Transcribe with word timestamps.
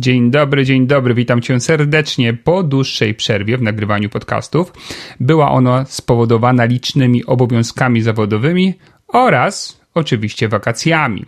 Dzień 0.00 0.30
dobry, 0.30 0.64
dzień 0.64 0.86
dobry, 0.86 1.14
witam 1.14 1.42
Cię 1.42 1.60
serdecznie 1.60 2.34
po 2.34 2.62
dłuższej 2.62 3.14
przerwie 3.14 3.58
w 3.58 3.62
nagrywaniu 3.62 4.08
podcastów. 4.08 4.72
Była 5.20 5.50
ona 5.50 5.84
spowodowana 5.84 6.64
licznymi 6.64 7.24
obowiązkami 7.24 8.02
zawodowymi 8.02 8.74
oraz 9.08 9.80
oczywiście 9.94 10.48
wakacjami, 10.48 11.24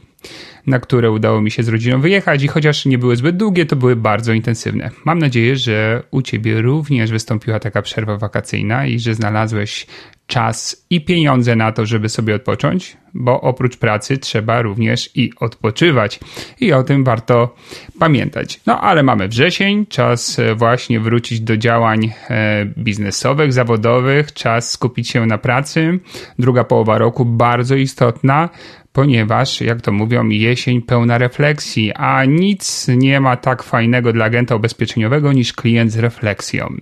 na 0.66 0.80
które 0.80 1.10
udało 1.10 1.40
mi 1.40 1.50
się 1.50 1.62
z 1.62 1.68
rodziną 1.68 2.00
wyjechać 2.00 2.42
i 2.42 2.48
chociaż 2.48 2.86
nie 2.86 2.98
były 2.98 3.16
zbyt 3.16 3.36
długie, 3.36 3.66
to 3.66 3.76
były 3.76 3.96
bardzo 3.96 4.32
intensywne. 4.32 4.90
Mam 5.04 5.18
nadzieję, 5.18 5.56
że 5.56 6.02
u 6.10 6.22
Ciebie 6.22 6.62
również 6.62 7.10
wystąpiła 7.10 7.60
taka 7.60 7.82
przerwa 7.82 8.16
wakacyjna 8.16 8.86
i 8.86 8.98
że 8.98 9.14
znalazłeś 9.14 9.86
czas 10.26 10.86
i 10.90 11.00
pieniądze 11.00 11.56
na 11.56 11.72
to, 11.72 11.86
żeby 11.86 12.08
sobie 12.08 12.34
odpocząć, 12.34 12.96
bo 13.14 13.40
oprócz 13.40 13.76
pracy 13.76 14.18
trzeba 14.18 14.62
również 14.62 15.10
i 15.14 15.32
odpoczywać. 15.40 16.20
I 16.60 16.72
o 16.72 16.82
tym 16.82 17.04
warto 17.04 17.54
pamiętać. 17.98 18.60
No 18.66 18.80
ale 18.80 19.02
mamy 19.02 19.28
wrzesień, 19.28 19.86
czas 19.86 20.38
e, 20.38 20.54
właśnie 20.54 21.00
wrócić 21.00 21.40
do 21.40 21.56
działań 21.56 22.12
e, 22.30 22.66
biznesowych, 22.78 23.52
zawodowych, 23.52 24.32
czas 24.32 24.70
skupić 24.70 25.08
się 25.08 25.26
na 25.26 25.38
pracy. 25.38 25.98
Druga 26.38 26.64
połowa 26.64 26.98
roku 26.98 27.24
bardzo 27.24 27.74
istotna, 27.74 28.48
ponieważ, 28.92 29.60
jak 29.60 29.80
to 29.80 29.92
mówią, 29.92 30.28
jesień 30.28 30.82
pełna 30.82 31.18
refleksji, 31.18 31.92
a 31.92 32.24
nic 32.24 32.88
nie 32.88 33.20
ma 33.20 33.36
tak 33.36 33.62
fajnego 33.62 34.12
dla 34.12 34.24
agenta 34.24 34.56
ubezpieczeniowego 34.56 35.32
niż 35.32 35.52
klient 35.52 35.92
z 35.92 35.98
refleksją. 35.98 36.76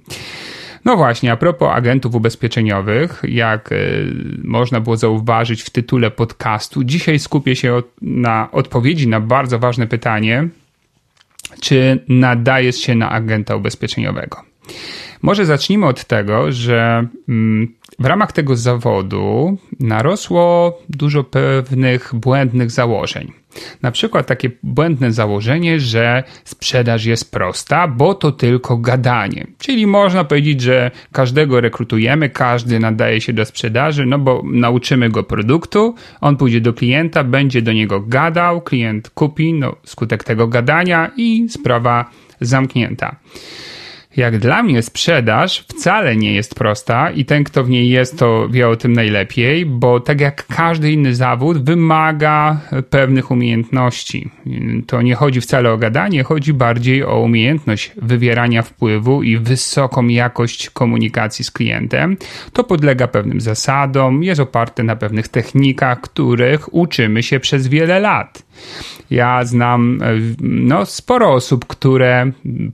No 0.85 0.97
właśnie, 0.97 1.33
a 1.33 1.37
propos 1.37 1.69
agentów 1.73 2.15
ubezpieczeniowych, 2.15 3.23
jak 3.29 3.73
y, 3.73 4.13
można 4.45 4.81
było 4.81 4.97
zauważyć 4.97 5.63
w 5.63 5.71
tytule 5.71 6.11
podcastu, 6.11 6.85
dzisiaj 6.85 7.19
skupię 7.19 7.57
się 7.57 7.83
na 8.03 8.49
odpowiedzi 8.53 9.09
na 9.09 9.21
bardzo 9.21 9.59
ważne 9.59 9.87
pytanie, 9.87 10.49
czy 11.61 12.05
nadajesz 12.09 12.77
się 12.77 12.95
na 12.95 13.11
agenta 13.11 13.57
ubezpieczeniowego. 13.57 14.43
Może 15.23 15.47
zacznijmy 15.47 15.87
od 15.87 16.05
tego, 16.05 16.53
że 16.53 17.07
mm, 17.29 17.75
w 17.99 18.05
ramach 18.05 18.33
tego 18.33 18.57
zawodu 18.57 19.59
narosło 19.81 20.79
dużo 20.89 21.25
pewnych 21.25 22.11
błędnych 22.15 22.71
założeń. 22.71 23.40
Na 23.83 23.91
przykład 23.91 24.27
takie 24.27 24.51
błędne 24.63 25.13
założenie, 25.13 25.81
że 25.81 26.23
sprzedaż 26.45 27.05
jest 27.05 27.31
prosta, 27.31 27.89
bo 27.89 28.15
to 28.15 28.33
tylko 28.33 28.77
gadanie. 28.77 29.47
Czyli 29.59 29.87
można 29.87 30.25
powiedzieć, 30.25 30.61
że 30.61 30.91
każdego 31.13 31.61
rekrutujemy, 31.61 32.31
każdy 32.31 32.79
nadaje 32.79 33.21
się 33.21 33.33
do 33.33 33.45
sprzedaży, 33.45 34.07
no 34.07 34.19
bo 34.19 34.43
nauczymy 34.45 35.11
go 35.11 35.23
produktu, 35.23 35.95
on 36.21 36.37
pójdzie 36.37 36.61
do 36.61 36.73
klienta, 36.73 37.25
będzie 37.25 37.63
do 37.63 37.73
niego 37.73 38.01
gadał, 38.01 38.61
klient 38.61 39.11
kupi, 39.11 39.53
no 39.53 39.77
skutek 39.85 40.25
tego 40.25 40.49
gadania 40.49 41.11
i 41.17 41.47
sprawa 41.49 42.11
zamknięta. 42.41 43.17
Jak 44.17 44.39
dla 44.39 44.63
mnie 44.63 44.83
sprzedaż 44.83 45.65
wcale 45.69 46.17
nie 46.17 46.35
jest 46.35 46.55
prosta 46.55 47.11
i 47.11 47.25
ten, 47.25 47.45
kto 47.45 47.65
w 47.65 47.71
niej 47.71 47.89
jest, 47.89 48.19
to 48.19 48.49
wie 48.49 48.69
o 48.69 48.77
tym 48.77 48.93
najlepiej, 48.93 49.67
bo 49.67 50.01
tak 50.01 50.21
jak 50.21 50.47
każdy 50.47 50.93
inny 50.93 51.15
zawód, 51.15 51.65
wymaga 51.65 52.61
pewnych 52.91 53.31
umiejętności. 53.31 54.31
To 54.87 55.03
nie 55.03 55.15
chodzi 55.15 55.41
wcale 55.41 55.73
o 55.73 55.79
gadanie, 55.79 56.23
chodzi 56.23 56.53
bardziej 56.53 57.05
o 57.05 57.21
umiejętność 57.21 57.93
wywierania 58.03 58.63
wpływu 58.63 59.23
i 59.23 59.37
wysoką 59.37 60.09
jakość 60.09 60.71
komunikacji 60.71 61.45
z 61.45 61.51
klientem. 61.51 62.17
To 62.53 62.65
podlega 62.65 63.09
pewnym 63.09 63.41
zasadom, 63.41 64.23
jest 64.23 64.41
oparte 64.41 64.83
na 64.83 64.97
pewnych 64.97 65.29
technikach, 65.29 66.01
których 66.01 66.75
uczymy 66.75 67.23
się 67.23 67.41
przez 67.41 67.69
wiele 67.69 68.01
lat. 68.01 68.43
Ja 69.11 69.45
znam 69.45 70.01
no, 70.41 70.87
sporo 70.87 71.33
osób, 71.33 71.67
które 71.67 72.33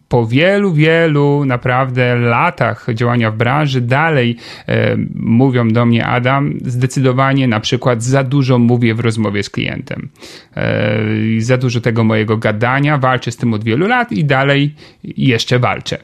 po 0.09 0.27
wielu, 0.27 0.73
wielu 0.73 1.26
naprawdę 1.47 2.17
latach 2.17 2.87
działania 2.95 3.31
w 3.31 3.37
branży 3.37 3.81
dalej 3.81 4.37
e, 4.69 4.97
mówią 5.15 5.69
do 5.69 5.87
mnie, 5.87 6.07
Adam, 6.07 6.55
zdecydowanie 6.65 7.49
na 7.49 7.61
przykład 7.61 8.03
za 8.03 8.25
dużo 8.25 8.59
mówię 8.59 8.95
w 8.95 9.01
rozmowie 9.01 9.43
z 9.43 9.51
klientem. 9.51 10.09
E, 10.57 11.01
za 11.39 11.57
dużo 11.57 11.81
tego 11.81 12.05
mojego 12.05 12.37
gadania, 12.37 12.99
walczę 12.99 13.33
z 13.33 13.37
tym 13.37 13.55
od 13.55 13.65
wielu 13.65 13.87
lat 13.87 14.13
i 14.13 14.25
dalej 14.25 14.75
jeszcze 15.05 15.59
walczę. 15.59 15.99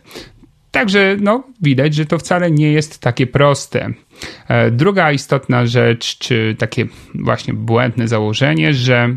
Także 0.71 1.17
no, 1.21 1.45
widać, 1.63 1.95
że 1.95 2.07
to 2.07 2.19
wcale 2.19 2.51
nie 2.51 2.73
jest 2.73 2.99
takie 2.99 3.27
proste. 3.27 3.91
E, 4.49 4.71
druga 4.71 5.13
istotna 5.13 5.67
rzecz, 5.67 6.19
czy 6.19 6.57
takie 6.59 6.87
właśnie 7.15 7.55
błędne 7.55 8.09
założenie, 8.09 8.75
że 8.75 9.17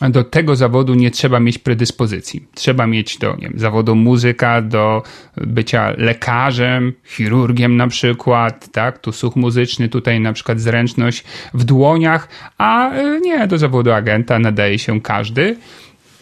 do 0.00 0.24
tego 0.24 0.56
zawodu 0.56 0.94
nie 0.94 1.10
trzeba 1.10 1.40
mieć 1.40 1.58
predyspozycji. 1.58 2.46
Trzeba 2.54 2.86
mieć 2.86 3.18
do 3.18 3.36
nie 3.36 3.48
wiem, 3.48 3.52
zawodu 3.56 3.94
muzyka, 3.94 4.62
do 4.62 5.02
bycia 5.36 5.94
lekarzem, 5.98 6.92
chirurgiem 7.04 7.76
na 7.76 7.88
przykład, 7.88 8.68
tak? 8.72 8.98
Tu 8.98 9.12
słuch 9.12 9.36
muzyczny, 9.36 9.88
tutaj 9.88 10.20
na 10.20 10.32
przykład 10.32 10.60
zręczność 10.60 11.24
w 11.54 11.64
dłoniach, 11.64 12.28
a 12.58 12.90
e, 12.90 13.20
nie, 13.20 13.46
do 13.46 13.58
zawodu 13.58 13.92
agenta 13.92 14.38
nadaje 14.38 14.78
się 14.78 15.00
każdy. 15.00 15.56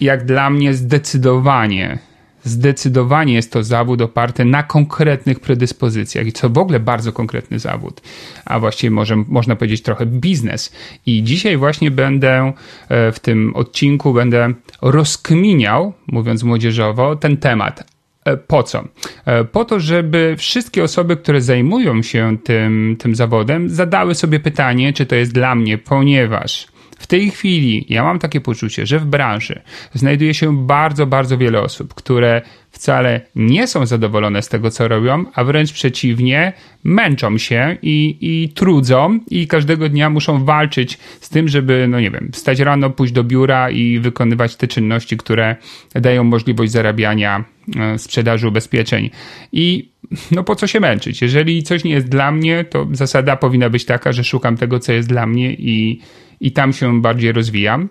Jak 0.01 0.25
dla 0.25 0.51
mnie 0.51 0.75
zdecydowanie 0.75 1.99
Zdecydowanie 2.45 3.35
jest 3.35 3.53
to 3.53 3.63
zawód 3.63 4.03
oparty 4.03 4.45
na 4.45 4.63
konkretnych 4.63 5.41
predyspozycjach 5.41 6.27
i 6.27 6.33
co 6.33 6.51
w 6.51 6.59
ogóle 6.59 6.81
bardzo 6.81 7.13
konkretny 7.13 7.59
zawód, 7.59 8.01
a 8.45 8.61
właściwie 8.61 8.91
może, 8.91 9.17
można 9.17 9.57
powiedzieć 9.57 9.83
trochę 9.83 10.07
biznes. 10.07 10.73
I 11.07 11.23
dzisiaj 11.23 11.57
właśnie 11.57 11.91
będę 11.91 12.53
e, 12.89 13.13
w 13.13 13.21
tym 13.21 13.57
odcinku 13.57 14.13
będę 14.13 14.55
rozkminiał, 14.83 15.93
mówiąc 16.07 16.43
młodzieżowo, 16.43 17.17
ten 17.17 17.37
temat. 17.37 17.85
E, 18.25 18.37
po 18.37 18.63
co? 18.63 18.85
E, 19.25 19.45
po 19.45 19.65
to, 19.65 19.81
żeby 19.81 20.35
wszystkie 20.39 20.85
osoby, 20.85 21.17
które 21.17 21.41
zajmują 21.41 22.03
się 22.03 22.37
tym, 22.45 22.97
tym 22.99 23.15
zawodem, 23.15 23.69
zadały 23.69 24.15
sobie 24.15 24.41
pytanie, 24.41 24.93
czy 24.93 25.07
to 25.07 25.15
jest 25.15 25.33
dla 25.33 25.55
mnie, 25.55 25.79
ponieważ 25.79 26.67
tej 27.11 27.31
chwili 27.31 27.87
ja 27.89 28.03
mam 28.03 28.19
takie 28.19 28.41
poczucie, 28.41 28.87
że 28.87 28.99
w 28.99 29.05
branży 29.05 29.61
znajduje 29.95 30.35
się 30.35 30.67
bardzo, 30.67 31.07
bardzo 31.07 31.39
wiele 31.39 31.61
osób, 31.61 31.95
które 31.95 32.43
wcale 32.71 33.21
nie 33.35 33.67
są 33.67 33.87
zadowolone 33.87 34.43
z 34.43 34.49
tego, 34.49 34.71
co 34.71 34.89
robią, 34.89 35.25
a 35.35 35.45
wręcz 35.45 35.73
przeciwnie, 35.73 36.53
męczą 36.85 37.39
się 37.39 37.77
i, 37.83 38.19
i 38.21 38.49
trudzą 38.49 39.19
i 39.31 39.47
każdego 39.47 39.89
dnia 39.89 40.11
muszą 40.11 40.45
walczyć 40.45 40.99
z 41.21 41.29
tym, 41.29 41.49
żeby, 41.49 41.87
no 41.89 42.01
nie 42.01 42.11
wiem, 42.11 42.31
wstać 42.33 42.61
rano, 42.61 42.91
pójść 42.91 43.13
do 43.13 43.25
biura 43.25 43.71
i 43.71 43.99
wykonywać 43.99 44.57
te 44.57 44.69
czynności, 44.69 45.17
które 45.17 45.57
dają 45.95 46.25
możliwość 46.25 46.73
zarabiania 46.73 47.45
e, 47.77 47.99
sprzedaży 47.99 48.49
ubezpieczeń. 48.49 49.11
I 49.53 49.91
no 50.31 50.45
po 50.45 50.57
co 50.57 50.67
się 50.67 50.81
męczyć? 50.81 51.23
Jeżeli 51.23 51.63
coś 51.63 51.85
nie 51.85 51.93
jest 51.93 52.09
dla 52.09 52.33
mnie, 52.33 52.65
to 52.65 52.87
zasada 52.93 53.37
powinna 53.37 53.71
być 53.71 53.85
taka, 53.85 54.13
że 54.13 54.25
szukam 54.25 54.57
tego, 54.57 54.79
co 54.79 54.93
jest 54.93 55.09
dla 55.09 55.27
mnie 55.27 55.53
i 55.53 56.01
i 56.41 56.53
tam 56.53 56.73
się 56.73 57.01
bardziej 57.01 57.33
rozwijam. 57.33 57.89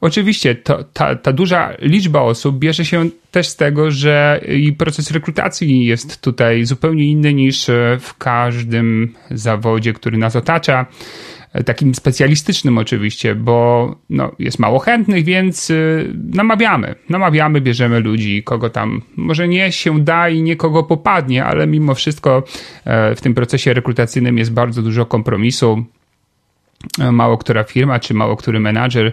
Oczywiście 0.00 0.54
to, 0.54 0.84
ta, 0.84 1.14
ta 1.14 1.32
duża 1.32 1.72
liczba 1.78 2.20
osób 2.20 2.58
bierze 2.58 2.84
się 2.84 3.08
też 3.30 3.48
z 3.48 3.56
tego, 3.56 3.90
że 3.90 4.40
i 4.48 4.72
proces 4.72 5.10
rekrutacji 5.10 5.84
jest 5.84 6.20
tutaj 6.20 6.64
zupełnie 6.64 7.04
inny 7.04 7.34
niż 7.34 7.66
w 8.00 8.16
każdym 8.18 9.14
zawodzie, 9.30 9.92
który 9.92 10.18
nas 10.18 10.36
otacza 10.36 10.86
takim 11.64 11.94
specjalistycznym 11.94 12.78
oczywiście, 12.78 13.34
bo 13.34 13.96
no, 14.10 14.32
jest 14.38 14.58
mało 14.58 14.78
chętnych, 14.78 15.24
więc 15.24 15.70
y, 15.70 16.12
namawiamy. 16.34 16.94
Namawiamy, 17.08 17.60
bierzemy 17.60 18.00
ludzi, 18.00 18.42
kogo 18.42 18.70
tam 18.70 19.02
może 19.16 19.48
nie 19.48 19.72
się 19.72 20.00
da 20.00 20.28
i 20.28 20.42
nie 20.42 20.56
kogo 20.56 20.82
popadnie, 20.82 21.44
ale 21.44 21.66
mimo 21.66 21.94
wszystko 21.94 22.42
e, 22.84 23.14
w 23.14 23.20
tym 23.20 23.34
procesie 23.34 23.74
rekrutacyjnym 23.74 24.38
jest 24.38 24.52
bardzo 24.52 24.82
dużo 24.82 25.06
kompromisu 25.06 25.84
mało 27.12 27.38
która 27.38 27.64
firma 27.64 27.98
czy 28.00 28.14
mało 28.14 28.36
który 28.36 28.60
menadżer 28.60 29.12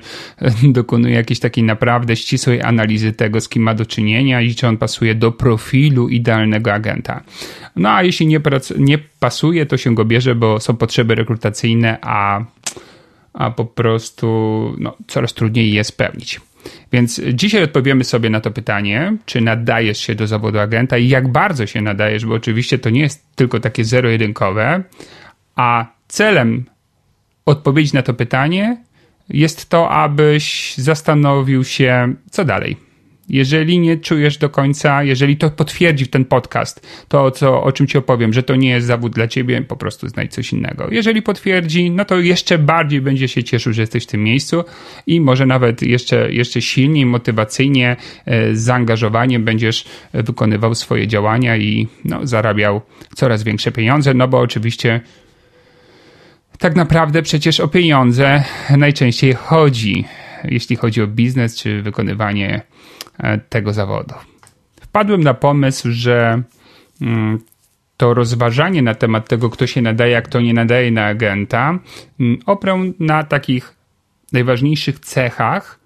dokonuje 0.63 1.15
jakiejś 1.15 1.39
takiej 1.39 1.63
naprawdę 1.63 2.15
ścisłej 2.15 2.61
analizy 2.61 3.13
tego, 3.13 3.41
z 3.41 3.49
kim 3.49 3.63
ma 3.63 3.73
do 3.73 3.85
czynienia 3.85 4.41
i 4.41 4.55
czy 4.55 4.67
on 4.67 4.77
pasuje 4.77 5.15
do 5.15 5.31
profilu 5.31 6.09
idealnego 6.09 6.73
agenta. 6.73 7.23
No 7.75 7.89
a 7.89 8.03
jeśli 8.03 8.27
nie, 8.27 8.41
nie 8.77 8.97
pasuje, 8.97 9.65
to 9.65 9.77
się 9.77 9.95
go 9.95 10.05
bierze, 10.05 10.35
bo 10.35 10.59
są 10.59 10.77
potrzeby 10.77 11.15
rekrutacyjne, 11.15 11.97
a, 12.01 12.41
a 13.33 13.51
po 13.51 13.65
prostu 13.65 14.27
no, 14.79 14.97
coraz 15.07 15.33
trudniej 15.33 15.73
je 15.73 15.83
spełnić. 15.83 16.41
Więc 16.91 17.21
dzisiaj 17.33 17.63
odpowiemy 17.63 18.03
sobie 18.03 18.29
na 18.29 18.41
to 18.41 18.51
pytanie, 18.51 19.17
czy 19.25 19.41
nadajesz 19.41 19.97
się 19.99 20.15
do 20.15 20.27
zawodu 20.27 20.59
agenta 20.59 20.97
i 20.97 21.07
jak 21.07 21.31
bardzo 21.31 21.65
się 21.65 21.81
nadajesz, 21.81 22.25
bo 22.25 22.33
oczywiście 22.33 22.79
to 22.79 22.89
nie 22.89 23.01
jest 23.01 23.35
tylko 23.35 23.59
takie 23.59 23.85
zero-jedynkowe, 23.85 24.83
a 25.55 25.85
celem 26.07 26.65
odpowiedzi 27.47 27.93
na 27.93 28.01
to 28.01 28.13
pytanie 28.13 28.77
jest 29.29 29.69
to, 29.69 29.89
abyś 29.89 30.73
zastanowił 30.77 31.63
się, 31.63 32.13
co 32.31 32.45
dalej. 32.45 32.77
Jeżeli 33.29 33.79
nie 33.79 33.97
czujesz 33.97 34.37
do 34.37 34.49
końca, 34.49 35.03
jeżeli 35.03 35.37
to 35.37 35.49
potwierdzi 35.49 36.07
ten 36.07 36.25
podcast, 36.25 37.05
to 37.07 37.31
co, 37.31 37.63
o 37.63 37.71
czym 37.71 37.87
ci 37.87 37.97
opowiem, 37.97 38.33
że 38.33 38.43
to 38.43 38.55
nie 38.55 38.69
jest 38.69 38.87
zawód 38.87 39.13
dla 39.13 39.27
ciebie, 39.27 39.61
po 39.61 39.75
prostu 39.75 40.07
znajdź 40.07 40.33
coś 40.33 40.53
innego. 40.53 40.87
Jeżeli 40.91 41.21
potwierdzi, 41.21 41.91
no 41.91 42.05
to 42.05 42.19
jeszcze 42.19 42.57
bardziej 42.57 43.01
będzie 43.01 43.27
się 43.27 43.43
cieszył, 43.43 43.73
że 43.73 43.81
jesteś 43.81 44.03
w 44.03 44.07
tym 44.07 44.23
miejscu 44.23 44.63
i 45.07 45.21
może 45.21 45.45
nawet 45.45 45.81
jeszcze, 45.81 46.33
jeszcze 46.33 46.61
silniej, 46.61 47.05
motywacyjnie, 47.05 47.95
e, 48.25 48.55
z 48.55 48.61
zaangażowaniem 48.61 49.43
będziesz 49.43 49.85
wykonywał 50.13 50.75
swoje 50.75 51.07
działania 51.07 51.57
i 51.57 51.87
no, 52.05 52.27
zarabiał 52.27 52.81
coraz 53.15 53.43
większe 53.43 53.71
pieniądze, 53.71 54.13
no 54.13 54.27
bo 54.27 54.39
oczywiście 54.39 55.01
tak 56.57 56.75
naprawdę 56.75 57.21
przecież 57.21 57.59
o 57.59 57.67
pieniądze 57.67 58.43
najczęściej 58.77 59.33
chodzi, 59.33 60.05
jeśli 60.43 60.75
chodzi 60.75 61.01
o 61.01 61.07
biznes 61.07 61.57
czy 61.57 61.81
wykonywanie 61.81 62.61
e, 63.17 63.37
tego 63.37 63.73
zawodu. 63.73 64.15
Wpadłem 64.81 65.23
na 65.23 65.33
pomysł, 65.33 65.87
że 65.91 66.41
mm, 67.01 67.39
to 67.97 68.13
rozważanie 68.13 68.81
na 68.81 68.95
temat 68.95 69.29
tego, 69.29 69.49
kto 69.49 69.67
się 69.67 69.81
nadaje, 69.81 70.17
a 70.17 70.21
kto 70.21 70.41
nie 70.41 70.53
nadaje 70.53 70.91
na 70.91 71.05
agenta, 71.05 71.79
mm, 72.19 72.39
oprę 72.45 72.91
na 72.99 73.23
takich 73.23 73.75
najważniejszych 74.33 74.99
cechach 74.99 75.79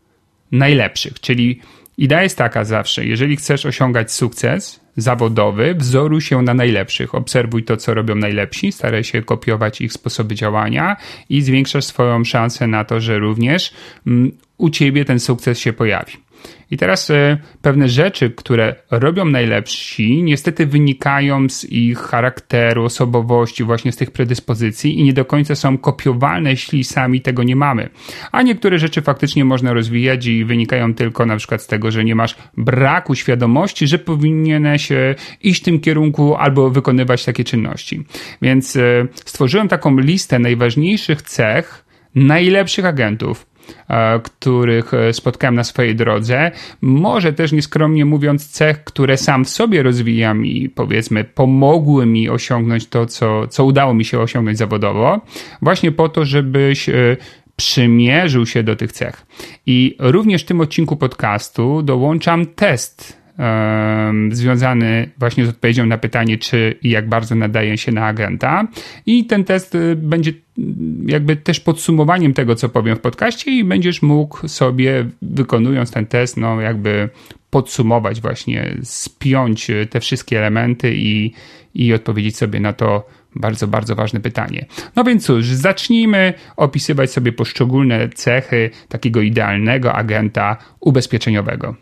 najlepszych, 0.51 1.19
czyli 1.19 1.61
idea 1.97 2.23
jest 2.23 2.37
taka 2.37 2.63
zawsze, 2.63 3.05
jeżeli 3.05 3.35
chcesz 3.35 3.65
osiągać 3.65 4.11
sukces, 4.11 4.80
zawodowy, 5.01 5.75
wzoruj 5.75 6.21
się 6.21 6.41
na 6.41 6.53
najlepszych. 6.53 7.15
Obserwuj 7.15 7.63
to, 7.63 7.77
co 7.77 7.93
robią 7.93 8.15
najlepsi, 8.15 8.71
staraj 8.71 9.03
się 9.03 9.21
kopiować 9.21 9.81
ich 9.81 9.93
sposoby 9.93 10.35
działania 10.35 10.97
i 11.29 11.41
zwiększasz 11.41 11.85
swoją 11.85 12.23
szansę 12.23 12.67
na 12.67 12.85
to, 12.85 12.99
że 12.99 13.19
również 13.19 13.73
mm, 14.07 14.31
u 14.57 14.69
ciebie 14.69 15.05
ten 15.05 15.19
sukces 15.19 15.59
się 15.59 15.73
pojawi. 15.73 16.13
I 16.71 16.77
teraz 16.77 17.09
e, 17.09 17.37
pewne 17.61 17.89
rzeczy, 17.89 18.29
które 18.29 18.75
robią 18.91 19.25
najlepsi, 19.25 20.23
niestety 20.23 20.65
wynikają 20.65 21.49
z 21.49 21.65
ich 21.65 21.97
charakteru, 21.97 22.83
osobowości, 22.83 23.63
właśnie 23.63 23.91
z 23.91 23.97
tych 23.97 24.11
predyspozycji 24.11 24.99
i 24.99 25.03
nie 25.03 25.13
do 25.13 25.25
końca 25.25 25.55
są 25.55 25.77
kopiowalne, 25.77 26.49
jeśli 26.49 26.83
sami 26.83 27.21
tego 27.21 27.43
nie 27.43 27.55
mamy. 27.55 27.89
A 28.31 28.41
niektóre 28.41 28.79
rzeczy 28.79 29.01
faktycznie 29.01 29.45
można 29.45 29.73
rozwijać 29.73 30.25
i 30.25 30.45
wynikają 30.45 30.93
tylko 30.93 31.25
na 31.25 31.37
przykład 31.37 31.61
z 31.61 31.67
tego, 31.67 31.91
że 31.91 32.03
nie 32.03 32.15
masz 32.15 32.35
braku 32.57 33.15
świadomości, 33.15 33.87
że 33.87 33.99
powinieneś 33.99 34.91
e, 34.91 35.15
iść 35.43 35.61
w 35.61 35.65
tym 35.65 35.79
kierunku 35.79 36.35
albo 36.35 36.69
wykonywać 36.69 37.25
takie 37.25 37.43
czynności. 37.43 38.03
Więc 38.41 38.75
e, 38.75 39.07
stworzyłem 39.25 39.67
taką 39.67 39.97
listę 39.97 40.39
najważniejszych 40.39 41.21
cech 41.21 41.85
najlepszych 42.15 42.85
agentów 42.85 43.45
których 44.23 44.93
e, 44.93 45.13
spotkałem 45.13 45.55
na 45.55 45.63
swojej 45.63 45.95
drodze. 45.95 46.51
Może 46.81 47.33
też 47.33 47.51
nieskromnie 47.51 48.05
mówiąc, 48.05 48.49
cech, 48.49 48.83
które 48.83 49.17
sam 49.17 49.45
w 49.45 49.49
sobie 49.49 49.83
rozwijam 49.83 50.45
i 50.45 50.69
powiedzmy 50.69 51.23
pomogły 51.23 52.05
mi 52.05 52.29
osiągnąć 52.29 52.87
to, 52.87 53.05
co, 53.05 53.47
co 53.47 53.65
udało 53.65 53.93
mi 53.93 54.05
się 54.05 54.19
osiągnąć 54.19 54.57
zawodowo, 54.57 55.21
właśnie 55.61 55.91
po 55.91 56.09
to, 56.09 56.25
żebyś 56.25 56.89
e, 56.89 57.17
przymierzył 57.55 58.45
się 58.45 58.63
do 58.63 58.75
tych 58.75 58.91
cech. 58.91 59.25
I 59.65 59.95
również 59.99 60.41
w 60.43 60.45
tym 60.45 60.61
odcinku 60.61 60.95
podcastu 60.97 61.81
dołączam 61.81 62.45
test 62.45 63.20
związany 64.31 65.09
właśnie 65.17 65.45
z 65.45 65.49
odpowiedzią 65.49 65.85
na 65.85 65.97
pytanie, 65.97 66.37
czy 66.37 66.75
i 66.83 66.89
jak 66.89 67.09
bardzo 67.09 67.35
nadaje 67.35 67.77
się 67.77 67.91
na 67.91 68.05
agenta. 68.05 68.67
I 69.05 69.25
ten 69.25 69.43
test 69.43 69.75
y, 69.75 69.95
będzie 69.95 70.33
jakby 71.05 71.35
też 71.35 71.59
podsumowaniem 71.59 72.33
tego, 72.33 72.55
co 72.55 72.69
powiem 72.69 72.95
w 72.95 72.99
podcaście 72.99 73.51
i 73.51 73.63
będziesz 73.63 74.01
mógł 74.01 74.47
sobie, 74.47 75.05
wykonując 75.21 75.91
ten 75.91 76.05
test, 76.05 76.37
no 76.37 76.61
jakby 76.61 77.09
podsumować 77.49 78.21
właśnie, 78.21 78.75
spiąć 78.83 79.71
te 79.89 79.99
wszystkie 79.99 80.39
elementy 80.39 80.93
i, 80.95 81.33
i 81.73 81.93
odpowiedzieć 81.93 82.37
sobie 82.37 82.59
na 82.59 82.73
to 82.73 83.09
bardzo, 83.35 83.67
bardzo 83.67 83.95
ważne 83.95 84.19
pytanie. 84.19 84.65
No 84.95 85.03
więc 85.03 85.25
cóż, 85.25 85.45
zacznijmy 85.45 86.33
opisywać 86.57 87.11
sobie 87.11 87.31
poszczególne 87.31 88.09
cechy 88.09 88.69
takiego 88.89 89.21
idealnego 89.21 89.93
agenta 89.93 90.57
ubezpieczeniowego. 90.79 91.75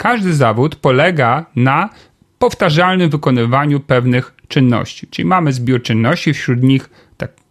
Każdy 0.00 0.34
zawód 0.34 0.76
polega 0.76 1.46
na 1.56 1.90
powtarzalnym 2.38 3.10
wykonywaniu 3.10 3.80
pewnych 3.80 4.34
czynności. 4.48 5.06
Czyli 5.06 5.28
mamy 5.28 5.52
zbiór 5.52 5.82
czynności, 5.82 6.34
wśród 6.34 6.62
nich 6.62 6.90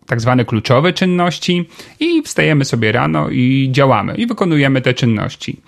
tak, 0.10 0.22
zwane 0.22 0.46
kluczowe 0.46 0.94
czynności 0.94 1.70
i 2.00 2.22
wstajemy 2.22 2.66
sobie 2.66 2.92
rano 2.92 3.30
i 3.30 3.70
działamy 3.72 4.16
i 4.16 4.28
wykonujemy 4.28 4.82
te 4.82 4.94
czynności. 4.94 5.62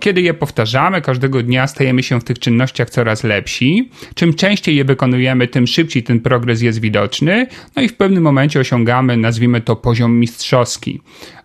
Kiedy 0.00 0.20
je 0.20 0.34
powtarzamy, 0.34 1.00
każdego 1.00 1.42
dnia 1.42 1.66
stajemy 1.66 2.02
się 2.02 2.20
w 2.20 2.24
tych 2.24 2.38
czynnościach 2.38 2.90
coraz 2.90 3.24
lepsi. 3.24 3.90
Czym 4.14 4.34
częściej 4.34 4.76
je 4.76 4.84
wykonujemy, 4.84 5.48
tym 5.48 5.66
szybciej 5.66 6.02
ten 6.02 6.20
progres 6.20 6.62
jest 6.62 6.80
widoczny, 6.80 7.46
no 7.76 7.82
i 7.82 7.88
w 7.88 7.96
pewnym 7.96 8.22
momencie 8.22 8.60
osiągamy, 8.60 9.16
nazwijmy 9.16 9.60
to, 9.60 9.76
poziom 9.76 10.18
mistrzowski 10.18 11.00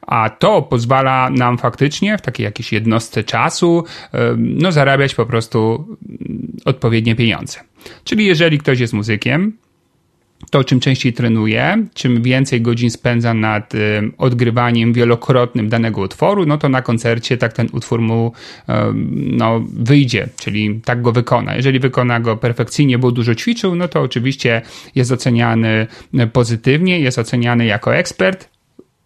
a 0.07 0.29
to 0.29 0.61
pozwala 0.61 1.29
nam 1.29 1.57
faktycznie 1.57 2.17
w 2.17 2.21
takiej 2.21 2.43
jakiejś 2.43 2.73
jednostce 2.73 3.23
czasu 3.23 3.83
no, 4.37 4.71
zarabiać 4.71 5.15
po 5.15 5.25
prostu 5.25 5.87
mm, 6.19 6.57
odpowiednie 6.65 7.15
pieniądze. 7.15 7.59
Czyli 8.03 8.25
jeżeli 8.25 8.59
ktoś 8.59 8.79
jest 8.79 8.93
muzykiem, 8.93 9.57
to 10.49 10.63
czym 10.63 10.79
częściej 10.79 11.13
trenuje, 11.13 11.85
czym 11.93 12.21
więcej 12.21 12.61
godzin 12.61 12.89
spędza 12.89 13.33
nad 13.33 13.75
y, 13.75 14.11
odgrywaniem 14.17 14.93
wielokrotnym 14.93 15.69
danego 15.69 16.01
utworu, 16.01 16.45
no 16.45 16.57
to 16.57 16.69
na 16.69 16.81
koncercie 16.81 17.37
tak 17.37 17.53
ten 17.53 17.69
utwór 17.71 18.01
mu 18.01 18.31
y, 18.69 18.73
no, 19.13 19.63
wyjdzie, 19.73 20.27
czyli 20.39 20.81
tak 20.85 21.01
go 21.01 21.11
wykona. 21.11 21.55
Jeżeli 21.55 21.79
wykona 21.79 22.19
go 22.19 22.37
perfekcyjnie, 22.37 22.97
bo 22.97 23.11
dużo 23.11 23.35
ćwiczył, 23.35 23.75
no 23.75 23.87
to 23.87 24.01
oczywiście 24.01 24.61
jest 24.95 25.11
oceniany 25.11 25.87
pozytywnie, 26.33 26.99
jest 26.99 27.19
oceniany 27.19 27.65
jako 27.65 27.95
ekspert, 27.95 28.52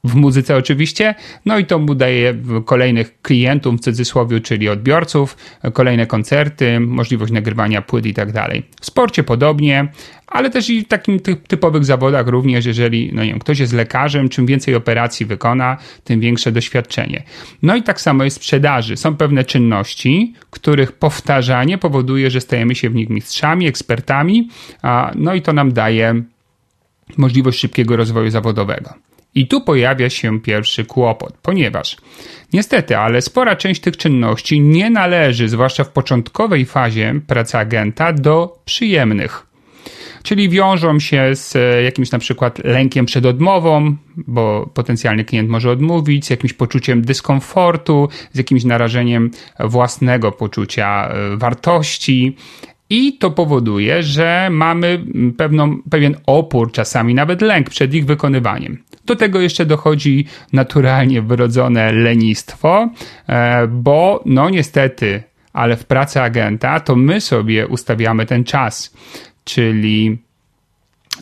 w 0.08 0.16
muzyce 0.16 0.56
oczywiście, 0.56 1.16
no 1.46 1.58
i 1.58 1.66
to 1.66 1.80
mu 1.80 1.96
daje 1.96 2.36
kolejnych 2.66 3.22
klientów 3.22 3.76
w 3.76 3.80
cudzysłowie, 3.80 4.40
czyli 4.40 4.70
odbiorców, 4.70 5.38
kolejne 5.74 6.06
koncerty, 6.06 6.80
możliwość 6.80 7.32
nagrywania 7.32 7.82
płyt 7.82 8.06
i 8.06 8.14
tak 8.14 8.32
dalej. 8.32 8.64
W 8.82 8.86
sporcie 8.86 9.24
podobnie, 9.24 9.88
ale 10.28 10.50
też 10.50 10.70
i 10.70 10.82
w 10.82 10.88
takim 10.88 11.20
typowych 11.48 11.86
zawodach 11.86 12.28
również, 12.28 12.66
jeżeli 12.66 13.12
no 13.14 13.24
nie 13.24 13.30
wiem, 13.30 13.40
ktoś 13.40 13.60
jest 13.60 13.74
lekarzem, 13.74 14.30
czym 14.30 14.46
więcej 14.46 14.76
operacji 14.76 15.26
wykona, 15.26 15.78
tym 16.04 16.20
większe 16.20 16.52
doświadczenie. 16.52 17.24
No 17.62 17.76
i 17.76 17.84
tak 17.84 18.02
samo 18.02 18.24
jest 18.24 18.40
w 18.40 18.44
sprzedaży. 18.44 18.98
Są 18.98 19.16
pewne 19.16 19.44
czynności, 19.44 20.34
których 20.50 20.92
powtarzanie 20.92 21.78
powoduje, 21.78 22.32
że 22.32 22.42
stajemy 22.42 22.76
się 22.76 22.90
w 22.90 22.96
nich 22.96 23.10
mistrzami, 23.10 23.68
ekspertami, 23.68 24.50
no 25.16 25.34
i 25.34 25.42
to 25.42 25.54
nam 25.54 25.74
daje 25.74 26.22
możliwość 27.18 27.60
szybkiego 27.60 27.98
rozwoju 27.98 28.30
zawodowego. 28.30 29.07
I 29.38 29.48
tu 29.48 29.62
pojawia 29.62 30.10
się 30.10 30.40
pierwszy 30.40 30.86
kłopot, 30.86 31.38
ponieważ 31.42 31.98
niestety, 32.54 32.98
ale 32.98 33.22
spora 33.22 33.56
część 33.56 33.82
tych 33.82 33.98
czynności 33.98 34.62
nie 34.62 34.90
należy, 34.90 35.50
zwłaszcza 35.50 35.84
w 35.84 35.90
początkowej 35.90 36.66
fazie 36.66 37.20
pracy 37.28 37.58
agenta, 37.58 38.14
do 38.14 38.60
przyjemnych. 38.66 39.48
Czyli 40.24 40.50
wiążą 40.50 41.00
się 41.00 41.36
z 41.36 41.56
e, 41.56 41.84
jakimś 41.84 42.12
na 42.12 42.20
przykład 42.20 42.64
lękiem 42.64 43.06
przed 43.06 43.26
odmową, 43.26 43.96
bo 44.18 44.70
potencjalny 44.74 45.26
klient 45.26 45.50
może 45.50 45.72
odmówić, 45.72 46.26
z 46.26 46.30
jakimś 46.30 46.54
poczuciem 46.54 47.02
dyskomfortu, 47.02 48.10
z 48.34 48.38
jakimś 48.38 48.64
narażeniem 48.64 49.32
własnego 49.60 50.32
poczucia 50.32 51.10
e, 51.10 51.38
wartości, 51.38 52.36
i 52.90 53.18
to 53.18 53.32
powoduje, 53.32 54.04
że 54.04 54.50
mamy 54.52 55.06
pewną, 55.38 55.78
pewien 55.90 56.16
opór, 56.26 56.72
czasami 56.72 57.14
nawet 57.14 57.42
lęk 57.42 57.70
przed 57.70 57.94
ich 57.94 58.06
wykonywaniem. 58.06 58.84
Do 59.06 59.16
tego 59.16 59.42
jeszcze 59.42 59.66
dochodzi 59.66 60.26
naturalnie 60.54 61.22
wyrodzone 61.22 61.92
lenistwo, 61.92 62.90
e, 63.28 63.68
bo 63.68 64.24
no 64.26 64.50
niestety, 64.50 65.24
ale 65.54 65.78
w 65.78 65.86
pracy 65.86 66.22
agenta 66.22 66.80
to 66.80 66.96
my 66.96 67.22
sobie 67.22 67.68
ustawiamy 67.68 68.26
ten 68.26 68.44
czas, 68.44 68.94
czyli 69.44 70.27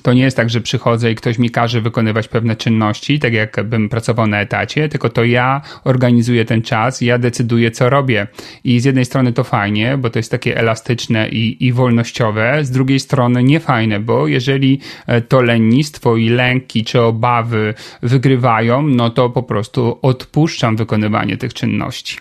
to 0.01 0.13
nie 0.13 0.21
jest 0.21 0.37
tak, 0.37 0.49
że 0.49 0.61
przychodzę 0.61 1.11
i 1.11 1.15
ktoś 1.15 1.37
mi 1.37 1.49
każe 1.49 1.81
wykonywać 1.81 2.27
pewne 2.27 2.55
czynności, 2.55 3.19
tak 3.19 3.33
jakbym 3.33 3.89
pracował 3.89 4.27
na 4.27 4.41
etacie, 4.41 4.89
tylko 4.89 5.09
to 5.09 5.23
ja 5.23 5.61
organizuję 5.83 6.45
ten 6.45 6.61
czas, 6.61 7.01
ja 7.01 7.17
decyduję, 7.17 7.71
co 7.71 7.89
robię. 7.89 8.27
I 8.63 8.79
z 8.79 8.85
jednej 8.85 9.05
strony 9.05 9.33
to 9.33 9.43
fajnie, 9.43 9.97
bo 9.97 10.09
to 10.09 10.19
jest 10.19 10.31
takie 10.31 10.57
elastyczne 10.57 11.29
i, 11.29 11.65
i 11.65 11.73
wolnościowe, 11.73 12.59
z 12.61 12.71
drugiej 12.71 12.99
strony 12.99 13.43
nie 13.43 13.59
fajne, 13.59 13.99
bo 13.99 14.27
jeżeli 14.27 14.79
e, 15.07 15.21
to 15.21 15.41
lenistwo 15.41 16.17
i 16.17 16.29
lęki 16.29 16.83
czy 16.83 17.01
obawy 17.01 17.73
wygrywają, 18.03 18.81
no 18.81 19.09
to 19.09 19.29
po 19.29 19.43
prostu 19.43 19.99
odpuszczam 20.01 20.75
wykonywanie 20.75 21.37
tych 21.37 21.53
czynności. 21.53 22.17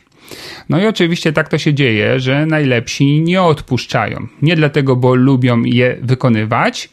No 0.69 0.83
i 0.83 0.87
oczywiście 0.87 1.33
tak 1.33 1.49
to 1.49 1.59
się 1.59 1.75
dzieje, 1.75 2.21
że 2.21 2.47
najlepsi 2.47 3.21
nie 3.21 3.43
odpuszczają. 3.43 4.27
Nie 4.43 4.57
dlatego, 4.57 4.97
bo 4.97 5.15
lubią 5.15 5.63
je 5.63 5.97
wykonywać, 6.03 6.89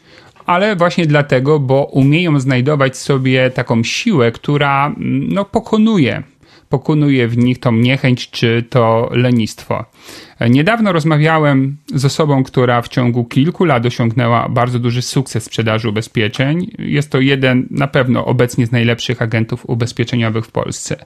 ale 0.52 0.76
właśnie 0.76 1.06
dlatego, 1.06 1.58
bo 1.58 1.84
umieją 1.84 2.40
znajdować 2.40 2.96
sobie 2.96 3.50
taką 3.50 3.82
siłę, 3.82 4.32
która 4.32 4.86
mm, 4.86 5.32
no, 5.32 5.44
pokonuje 5.44 6.22
pokonuje 6.72 7.28
w 7.28 7.38
nich 7.38 7.60
tą 7.60 7.72
niechęć 7.72 8.30
czy 8.30 8.64
to 8.70 9.10
lenistwo. 9.12 9.84
Niedawno 10.50 10.92
rozmawiałem 10.92 11.76
z 11.94 12.04
osobą, 12.04 12.44
która 12.44 12.82
w 12.82 12.88
ciągu 12.88 13.24
kilku 13.24 13.64
lat 13.64 13.86
osiągnęła 13.86 14.48
bardzo 14.48 14.78
duży 14.78 15.02
sukces 15.02 15.42
w 15.42 15.46
sprzedaży 15.46 15.88
ubezpieczeń. 15.88 16.70
Jest 16.78 17.10
to 17.10 17.20
jeden 17.20 17.66
na 17.70 17.86
pewno 17.86 18.24
obecnie 18.24 18.66
z 18.66 18.72
najlepszych 18.72 19.22
agentów 19.22 19.64
ubezpieczeniowych 19.66 20.46
w 20.46 20.50
Polsce. 20.50 20.96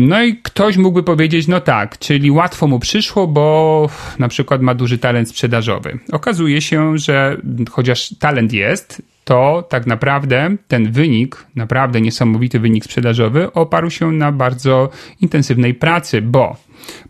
No 0.00 0.22
i 0.22 0.36
ktoś 0.36 0.76
mógłby 0.76 1.02
powiedzieć, 1.02 1.48
no 1.48 1.60
tak, 1.60 1.98
czyli 1.98 2.30
łatwo 2.30 2.66
mu 2.66 2.78
przyszło, 2.78 3.26
bo 3.26 3.88
na 4.18 4.28
przykład 4.28 4.62
ma 4.62 4.74
duży 4.74 4.98
talent 4.98 5.28
sprzedażowy. 5.28 5.98
Okazuje 6.12 6.60
się, 6.60 6.98
że 6.98 7.36
chociaż 7.70 8.14
talent 8.18 8.52
jest, 8.52 9.02
to 9.24 9.64
tak 9.68 9.86
naprawdę 9.86 10.56
ten 10.68 10.92
wynik, 10.92 11.46
naprawdę 11.54 12.00
niesamowity 12.00 12.60
wynik 12.60 12.84
sprzedażowy, 12.84 13.52
oparł 13.52 13.90
się 13.90 14.12
na 14.12 14.32
bardzo 14.32 14.90
intensywnej 15.20 15.74
pracy, 15.74 16.22
bo 16.22 16.56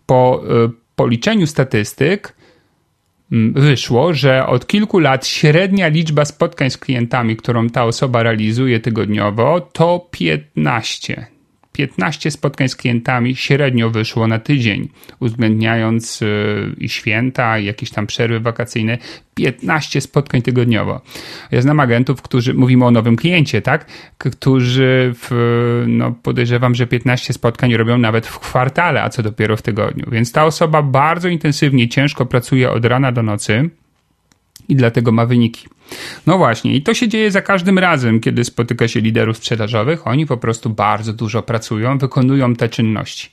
po 0.07 0.43
e, 0.65 0.71
policzeniu 0.97 1.47
statystyk 1.47 2.35
wyszło, 3.55 4.15
że 4.15 4.47
od 4.47 4.67
kilku 4.67 4.99
lat 4.99 5.27
średnia 5.27 5.89
liczba 5.89 6.25
spotkań 6.25 6.71
z 6.71 6.79
klientami, 6.79 7.37
którą 7.37 7.69
ta 7.69 7.85
osoba 7.85 8.23
realizuje 8.23 8.81
tygodniowo, 8.81 9.61
to 9.61 10.09
15 10.11 11.38
15 11.79 12.31
spotkań 12.31 12.69
z 12.69 12.77
klientami 12.77 13.37
średnio 13.37 13.91
wyszło 13.91 14.27
na 14.27 14.39
tydzień, 14.39 14.89
uwzględniając 15.21 16.23
y, 16.23 16.75
i 16.79 16.89
święta, 16.89 17.59
i 17.59 17.65
jakieś 17.65 17.91
tam 17.91 18.07
przerwy 18.07 18.41
wakacyjne. 18.41 18.99
15 19.35 20.01
spotkań 20.01 20.43
tygodniowo. 20.43 21.01
Ja 21.51 21.63
znam 21.63 21.81
agentów, 21.81 22.23
którzy, 22.23 22.55
mówimy 22.55 22.85
o 22.85 22.91
nowym 22.91 23.17
kliencie, 23.17 23.63
tak? 23.63 23.87
Którzy 24.19 25.15
w, 25.15 25.85
no 25.89 26.13
podejrzewam, 26.23 26.75
że 26.75 26.87
15 26.87 27.33
spotkań 27.33 27.77
robią 27.77 27.99
nawet 27.99 28.27
w 28.27 28.39
kwartale, 28.39 29.03
a 29.03 29.09
co 29.09 29.23
dopiero 29.23 29.57
w 29.57 29.63
tygodniu. 29.63 30.07
Więc 30.11 30.33
ta 30.33 30.45
osoba 30.45 30.83
bardzo 30.83 31.29
intensywnie, 31.29 31.89
ciężko 31.89 32.27
pracuje 32.27 32.71
od 32.71 32.85
rana 32.85 33.13
do 33.13 33.23
nocy 33.23 33.71
i 34.69 34.77
dlatego 34.77 35.13
ma 35.13 35.27
wyniki. 35.27 35.67
No 36.27 36.39
właśnie, 36.39 36.75
i 36.75 36.83
to 36.83 36.95
się 36.95 37.09
dzieje 37.09 37.31
za 37.31 37.43
każdym 37.43 37.79
razem, 37.79 38.21
kiedy 38.21 38.45
spotyka 38.45 38.89
się 38.89 39.01
liderów 39.01 39.37
sprzedażowych. 39.37 40.07
Oni 40.07 40.27
po 40.27 40.37
prostu 40.37 40.71
bardzo 40.71 41.13
dużo 41.13 41.43
pracują, 41.43 41.99
wykonują 41.99 42.55
te 42.55 42.69
czynności. 42.69 43.31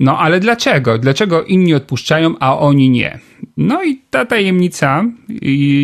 No 0.00 0.18
ale 0.18 0.40
dlaczego? 0.40 0.98
Dlaczego 0.98 1.42
inni 1.42 1.74
odpuszczają, 1.74 2.34
a 2.40 2.58
oni 2.58 2.90
nie? 2.90 3.18
No 3.56 3.84
i 3.84 4.02
ta 4.10 4.24
tajemnica 4.26 5.04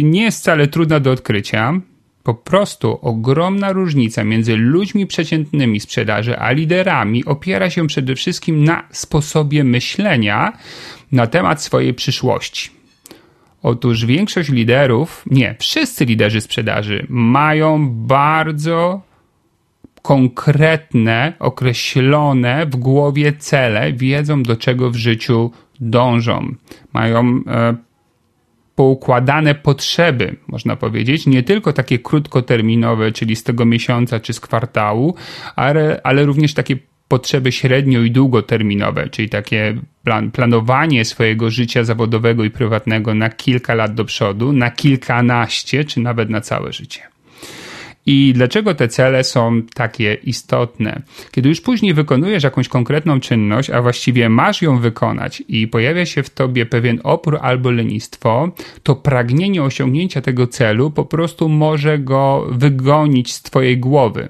nie 0.02 0.22
jest 0.22 0.40
wcale 0.40 0.68
trudna 0.68 1.00
do 1.00 1.10
odkrycia. 1.10 1.80
Po 2.22 2.34
prostu 2.34 2.98
ogromna 3.02 3.72
różnica 3.72 4.24
między 4.24 4.56
ludźmi 4.56 5.06
przeciętnymi 5.06 5.80
sprzedaży 5.80 6.38
a 6.38 6.52
liderami 6.52 7.24
opiera 7.24 7.70
się 7.70 7.86
przede 7.86 8.14
wszystkim 8.14 8.64
na 8.64 8.88
sposobie 8.90 9.64
myślenia 9.64 10.58
na 11.12 11.26
temat 11.26 11.62
swojej 11.62 11.94
przyszłości. 11.94 12.70
Otóż 13.64 14.06
większość 14.06 14.48
liderów, 14.50 15.24
nie, 15.30 15.56
wszyscy 15.58 16.04
liderzy 16.04 16.40
sprzedaży 16.40 17.06
mają 17.08 17.90
bardzo 17.90 19.00
konkretne, 20.02 21.32
określone 21.38 22.66
w 22.66 22.76
głowie 22.76 23.32
cele, 23.32 23.92
wiedzą 23.92 24.42
do 24.42 24.56
czego 24.56 24.90
w 24.90 24.96
życiu 24.96 25.50
dążą. 25.80 26.54
Mają 26.92 27.40
e, 27.46 27.74
poukładane 28.74 29.54
potrzeby, 29.54 30.36
można 30.48 30.76
powiedzieć, 30.76 31.26
nie 31.26 31.42
tylko 31.42 31.72
takie 31.72 31.98
krótkoterminowe, 31.98 33.12
czyli 33.12 33.36
z 33.36 33.42
tego 33.42 33.64
miesiąca 33.64 34.20
czy 34.20 34.32
z 34.32 34.40
kwartału, 34.40 35.14
ale, 35.56 36.00
ale 36.04 36.24
również 36.24 36.54
takie 36.54 36.76
potrzeby 37.14 37.52
średnio 37.52 38.00
i 38.00 38.10
długoterminowe, 38.10 39.08
czyli 39.08 39.28
takie 39.28 39.76
plan, 40.04 40.30
planowanie 40.30 41.04
swojego 41.04 41.50
życia 41.50 41.84
zawodowego 41.84 42.44
i 42.44 42.50
prywatnego 42.50 43.14
na 43.14 43.30
kilka 43.30 43.74
lat 43.74 43.94
do 43.94 44.04
przodu, 44.04 44.52
na 44.52 44.70
kilkanaście, 44.70 45.84
czy 45.84 46.00
nawet 46.00 46.30
na 46.30 46.40
całe 46.40 46.72
życie. 46.72 47.00
I 48.06 48.32
dlaczego 48.34 48.74
te 48.74 48.88
cele 48.88 49.24
są 49.24 49.62
takie 49.74 50.14
istotne? 50.14 51.02
Kiedy 51.30 51.48
już 51.48 51.60
później 51.60 51.94
wykonujesz 51.94 52.44
jakąś 52.44 52.68
konkretną 52.68 53.20
czynność, 53.20 53.70
a 53.70 53.82
właściwie 53.82 54.28
masz 54.28 54.62
ją 54.62 54.78
wykonać 54.78 55.42
i 55.48 55.68
pojawia 55.68 56.06
się 56.06 56.22
w 56.22 56.30
tobie 56.30 56.66
pewien 56.66 57.00
opór 57.04 57.38
albo 57.42 57.70
lenistwo, 57.70 58.52
to 58.82 58.96
pragnienie 58.96 59.62
osiągnięcia 59.62 60.20
tego 60.20 60.46
celu 60.46 60.90
po 60.90 61.04
prostu 61.04 61.48
może 61.48 61.98
go 61.98 62.46
wygonić 62.50 63.32
z 63.32 63.42
twojej 63.42 63.78
głowy. 63.78 64.28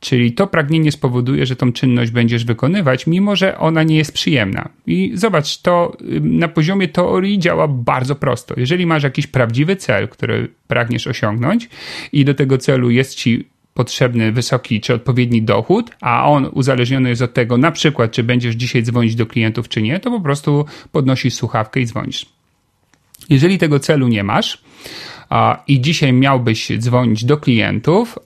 Czyli 0.00 0.32
to 0.32 0.46
pragnienie 0.46 0.92
spowoduje, 0.92 1.46
że 1.46 1.56
tą 1.56 1.72
czynność 1.72 2.10
będziesz 2.10 2.44
wykonywać, 2.44 3.06
mimo 3.06 3.36
że 3.36 3.58
ona 3.58 3.82
nie 3.82 3.96
jest 3.96 4.12
przyjemna. 4.12 4.68
I 4.86 5.12
zobacz, 5.14 5.58
to 5.58 5.96
na 6.20 6.48
poziomie 6.48 6.88
teorii 6.88 7.38
działa 7.38 7.68
bardzo 7.68 8.14
prosto. 8.14 8.54
Jeżeli 8.56 8.86
masz 8.86 9.02
jakiś 9.02 9.26
prawdziwy 9.26 9.76
cel, 9.76 10.08
który 10.08 10.48
pragniesz 10.68 11.06
osiągnąć 11.06 11.68
i 12.12 12.24
do 12.24 12.34
tego 12.34 12.58
celu 12.58 12.90
jest 12.90 13.14
ci 13.14 13.48
potrzebny 13.74 14.32
wysoki 14.32 14.80
czy 14.80 14.94
odpowiedni 14.94 15.42
dochód, 15.42 15.90
a 16.00 16.30
on 16.30 16.50
uzależniony 16.52 17.08
jest 17.08 17.22
od 17.22 17.34
tego, 17.34 17.56
na 17.56 17.72
przykład, 17.72 18.12
czy 18.12 18.22
będziesz 18.22 18.54
dzisiaj 18.54 18.82
dzwonić 18.82 19.14
do 19.14 19.26
klientów, 19.26 19.68
czy 19.68 19.82
nie, 19.82 20.00
to 20.00 20.10
po 20.10 20.20
prostu 20.20 20.64
podnosisz 20.92 21.34
słuchawkę 21.34 21.80
i 21.80 21.86
dzwonisz. 21.86 22.26
Jeżeli 23.30 23.58
tego 23.58 23.80
celu 23.80 24.08
nie 24.08 24.24
masz, 24.24 24.62
i 25.68 25.80
dzisiaj 25.80 26.12
miałbyś 26.12 26.72
dzwonić 26.78 27.24
do 27.24 27.36
klientów, 27.36 28.18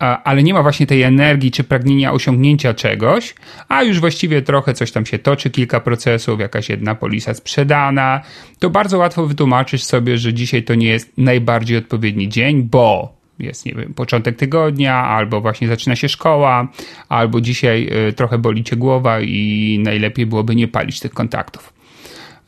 ale 0.00 0.42
nie 0.42 0.54
ma 0.54 0.62
właśnie 0.62 0.86
tej 0.86 1.02
energii 1.02 1.50
czy 1.50 1.64
pragnienia 1.64 2.12
osiągnięcia 2.12 2.74
czegoś, 2.74 3.34
a 3.68 3.82
już 3.82 4.00
właściwie 4.00 4.42
trochę 4.42 4.74
coś 4.74 4.92
tam 4.92 5.06
się 5.06 5.18
toczy, 5.18 5.50
kilka 5.50 5.80
procesów, 5.80 6.40
jakaś 6.40 6.68
jedna 6.68 6.94
polisa 6.94 7.34
sprzedana, 7.34 8.20
to 8.58 8.70
bardzo 8.70 8.98
łatwo 8.98 9.26
wytłumaczyć 9.26 9.84
sobie, 9.84 10.18
że 10.18 10.34
dzisiaj 10.34 10.62
to 10.62 10.74
nie 10.74 10.86
jest 10.86 11.12
najbardziej 11.18 11.78
odpowiedni 11.78 12.28
dzień, 12.28 12.62
bo 12.62 13.20
jest, 13.38 13.66
nie 13.66 13.74
wiem, 13.74 13.94
początek 13.94 14.36
tygodnia, 14.36 14.94
albo 14.94 15.40
właśnie 15.40 15.68
zaczyna 15.68 15.96
się 15.96 16.08
szkoła, 16.08 16.68
albo 17.08 17.40
dzisiaj 17.40 17.88
y, 18.08 18.12
trochę 18.12 18.38
boli 18.38 18.64
cię 18.64 18.76
głowa 18.76 19.20
i 19.20 19.80
najlepiej 19.84 20.26
byłoby 20.26 20.56
nie 20.56 20.68
palić 20.68 21.00
tych 21.00 21.12
kontaktów. 21.12 21.72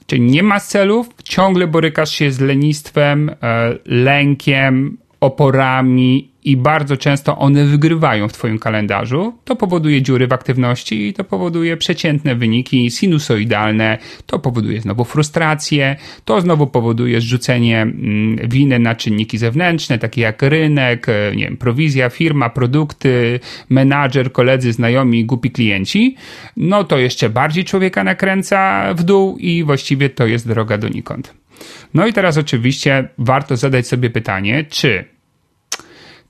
Czyli 0.07 0.23
nie 0.23 0.43
ma 0.43 0.61
celów, 0.61 1.09
ciągle 1.25 1.67
borykasz 1.67 2.11
się 2.11 2.33
z 2.33 2.41
lenistwem, 2.41 3.29
y, 3.29 3.35
lękiem, 3.87 4.99
oporami 5.23 6.33
i 6.45 6.57
bardzo 6.57 6.97
często 6.97 7.39
one 7.39 7.65
wygrywają 7.65 8.29
w 8.29 8.33
Twoim 8.33 8.59
kalendarzu, 8.59 9.35
to 9.45 9.57
powoduje 9.57 10.03
dziury 10.03 10.27
w 10.27 10.33
aktywności 10.33 11.07
i 11.09 11.13
to 11.13 11.25
powoduje 11.25 11.77
przeciętnie 11.77 12.35
wyniki 12.35 12.91
sinusoidalne, 12.91 13.99
to 14.27 14.39
powoduje 14.39 14.81
znowu 14.81 15.05
frustrację, 15.05 15.97
to 16.25 16.41
znowu 16.41 16.67
powoduje 16.67 17.21
zrzucenie 17.21 17.83
mm, 17.83 18.49
winy 18.49 18.79
na 18.79 18.95
czynniki 18.95 19.39
zewnętrzne, 19.39 19.99
takie 19.99 20.21
jak 20.21 20.43
rynek, 20.43 21.09
e, 21.09 21.37
nie 21.37 21.45
wiem, 21.45 21.57
prowizja, 21.57 22.11
firma, 22.11 22.51
produkty, 22.51 23.41
menadżer, 23.69 24.33
koledzy, 24.33 24.73
znajomi, 24.73 25.25
głupi 25.25 25.51
klienci. 25.51 26.17
No 26.57 26.85
to 26.85 26.99
jeszcze 26.99 27.31
bardziej 27.31 27.65
człowieka 27.65 28.05
nakręca 28.05 28.85
w 28.95 29.03
dół 29.03 29.37
i 29.39 29.65
właściwie 29.65 30.11
to 30.11 30.27
jest 30.27 30.49
droga 30.49 30.79
donikąd. 30.79 31.35
No 31.95 32.07
i 32.07 32.13
teraz 32.13 32.39
oczywiście 32.39 33.09
warto 33.19 33.57
zadać 33.57 33.87
sobie 33.87 34.11
pytanie, 34.11 34.65
czy 34.65 35.12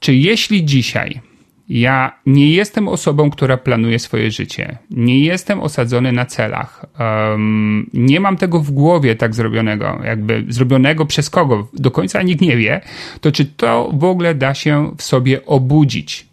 czy 0.02 0.14
jeśli 0.14 0.64
dzisiaj 0.64 1.20
ja 1.68 2.12
nie 2.26 2.52
jestem 2.52 2.88
osobą, 2.88 3.30
która 3.30 3.56
planuje 3.56 3.98
swoje 3.98 4.30
życie, 4.30 4.78
nie 4.90 5.20
jestem 5.20 5.60
osadzony 5.60 6.12
na 6.12 6.26
celach, 6.26 6.84
um, 6.98 7.90
nie 7.92 8.20
mam 8.20 8.36
tego 8.36 8.60
w 8.60 8.70
głowie 8.70 9.16
tak 9.16 9.34
zrobionego, 9.34 10.00
jakby 10.04 10.44
zrobionego 10.48 11.06
przez 11.06 11.30
kogo, 11.30 11.68
do 11.72 11.90
końca 11.90 12.22
nikt 12.22 12.40
nie 12.40 12.56
wie, 12.56 12.80
to 13.20 13.32
czy 13.32 13.44
to 13.44 13.90
w 13.94 14.04
ogóle 14.04 14.34
da 14.34 14.54
się 14.54 14.94
w 14.96 15.02
sobie 15.02 15.46
obudzić? 15.46 16.26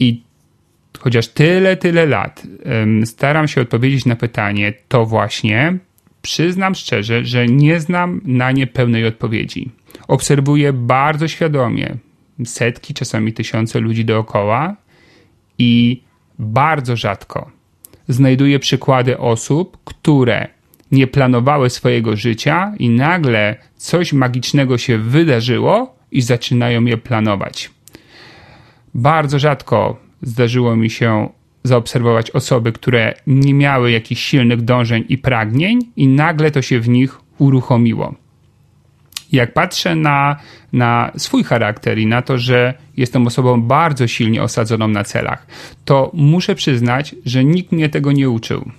I 0.00 0.22
chociaż 0.98 1.28
tyle, 1.28 1.76
tyle 1.76 2.06
lat 2.06 2.42
um, 2.64 3.06
staram 3.06 3.48
się 3.48 3.60
odpowiedzieć 3.60 4.06
na 4.06 4.16
pytanie, 4.16 4.72
to 4.88 5.06
właśnie 5.06 5.78
przyznam 6.22 6.74
szczerze, 6.74 7.24
że 7.24 7.46
nie 7.46 7.80
znam 7.80 8.20
na 8.24 8.52
nie 8.52 8.66
pełnej 8.66 9.06
odpowiedzi. 9.06 9.70
obserwuję 10.08 10.72
bardzo 10.72 11.28
świadomie 11.28 11.96
setki, 12.46 12.94
czasami 12.94 13.32
tysiące 13.32 13.80
ludzi 13.80 14.04
dookoła 14.04 14.76
i 15.58 16.02
bardzo 16.38 16.96
rzadko 16.96 17.50
znajduję 18.08 18.58
przykłady 18.58 19.18
osób, 19.18 19.78
które 19.84 20.48
nie 20.92 21.06
planowały 21.06 21.70
swojego 21.70 22.16
życia 22.16 22.74
i 22.78 22.88
nagle 22.88 23.56
coś 23.76 24.12
magicznego 24.12 24.78
się 24.78 24.98
wydarzyło 24.98 25.96
i 26.12 26.22
zaczynają 26.22 26.84
je 26.84 26.96
planować. 26.96 27.70
Bardzo 28.94 29.38
rzadko 29.38 29.96
zdarzyło 30.22 30.76
mi 30.76 30.90
się 30.90 31.28
zaobserwować 31.64 32.30
osoby, 32.30 32.72
które 32.72 33.14
nie 33.26 33.54
miały 33.54 33.90
jakichś 33.90 34.22
silnych 34.22 34.62
dążeń 34.62 35.04
i 35.08 35.18
pragnień, 35.18 35.78
i 35.96 36.08
nagle 36.08 36.50
to 36.50 36.62
się 36.62 36.80
w 36.80 36.88
nich 36.88 37.20
uruchomiło. 37.38 38.14
Jak 39.32 39.52
patrzę 39.52 39.94
na, 39.96 40.36
na 40.72 41.12
swój 41.16 41.44
charakter 41.44 41.98
i 41.98 42.06
na 42.06 42.22
to, 42.22 42.38
że 42.38 42.74
jestem 42.96 43.26
osobą 43.26 43.62
bardzo 43.62 44.06
silnie 44.06 44.42
osadzoną 44.42 44.88
na 44.88 45.04
celach, 45.04 45.46
to 45.84 46.10
muszę 46.14 46.54
przyznać, 46.54 47.14
że 47.26 47.44
nikt 47.44 47.72
mnie 47.72 47.88
tego 47.88 48.12
nie 48.12 48.30
uczył. 48.30 48.70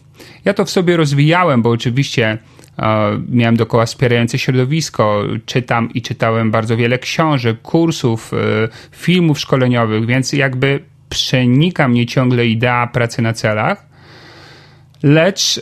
Ja 0.46 0.54
to 0.54 0.66
w 0.66 0.70
sobie 0.70 0.98
rozwijałem, 0.98 1.62
bo 1.62 1.70
oczywiście 1.70 2.38
e, 2.80 3.22
miałem 3.30 3.56
dookoła 3.56 3.86
wspierające 3.86 4.40
środowisko, 4.40 5.24
czytam 5.46 5.90
i 5.94 6.02
czytałem 6.02 6.52
bardzo 6.52 6.78
wiele 6.78 7.00
książek, 7.00 7.62
kursów, 7.62 8.32
e, 8.34 8.38
filmów 8.92 9.40
szkoleniowych, 9.40 10.06
więc 10.06 10.34
jakby 10.34 10.80
przenika 11.10 11.88
mnie 11.88 12.06
ciągle 12.06 12.48
idea 12.48 12.88
pracy 12.88 13.22
na 13.22 13.34
celach, 13.34 13.86
lecz 15.04 15.62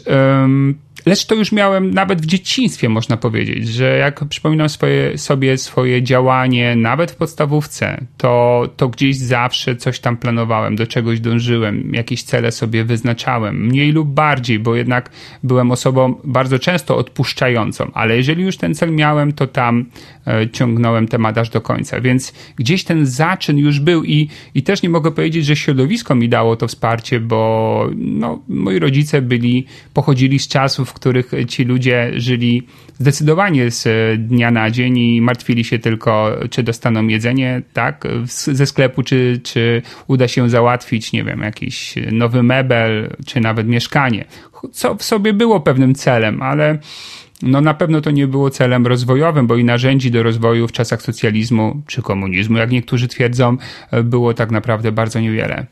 Lecz 1.06 1.26
to 1.26 1.36
już 1.36 1.52
miałem 1.52 1.94
nawet 1.94 2.22
w 2.22 2.26
dzieciństwie, 2.26 2.90
można 2.90 3.18
powiedzieć, 3.18 3.68
że 3.68 3.98
jak 3.98 4.26
przypominam 4.26 4.70
swoje, 4.70 5.18
sobie 5.18 5.58
swoje 5.58 6.04
działanie, 6.04 6.76
nawet 6.76 7.12
w 7.12 7.16
podstawówce, 7.16 8.06
to, 8.18 8.64
to 8.78 8.90
gdzieś 8.90 9.18
zawsze 9.18 9.76
coś 9.76 10.00
tam 10.00 10.18
planowałem, 10.18 10.76
do 10.76 10.88
czegoś 10.88 11.20
dążyłem, 11.20 11.94
jakieś 11.94 12.24
cele 12.24 12.52
sobie 12.52 12.84
wyznaczałem, 12.84 13.66
mniej 13.66 13.92
lub 13.92 14.10
bardziej, 14.10 14.60
bo 14.60 14.76
jednak 14.76 15.10
byłem 15.44 15.72
osobą 15.72 16.16
bardzo 16.24 16.60
często 16.60 16.98
odpuszczającą, 16.98 17.92
ale 17.94 18.18
jeżeli 18.18 18.44
już 18.44 18.58
ten 18.58 18.76
cel 18.76 18.92
miałem, 18.92 19.34
to 19.34 19.48
tam 19.48 19.86
e, 20.28 20.50
ciągnąłem 20.50 21.08
temat 21.08 21.38
aż 21.38 21.50
do 21.50 21.62
końca, 21.62 22.02
więc 22.02 22.34
gdzieś 22.56 22.84
ten 22.84 23.06
zaczyn 23.06 23.58
już 23.58 23.80
był 23.80 24.04
i, 24.04 24.30
i 24.56 24.64
też 24.64 24.82
nie 24.82 24.90
mogę 24.90 25.12
powiedzieć, 25.12 25.46
że 25.46 25.56
środowisko 25.56 26.16
mi 26.16 26.30
dało 26.30 26.56
to 26.56 26.68
wsparcie, 26.68 27.20
bo 27.20 27.90
no, 27.96 28.40
moi 28.48 28.80
rodzice 28.80 29.22
byli, 29.22 29.66
pochodzili 29.94 30.40
z 30.40 30.48
czasów, 30.48 30.91
w 30.92 30.94
których 30.94 31.32
ci 31.48 31.64
ludzie 31.64 32.12
żyli 32.16 32.68
zdecydowanie 33.00 33.72
z 33.72 33.88
dnia 34.28 34.52
na 34.52 34.72
dzień 34.72 34.98
i 34.98 35.22
martwili 35.22 35.64
się 35.64 35.80
tylko, 35.80 36.38
czy 36.50 36.64
dostaną 36.64 37.08
jedzenie, 37.08 37.62
tak, 37.74 38.08
ze 38.26 38.66
sklepu, 38.66 39.04
czy, 39.04 39.40
czy 39.44 39.82
uda 40.08 40.28
się 40.28 40.50
załatwić, 40.50 41.14
nie 41.14 41.24
wiem, 41.24 41.42
jakiś 41.42 41.96
nowy 42.12 42.44
mebel, 42.44 43.16
czy 43.26 43.40
nawet 43.40 43.68
mieszkanie. 43.68 44.26
Co 44.72 44.96
w 44.96 45.04
sobie 45.04 45.34
było 45.34 45.60
pewnym 45.60 45.96
celem, 45.96 46.42
ale 46.42 46.80
no 47.42 47.62
na 47.62 47.74
pewno 47.74 48.02
to 48.02 48.12
nie 48.12 48.28
było 48.28 48.50
celem 48.50 48.88
rozwojowym, 48.88 49.48
bo 49.48 49.56
i 49.56 49.64
narzędzi 49.64 50.12
do 50.12 50.24
rozwoju 50.24 50.68
w 50.68 50.72
czasach 50.72 51.02
socjalizmu 51.02 51.82
czy 51.88 52.02
komunizmu, 52.02 52.58
jak 52.58 52.72
niektórzy 52.72 53.08
twierdzą, 53.08 53.58
było 54.04 54.34
tak 54.34 54.52
naprawdę 54.52 54.92
bardzo 54.92 55.20
niewiele. 55.20 55.66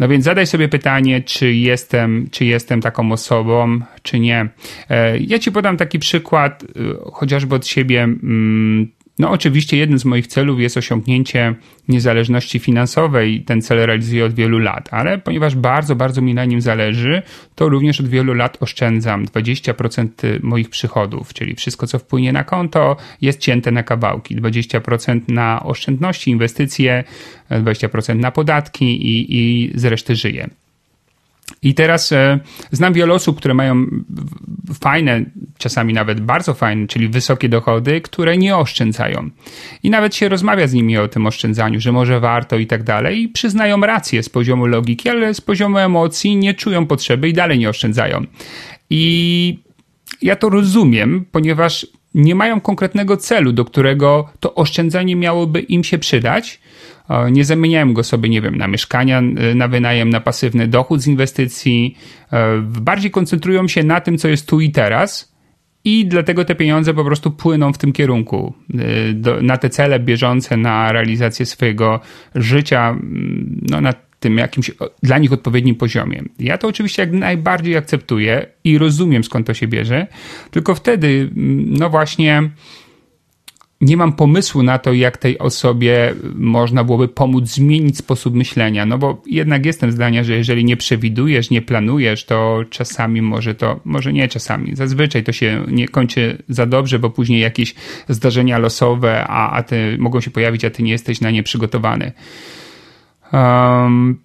No 0.00 0.08
więc 0.08 0.24
zadaj 0.24 0.46
sobie 0.46 0.68
pytanie, 0.68 1.22
czy 1.22 1.54
jestem, 1.54 2.28
czy 2.30 2.44
jestem 2.44 2.80
taką 2.80 3.12
osobą, 3.12 3.80
czy 4.02 4.18
nie. 4.20 4.48
E, 4.90 5.18
ja 5.18 5.38
ci 5.38 5.52
podam 5.52 5.76
taki 5.76 5.98
przykład, 5.98 6.62
e, 6.64 6.66
chociażby 7.12 7.54
od 7.54 7.66
siebie. 7.66 8.02
Mm, 8.02 8.90
no, 9.20 9.30
oczywiście, 9.30 9.76
jednym 9.76 9.98
z 9.98 10.04
moich 10.04 10.26
celów 10.26 10.60
jest 10.60 10.76
osiągnięcie 10.76 11.54
niezależności 11.88 12.58
finansowej. 12.58 13.40
Ten 13.40 13.62
cel 13.62 13.86
realizuję 13.86 14.24
od 14.24 14.34
wielu 14.34 14.58
lat, 14.58 14.88
ale 14.92 15.18
ponieważ 15.18 15.54
bardzo, 15.54 15.96
bardzo 15.96 16.22
mi 16.22 16.34
na 16.34 16.44
nim 16.44 16.60
zależy, 16.60 17.22
to 17.54 17.68
również 17.68 18.00
od 18.00 18.08
wielu 18.08 18.34
lat 18.34 18.56
oszczędzam 18.60 19.26
20% 19.26 20.08
moich 20.42 20.70
przychodów, 20.70 21.34
czyli 21.34 21.54
wszystko, 21.54 21.86
co 21.86 21.98
wpłynie 21.98 22.32
na 22.32 22.44
konto, 22.44 22.96
jest 23.20 23.40
cięte 23.40 23.70
na 23.70 23.82
kawałki. 23.82 24.36
20% 24.36 25.20
na 25.28 25.62
oszczędności, 25.62 26.30
inwestycje, 26.30 27.04
20% 27.50 28.16
na 28.16 28.30
podatki 28.30 28.84
i, 28.84 29.36
i 29.38 29.72
z 29.74 29.84
reszty 29.84 30.16
żyję. 30.16 30.50
I 31.62 31.74
teraz 31.74 32.12
e, 32.12 32.38
znam 32.72 32.92
wiele 32.92 33.14
osób, 33.14 33.38
które 33.38 33.54
mają 33.54 33.86
fajne, 34.80 35.24
czasami 35.58 35.94
nawet 35.94 36.20
bardzo 36.20 36.54
fajne, 36.54 36.86
czyli 36.86 37.08
wysokie 37.08 37.48
dochody, 37.48 38.00
które 38.00 38.36
nie 38.38 38.56
oszczędzają. 38.56 39.30
I 39.82 39.90
nawet 39.90 40.14
się 40.14 40.28
rozmawia 40.28 40.66
z 40.66 40.72
nimi 40.72 40.98
o 40.98 41.08
tym 41.08 41.26
oszczędzaniu, 41.26 41.80
że 41.80 41.92
może 41.92 42.20
warto 42.20 42.58
i 42.58 42.66
tak 42.66 42.82
dalej. 42.82 43.22
I 43.22 43.28
przyznają 43.28 43.80
rację 43.80 44.22
z 44.22 44.28
poziomu 44.28 44.66
logiki, 44.66 45.08
ale 45.08 45.34
z 45.34 45.40
poziomu 45.40 45.78
emocji 45.78 46.36
nie 46.36 46.54
czują 46.54 46.86
potrzeby 46.86 47.28
i 47.28 47.32
dalej 47.32 47.58
nie 47.58 47.68
oszczędzają. 47.68 48.24
I 48.90 49.58
ja 50.22 50.36
to 50.36 50.48
rozumiem, 50.48 51.24
ponieważ 51.32 51.86
nie 52.14 52.34
mają 52.34 52.60
konkretnego 52.60 53.16
celu, 53.16 53.52
do 53.52 53.64
którego 53.64 54.28
to 54.40 54.54
oszczędzanie 54.54 55.16
miałoby 55.16 55.60
im 55.60 55.84
się 55.84 55.98
przydać 55.98 56.60
nie 57.30 57.44
zamieniałem 57.44 57.94
go 57.94 58.04
sobie, 58.04 58.28
nie 58.28 58.40
wiem, 58.40 58.56
na 58.56 58.68
mieszkania, 58.68 59.20
na 59.54 59.68
wynajem, 59.68 60.10
na 60.10 60.20
pasywny 60.20 60.68
dochód 60.68 61.00
z 61.00 61.06
inwestycji. 61.06 61.96
E, 62.32 62.60
bardziej 62.62 63.10
koncentrują 63.10 63.68
się 63.68 63.82
na 63.82 64.00
tym, 64.00 64.18
co 64.18 64.28
jest 64.28 64.46
tu 64.46 64.60
i 64.60 64.70
teraz. 64.70 65.30
I 65.84 66.06
dlatego 66.06 66.44
te 66.44 66.54
pieniądze 66.54 66.94
po 66.94 67.04
prostu 67.04 67.30
płyną 67.30 67.72
w 67.72 67.78
tym 67.78 67.92
kierunku, 67.92 68.54
y, 68.74 69.14
do, 69.14 69.42
na 69.42 69.56
te 69.56 69.70
cele 69.70 70.00
bieżące, 70.00 70.56
na 70.56 70.92
realizację 70.92 71.46
swojego 71.46 72.00
życia, 72.34 72.96
no, 73.70 73.80
na 73.80 73.92
tym 74.20 74.38
jakimś 74.38 74.70
dla 75.02 75.18
nich 75.18 75.32
odpowiednim 75.32 75.74
poziomie. 75.74 76.22
Ja 76.38 76.58
to 76.58 76.68
oczywiście 76.68 77.02
jak 77.02 77.12
najbardziej 77.12 77.76
akceptuję 77.76 78.46
i 78.64 78.78
rozumiem 78.78 79.24
skąd 79.24 79.46
to 79.46 79.54
się 79.54 79.68
bierze, 79.68 80.06
tylko 80.50 80.74
wtedy, 80.74 81.30
no 81.66 81.90
właśnie, 81.90 82.50
nie 83.80 83.96
mam 83.96 84.12
pomysłu 84.12 84.62
na 84.62 84.78
to, 84.78 84.92
jak 84.92 85.16
tej 85.16 85.38
osobie 85.38 86.14
można 86.34 86.84
byłoby 86.84 87.08
pomóc 87.08 87.48
zmienić 87.48 87.98
sposób 87.98 88.34
myślenia. 88.34 88.86
No 88.86 88.98
bo 88.98 89.22
jednak 89.26 89.66
jestem 89.66 89.92
zdania, 89.92 90.24
że 90.24 90.36
jeżeli 90.36 90.64
nie 90.64 90.76
przewidujesz, 90.76 91.50
nie 91.50 91.62
planujesz, 91.62 92.24
to 92.24 92.64
czasami 92.70 93.22
może 93.22 93.54
to, 93.54 93.80
może 93.84 94.12
nie 94.12 94.28
czasami, 94.28 94.76
zazwyczaj 94.76 95.24
to 95.24 95.32
się 95.32 95.64
nie 95.68 95.88
kończy 95.88 96.42
za 96.48 96.66
dobrze, 96.66 96.98
bo 96.98 97.10
później 97.10 97.40
jakieś 97.40 97.74
zdarzenia 98.08 98.58
losowe, 98.58 99.26
a, 99.28 99.50
a 99.50 99.62
ty 99.62 99.96
mogą 99.98 100.20
się 100.20 100.30
pojawić, 100.30 100.64
a 100.64 100.70
ty 100.70 100.82
nie 100.82 100.92
jesteś 100.92 101.20
na 101.20 101.30
nie 101.30 101.42
przygotowany. 101.42 102.12
Um, 103.32 104.18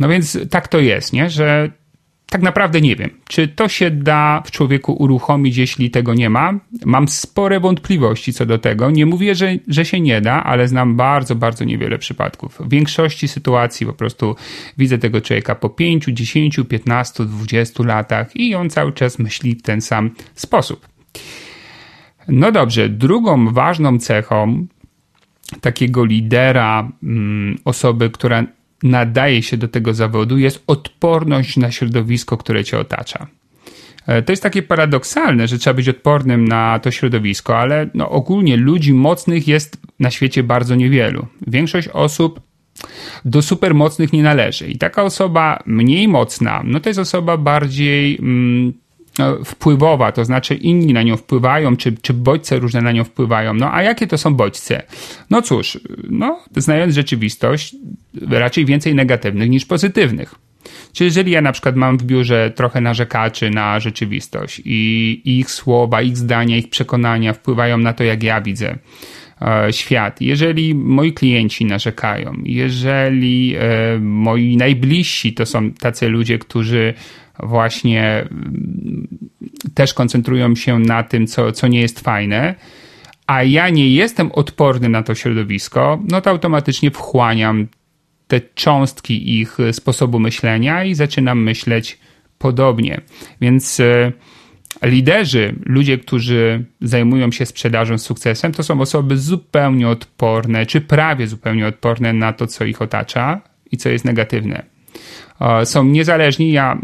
no 0.00 0.08
więc 0.08 0.38
tak 0.50 0.68
to 0.68 0.80
jest, 0.80 1.12
nie? 1.12 1.30
że 1.30 1.70
tak 2.30 2.42
naprawdę 2.42 2.80
nie 2.80 2.96
wiem, 2.96 3.10
czy 3.28 3.48
to 3.48 3.68
się 3.68 3.90
da 3.90 4.42
w 4.46 4.50
człowieku 4.50 4.92
uruchomić, 4.92 5.56
jeśli 5.56 5.90
tego 5.90 6.14
nie 6.14 6.30
ma. 6.30 6.54
Mam 6.84 7.08
spore 7.08 7.60
wątpliwości 7.60 8.32
co 8.32 8.46
do 8.46 8.58
tego. 8.58 8.90
Nie 8.90 9.06
mówię, 9.06 9.34
że, 9.34 9.56
że 9.68 9.84
się 9.84 10.00
nie 10.00 10.20
da, 10.20 10.44
ale 10.44 10.68
znam 10.68 10.96
bardzo, 10.96 11.34
bardzo 11.34 11.64
niewiele 11.64 11.98
przypadków. 11.98 12.58
W 12.60 12.68
większości 12.68 13.28
sytuacji 13.28 13.86
po 13.86 13.92
prostu 13.92 14.36
widzę 14.78 14.98
tego 14.98 15.20
człowieka 15.20 15.54
po 15.54 15.68
5, 15.68 16.04
10, 16.04 16.60
15, 16.68 17.24
20 17.24 17.84
latach 17.84 18.36
i 18.36 18.54
on 18.54 18.70
cały 18.70 18.92
czas 18.92 19.18
myśli 19.18 19.54
w 19.54 19.62
ten 19.62 19.80
sam 19.80 20.10
sposób. 20.34 20.88
No 22.28 22.52
dobrze, 22.52 22.88
drugą 22.88 23.52
ważną 23.52 23.98
cechą 23.98 24.66
takiego 25.60 26.04
lidera, 26.04 26.88
mm, 27.02 27.58
osoby, 27.64 28.10
która 28.10 28.44
nadaje 28.82 29.42
się 29.42 29.56
do 29.56 29.68
tego 29.68 29.94
zawodu, 29.94 30.38
jest 30.38 30.64
odporność 30.66 31.56
na 31.56 31.70
środowisko, 31.70 32.36
które 32.36 32.64
cię 32.64 32.78
otacza. 32.78 33.26
E, 34.06 34.22
to 34.22 34.32
jest 34.32 34.42
takie 34.42 34.62
paradoksalne, 34.62 35.48
że 35.48 35.58
trzeba 35.58 35.74
być 35.74 35.88
odpornym 35.88 36.48
na 36.48 36.78
to 36.78 36.90
środowisko, 36.90 37.58
ale 37.58 37.90
no 37.94 38.10
ogólnie 38.10 38.56
ludzi 38.56 38.94
mocnych 38.94 39.48
jest 39.48 39.76
na 40.00 40.10
świecie 40.10 40.42
bardzo 40.42 40.74
niewielu. 40.74 41.26
Większość 41.46 41.88
osób 41.88 42.40
do 43.24 43.42
supermocnych 43.42 44.12
nie 44.12 44.22
należy. 44.22 44.66
I 44.66 44.78
taka 44.78 45.02
osoba 45.02 45.62
mniej 45.66 46.08
mocna, 46.08 46.62
no 46.64 46.80
to 46.80 46.88
jest 46.88 47.00
osoba 47.00 47.36
bardziej 47.36 48.18
mm, 48.18 48.72
wpływowa, 49.44 50.12
to 50.12 50.24
znaczy 50.24 50.54
inni 50.54 50.92
na 50.92 51.02
nią 51.02 51.16
wpływają, 51.16 51.76
czy, 51.76 51.92
czy 52.02 52.14
bodźce 52.14 52.58
różne 52.58 52.80
na 52.80 52.92
nią 52.92 53.04
wpływają. 53.04 53.54
No 53.54 53.74
a 53.74 53.82
jakie 53.82 54.06
to 54.06 54.18
są 54.18 54.34
bodźce? 54.34 54.82
No 55.30 55.42
cóż, 55.42 55.80
no, 56.10 56.40
znając 56.56 56.94
rzeczywistość, 56.94 57.76
raczej 58.30 58.64
więcej 58.64 58.94
negatywnych 58.94 59.50
niż 59.50 59.64
pozytywnych. 59.64 60.34
Czyli 60.92 61.06
jeżeli 61.06 61.32
ja 61.32 61.40
na 61.40 61.52
przykład 61.52 61.76
mam 61.76 61.98
w 61.98 62.02
biurze 62.02 62.50
trochę 62.50 62.80
narzekaczy 62.80 63.50
na 63.50 63.80
rzeczywistość 63.80 64.62
i 64.64 65.20
ich 65.24 65.50
słowa, 65.50 66.02
ich 66.02 66.16
zdania, 66.16 66.56
ich 66.56 66.70
przekonania 66.70 67.32
wpływają 67.32 67.78
na 67.78 67.92
to, 67.92 68.04
jak 68.04 68.22
ja 68.22 68.40
widzę 68.40 68.78
e, 69.42 69.72
świat, 69.72 70.20
jeżeli 70.20 70.74
moi 70.74 71.12
klienci 71.12 71.64
narzekają, 71.64 72.32
jeżeli 72.44 73.54
e, 73.56 73.98
moi 74.00 74.56
najbliżsi 74.56 75.34
to 75.34 75.46
są 75.46 75.72
tacy 75.72 76.08
ludzie, 76.08 76.38
którzy 76.38 76.94
właśnie 77.42 78.26
mm, 78.30 79.08
też 79.74 79.94
koncentrują 79.94 80.54
się 80.54 80.78
na 80.78 81.02
tym, 81.02 81.26
co, 81.26 81.52
co 81.52 81.68
nie 81.68 81.80
jest 81.80 82.00
fajne, 82.00 82.54
a 83.26 83.42
ja 83.42 83.68
nie 83.68 83.90
jestem 83.90 84.32
odporny 84.32 84.88
na 84.88 85.02
to 85.02 85.14
środowisko, 85.14 86.02
no 86.08 86.20
to 86.20 86.30
automatycznie 86.30 86.90
wchłaniam 86.90 87.66
te 88.28 88.40
cząstki 88.40 89.38
ich 89.40 89.58
sposobu 89.72 90.18
myślenia 90.18 90.84
i 90.84 90.94
zaczynam 90.94 91.42
myśleć 91.42 91.98
podobnie. 92.38 93.00
Więc 93.40 93.80
e, 93.80 94.12
liderzy, 94.82 95.54
ludzie, 95.66 95.98
którzy 95.98 96.64
zajmują 96.80 97.32
się 97.32 97.46
sprzedażą 97.46 97.98
z 97.98 98.02
sukcesem, 98.02 98.52
to 98.52 98.62
są 98.62 98.80
osoby 98.80 99.18
zupełnie 99.18 99.88
odporne, 99.88 100.66
czy 100.66 100.80
prawie 100.80 101.26
zupełnie 101.26 101.66
odporne 101.66 102.12
na 102.12 102.32
to, 102.32 102.46
co 102.46 102.64
ich 102.64 102.82
otacza 102.82 103.40
i 103.72 103.76
co 103.76 103.88
jest 103.88 104.04
negatywne. 104.04 104.62
Są 105.64 105.84
niezależni. 105.84 106.52
Ja 106.52 106.78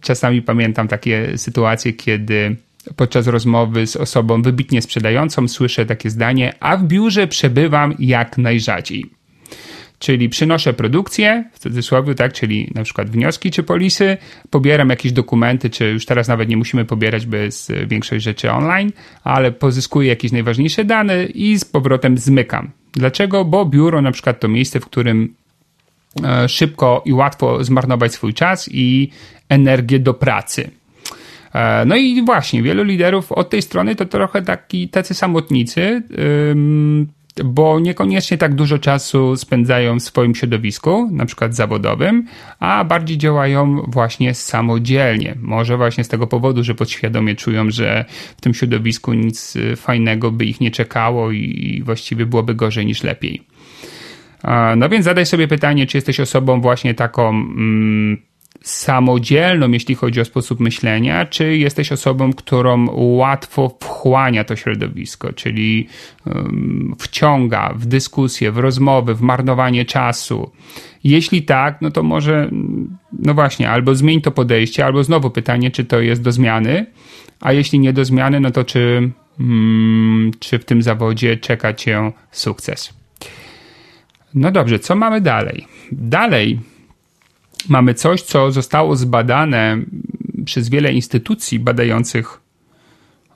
czasami 0.00 0.42
pamiętam 0.42 0.88
takie 0.88 1.38
sytuacje, 1.38 1.92
kiedy 1.92 2.56
podczas 2.96 3.26
rozmowy 3.26 3.86
z 3.86 3.96
osobą 3.96 4.42
wybitnie 4.42 4.82
sprzedającą 4.82 5.48
słyszę 5.48 5.86
takie 5.86 6.10
zdanie, 6.10 6.54
a 6.60 6.76
w 6.76 6.84
biurze 6.84 7.26
przebywam 7.26 7.94
jak 7.98 8.38
najrzadziej. 8.38 9.10
Czyli 9.98 10.28
przynoszę 10.28 10.72
produkcję, 10.72 11.44
w 11.52 11.58
cudzysłowie, 11.58 12.14
tak, 12.14 12.32
czyli 12.32 12.70
na 12.74 12.84
przykład 12.84 13.10
wnioski 13.10 13.50
czy 13.50 13.62
polisy, 13.62 14.16
pobieram 14.50 14.90
jakieś 14.90 15.12
dokumenty, 15.12 15.70
czy 15.70 15.90
już 15.90 16.06
teraz 16.06 16.28
nawet 16.28 16.48
nie 16.48 16.56
musimy 16.56 16.84
pobierać, 16.84 17.26
bo 17.26 17.36
jest 17.36 17.72
większość 17.86 18.24
rzeczy 18.24 18.50
online, 18.50 18.92
ale 19.24 19.52
pozyskuję 19.52 20.08
jakieś 20.08 20.32
najważniejsze 20.32 20.84
dane 20.84 21.24
i 21.24 21.58
z 21.58 21.64
powrotem 21.64 22.18
zmykam. 22.18 22.70
Dlaczego? 22.92 23.44
Bo 23.44 23.64
biuro 23.64 24.02
na 24.02 24.12
przykład 24.12 24.40
to 24.40 24.48
miejsce, 24.48 24.80
w 24.80 24.86
którym 24.86 25.24
e, 25.24 25.45
szybko 26.48 27.02
i 27.04 27.12
łatwo 27.12 27.64
zmarnować 27.64 28.12
swój 28.12 28.34
czas 28.34 28.68
i 28.72 29.10
energię 29.48 29.98
do 29.98 30.14
pracy. 30.14 30.70
E, 31.54 31.84
no 31.84 31.96
i 31.96 32.24
właśnie, 32.24 32.62
wielu 32.62 32.84
liderów 32.84 33.32
od 33.32 33.50
tej 33.50 33.62
strony 33.62 33.96
to 33.96 34.04
trochę 34.04 34.42
taki, 34.42 34.88
tacy 34.88 35.14
samotnicy, 35.14 36.02
bo 37.44 37.80
niekoniecznie 37.80 38.38
tak 38.38 38.54
dużo 38.54 38.78
czasu 38.78 39.36
spędzają 39.36 40.00
w 40.00 40.02
swoim 40.02 40.34
środowisku, 40.34 41.08
na 41.12 41.26
przykład 41.26 41.54
zawodowym, 41.54 42.26
a 42.60 42.84
bardziej 42.84 43.18
działają 43.18 43.82
właśnie 43.88 44.34
samodzielnie. 44.34 45.34
Może 45.40 45.76
właśnie 45.76 46.04
z 46.04 46.08
tego 46.08 46.26
powodu, 46.26 46.64
że 46.64 46.74
podświadomie 46.74 47.34
czują, 47.34 47.70
że 47.70 48.04
w 48.36 48.40
tym 48.40 48.54
środowisku 48.54 49.12
nic 49.12 49.56
y, 49.56 49.76
fajnego 49.76 50.30
by 50.30 50.44
ich 50.44 50.60
nie 50.60 50.70
czekało 50.70 51.32
i 51.32 51.82
właściwie 51.84 52.26
byłoby 52.26 52.54
gorzej 52.54 52.86
niż 52.86 53.02
lepiej. 53.02 53.42
No 54.76 54.88
więc 54.88 55.04
zadaj 55.04 55.26
sobie 55.26 55.48
pytanie, 55.48 55.86
czy 55.86 55.96
jesteś 55.96 56.20
osobą 56.20 56.60
właśnie 56.60 56.94
taką 56.94 57.28
mm, 57.28 58.22
samodzielną, 58.62 59.70
jeśli 59.70 59.94
chodzi 59.94 60.20
o 60.20 60.24
sposób 60.24 60.60
myślenia, 60.60 61.26
czy 61.26 61.56
jesteś 61.56 61.92
osobą, 61.92 62.32
którą 62.32 62.86
łatwo 62.96 63.78
wchłania 63.80 64.44
to 64.44 64.56
środowisko, 64.56 65.32
czyli 65.32 65.86
um, 66.26 66.94
wciąga 66.98 67.74
w 67.76 67.86
dyskusję, 67.86 68.52
w 68.52 68.58
rozmowy, 68.58 69.14
w 69.14 69.20
marnowanie 69.20 69.84
czasu. 69.84 70.50
Jeśli 71.04 71.42
tak, 71.42 71.82
no 71.82 71.90
to 71.90 72.02
może, 72.02 72.50
no 73.12 73.34
właśnie, 73.34 73.70
albo 73.70 73.94
zmień 73.94 74.20
to 74.20 74.30
podejście, 74.30 74.84
albo 74.84 75.04
znowu 75.04 75.30
pytanie, 75.30 75.70
czy 75.70 75.84
to 75.84 76.00
jest 76.00 76.22
do 76.22 76.32
zmiany, 76.32 76.86
a 77.40 77.52
jeśli 77.52 77.78
nie 77.78 77.92
do 77.92 78.04
zmiany, 78.04 78.40
no 78.40 78.50
to 78.50 78.64
czy, 78.64 79.10
hmm, 79.38 80.30
czy 80.38 80.58
w 80.58 80.64
tym 80.64 80.82
zawodzie 80.82 81.36
czeka 81.36 81.74
cię 81.74 82.12
sukces. 82.30 83.05
No 84.36 84.50
dobrze, 84.50 84.78
co 84.78 84.96
mamy 84.96 85.20
dalej? 85.20 85.66
Dalej 85.92 86.60
mamy 87.68 87.94
coś, 87.94 88.22
co 88.22 88.50
zostało 88.50 88.96
zbadane 88.96 89.78
przez 90.44 90.68
wiele 90.68 90.92
instytucji 90.92 91.58
badających 91.58 92.40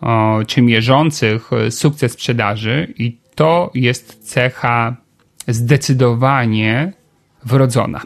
o, 0.01 0.39
czy 0.47 0.63
mierzących 0.63 1.51
sukces 1.71 2.13
sprzedaży, 2.13 2.95
i 2.99 3.17
to 3.35 3.71
jest 3.75 4.31
cecha 4.33 4.97
zdecydowanie 5.49 6.93
wrodzona. 7.45 8.01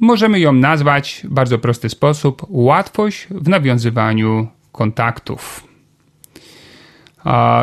Możemy 0.00 0.40
ją 0.40 0.52
nazwać 0.52 1.22
w 1.24 1.32
bardzo 1.32 1.58
prosty 1.58 1.88
sposób 1.88 2.46
łatwość 2.48 3.26
w 3.30 3.48
nawiązywaniu 3.48 4.48
kontaktów. 4.72 5.67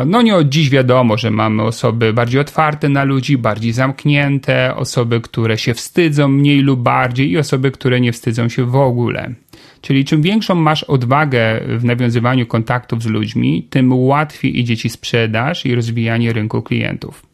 No 0.06 0.22
nie 0.22 0.36
od 0.36 0.48
dziś 0.48 0.70
wiadomo, 0.70 1.16
że 1.16 1.30
mamy 1.30 1.62
osoby 1.62 2.12
bardziej 2.12 2.40
otwarte 2.40 2.88
na 2.88 3.04
ludzi, 3.04 3.38
bardziej 3.38 3.72
zamknięte, 3.72 4.76
osoby, 4.76 5.20
które 5.20 5.58
się 5.58 5.74
wstydzą 5.74 6.28
mniej 6.28 6.60
lub 6.60 6.80
bardziej 6.80 7.30
i 7.30 7.38
osoby, 7.38 7.70
które 7.70 8.00
nie 8.00 8.12
wstydzą 8.12 8.48
się 8.48 8.64
w 8.64 8.76
ogóle. 8.76 9.34
Czyli 9.80 10.04
czym 10.04 10.22
większą 10.22 10.54
masz 10.54 10.84
odwagę 10.84 11.60
w 11.78 11.84
nawiązywaniu 11.84 12.46
kontaktów 12.46 13.02
z 13.02 13.06
ludźmi, 13.06 13.66
tym 13.70 13.92
łatwiej 13.92 14.60
idzie 14.60 14.76
ci 14.76 14.88
sprzedaż 14.88 15.66
i 15.66 15.74
rozwijanie 15.74 16.32
rynku 16.32 16.62
klientów. 16.62 17.26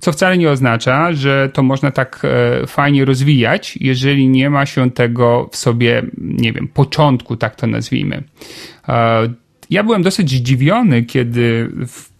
Co 0.00 0.12
wcale 0.12 0.38
nie 0.38 0.50
oznacza, 0.50 1.12
że 1.12 1.50
to 1.52 1.62
można 1.62 1.90
tak 1.90 2.22
e, 2.24 2.66
fajnie 2.66 3.04
rozwijać, 3.04 3.78
jeżeli 3.80 4.28
nie 4.28 4.50
ma 4.50 4.66
się 4.66 4.90
tego 4.90 5.48
w 5.52 5.56
sobie, 5.56 6.02
nie 6.18 6.52
wiem, 6.52 6.68
początku, 6.68 7.36
tak 7.36 7.56
to 7.56 7.66
nazwijmy. 7.66 8.22
Ja 9.70 9.84
byłem 9.84 10.02
dosyć 10.02 10.30
zdziwiony, 10.30 11.02
kiedy 11.02 11.70
w, 11.86 12.10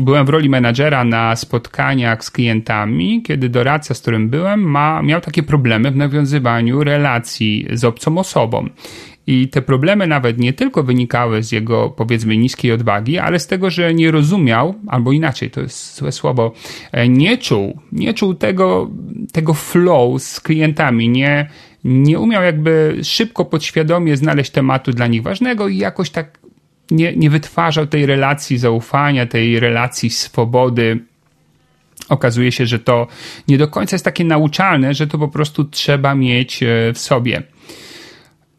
byłem 0.00 0.26
w 0.26 0.28
roli 0.28 0.48
menadżera 0.48 1.04
na 1.04 1.36
spotkaniach 1.36 2.24
z 2.24 2.30
klientami, 2.30 3.22
kiedy 3.22 3.48
doradca, 3.48 3.94
z 3.94 4.00
którym 4.00 4.28
byłem, 4.28 4.60
ma, 4.60 5.02
miał 5.02 5.20
takie 5.20 5.42
problemy 5.42 5.90
w 5.90 5.96
nawiązywaniu 5.96 6.84
relacji 6.84 7.66
z 7.72 7.84
obcą 7.84 8.18
osobą. 8.18 8.68
I 9.26 9.48
te 9.48 9.62
problemy 9.62 10.06
nawet 10.06 10.38
nie 10.38 10.52
tylko 10.52 10.82
wynikały 10.82 11.42
z 11.42 11.52
jego, 11.52 11.90
powiedzmy, 11.90 12.36
niskiej 12.36 12.72
odwagi, 12.72 13.18
ale 13.18 13.38
z 13.38 13.46
tego, 13.46 13.70
że 13.70 13.94
nie 13.94 14.10
rozumiał, 14.10 14.74
albo 14.86 15.12
inaczej, 15.12 15.50
to 15.50 15.60
jest 15.60 15.96
złe 15.96 16.12
słowo, 16.12 16.52
e, 16.92 17.08
nie 17.08 17.38
czuł, 17.38 17.80
nie 17.92 18.14
czuł 18.14 18.34
tego, 18.34 18.90
tego 19.32 19.54
flow 19.54 20.22
z 20.22 20.40
klientami, 20.40 21.08
nie, 21.08 21.48
nie 21.84 22.18
umiał 22.18 22.42
jakby 22.42 22.98
szybko, 23.02 23.44
podświadomie 23.44 24.16
znaleźć 24.16 24.50
tematu 24.50 24.92
dla 24.92 25.06
nich 25.06 25.22
ważnego 25.22 25.68
i 25.68 25.76
jakoś 25.76 26.10
tak 26.10 26.38
nie, 26.90 27.16
nie 27.16 27.30
wytwarzał 27.30 27.86
tej 27.86 28.06
relacji 28.06 28.58
zaufania, 28.58 29.26
tej 29.26 29.60
relacji 29.60 30.10
swobody. 30.10 30.98
Okazuje 32.08 32.52
się, 32.52 32.66
że 32.66 32.78
to 32.78 33.06
nie 33.48 33.58
do 33.58 33.68
końca 33.68 33.94
jest 33.94 34.04
takie 34.04 34.24
nauczalne, 34.24 34.94
że 34.94 35.06
to 35.06 35.18
po 35.18 35.28
prostu 35.28 35.64
trzeba 35.64 36.14
mieć 36.14 36.62
e, 36.62 36.92
w 36.94 36.98
sobie. 36.98 37.42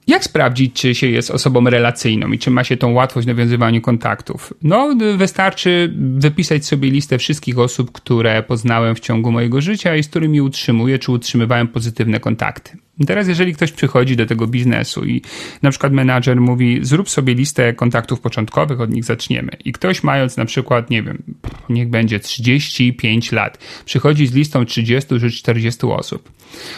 Jak 0.09 0.23
sprawdzić, 0.23 0.73
czy 0.73 0.95
się 0.95 1.07
jest 1.07 1.31
osobą 1.31 1.69
relacyjną 1.69 2.31
i 2.31 2.39
czy 2.39 2.51
ma 2.51 2.63
się 2.63 2.77
tą 2.77 2.93
łatwość 2.93 3.25
w 3.25 3.27
nawiązywaniu 3.27 3.81
kontaktów? 3.81 4.53
No, 4.63 4.95
wystarczy 5.17 5.93
wypisać 5.97 6.65
sobie 6.65 6.89
listę 6.91 7.17
wszystkich 7.17 7.59
osób, 7.59 7.91
które 7.91 8.43
poznałem 8.43 8.95
w 8.95 8.99
ciągu 8.99 9.31
mojego 9.31 9.61
życia 9.61 9.95
i 9.95 10.03
z 10.03 10.07
którymi 10.07 10.41
utrzymuję, 10.41 10.99
czy 10.99 11.11
utrzymywałem 11.11 11.67
pozytywne 11.67 12.19
kontakty. 12.19 12.77
Teraz, 13.07 13.27
jeżeli 13.27 13.53
ktoś 13.53 13.71
przychodzi 13.71 14.15
do 14.15 14.25
tego 14.25 14.47
biznesu 14.47 15.05
i 15.05 15.21
na 15.61 15.69
przykład 15.69 15.93
menadżer 15.93 16.41
mówi, 16.41 16.79
zrób 16.81 17.09
sobie 17.09 17.33
listę 17.33 17.73
kontaktów 17.73 18.21
początkowych, 18.21 18.81
od 18.81 18.89
nich 18.89 19.03
zaczniemy. 19.03 19.51
I 19.65 19.71
ktoś 19.71 20.03
mając 20.03 20.37
na 20.37 20.45
przykład, 20.45 20.89
nie 20.89 21.03
wiem, 21.03 21.23
niech 21.69 21.89
będzie 21.89 22.19
35 22.19 23.31
lat, 23.31 23.57
przychodzi 23.85 24.27
z 24.27 24.33
listą 24.33 24.65
30 24.65 25.19
czy 25.19 25.31
40 25.31 25.85
osób, 25.85 26.31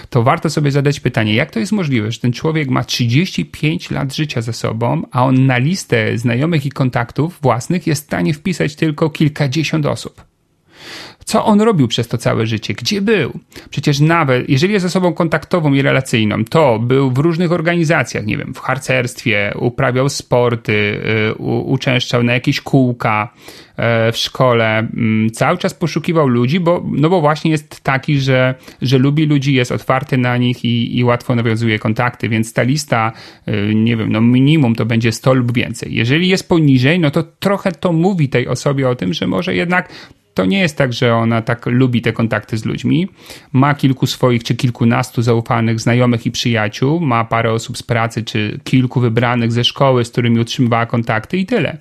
to 0.09 0.23
warto 0.23 0.49
sobie 0.49 0.71
zadać 0.71 0.99
pytanie, 0.99 1.33
jak 1.33 1.51
to 1.51 1.59
jest 1.59 1.71
możliwe, 1.71 2.11
że 2.11 2.19
ten 2.19 2.33
człowiek 2.33 2.69
ma 2.69 2.83
35 2.83 3.91
lat 3.91 4.15
życia 4.15 4.41
ze 4.41 4.53
sobą, 4.53 5.03
a 5.11 5.25
on 5.25 5.45
na 5.45 5.57
listę 5.57 6.17
znajomych 6.17 6.65
i 6.65 6.69
kontaktów 6.69 7.39
własnych 7.41 7.87
jest 7.87 8.03
w 8.03 8.05
stanie 8.05 8.33
wpisać 8.33 8.75
tylko 8.75 9.09
kilkadziesiąt 9.09 9.85
osób. 9.85 10.30
Co 11.25 11.45
on 11.45 11.61
robił 11.61 11.87
przez 11.87 12.07
to 12.07 12.17
całe 12.17 12.47
życie? 12.47 12.73
Gdzie 12.73 13.01
był? 13.01 13.39
Przecież 13.69 13.99
nawet, 13.99 14.49
jeżeli 14.49 14.73
jest 14.73 14.85
osobą 14.85 15.13
kontaktową 15.13 15.73
i 15.73 15.81
relacyjną, 15.81 16.45
to 16.45 16.79
był 16.79 17.11
w 17.11 17.17
różnych 17.17 17.51
organizacjach, 17.51 18.25
nie 18.25 18.37
wiem, 18.37 18.53
w 18.53 18.59
harcerstwie, 18.59 19.53
uprawiał 19.59 20.09
sporty, 20.09 21.01
y, 21.29 21.33
uczęszczał 21.43 22.23
na 22.23 22.33
jakieś 22.33 22.61
kółka 22.61 23.33
y, 23.33 24.11
w 24.11 24.17
szkole, 24.17 24.79
mm, 24.79 25.29
cały 25.29 25.57
czas 25.57 25.73
poszukiwał 25.73 26.27
ludzi, 26.27 26.59
bo, 26.59 26.85
no 26.91 27.09
bo 27.09 27.21
właśnie 27.21 27.51
jest 27.51 27.81
taki, 27.81 28.19
że, 28.19 28.55
że 28.81 28.97
lubi 28.97 29.25
ludzi, 29.25 29.53
jest 29.53 29.71
otwarty 29.71 30.17
na 30.17 30.37
nich 30.37 30.65
i, 30.65 30.97
i 30.97 31.03
łatwo 31.03 31.35
nawiązuje 31.35 31.79
kontakty, 31.79 32.29
więc 32.29 32.53
ta 32.53 32.61
lista, 32.63 33.11
y, 33.47 33.75
nie 33.75 33.97
wiem, 33.97 34.11
no 34.11 34.21
minimum 34.21 34.75
to 34.75 34.85
będzie 34.85 35.11
100 35.11 35.33
lub 35.33 35.53
więcej. 35.53 35.93
Jeżeli 35.95 36.27
jest 36.27 36.49
poniżej, 36.49 36.99
no 36.99 37.11
to 37.11 37.23
trochę 37.23 37.71
to 37.71 37.93
mówi 37.93 38.29
tej 38.29 38.47
osobie 38.47 38.89
o 38.89 38.95
tym, 38.95 39.13
że 39.13 39.27
może 39.27 39.55
jednak 39.55 39.89
to 40.33 40.45
nie 40.45 40.59
jest 40.59 40.77
tak, 40.77 40.93
że 40.93 41.15
ona 41.15 41.41
tak 41.41 41.65
lubi 41.65 42.01
te 42.01 42.13
kontakty 42.13 42.57
z 42.57 42.65
ludźmi. 42.65 43.07
Ma 43.53 43.75
kilku 43.75 44.07
swoich 44.07 44.43
czy 44.43 44.55
kilkunastu 44.55 45.21
zaufanych 45.21 45.79
znajomych 45.79 46.25
i 46.25 46.31
przyjaciół, 46.31 46.99
ma 46.99 47.25
parę 47.25 47.53
osób 47.53 47.77
z 47.77 47.83
pracy 47.83 48.23
czy 48.23 48.59
kilku 48.63 48.99
wybranych 48.99 49.51
ze 49.51 49.63
szkoły, 49.63 50.05
z 50.05 50.09
którymi 50.09 50.39
utrzymywała 50.39 50.85
kontakty 50.85 51.37
i 51.37 51.45
tyle. 51.45 51.77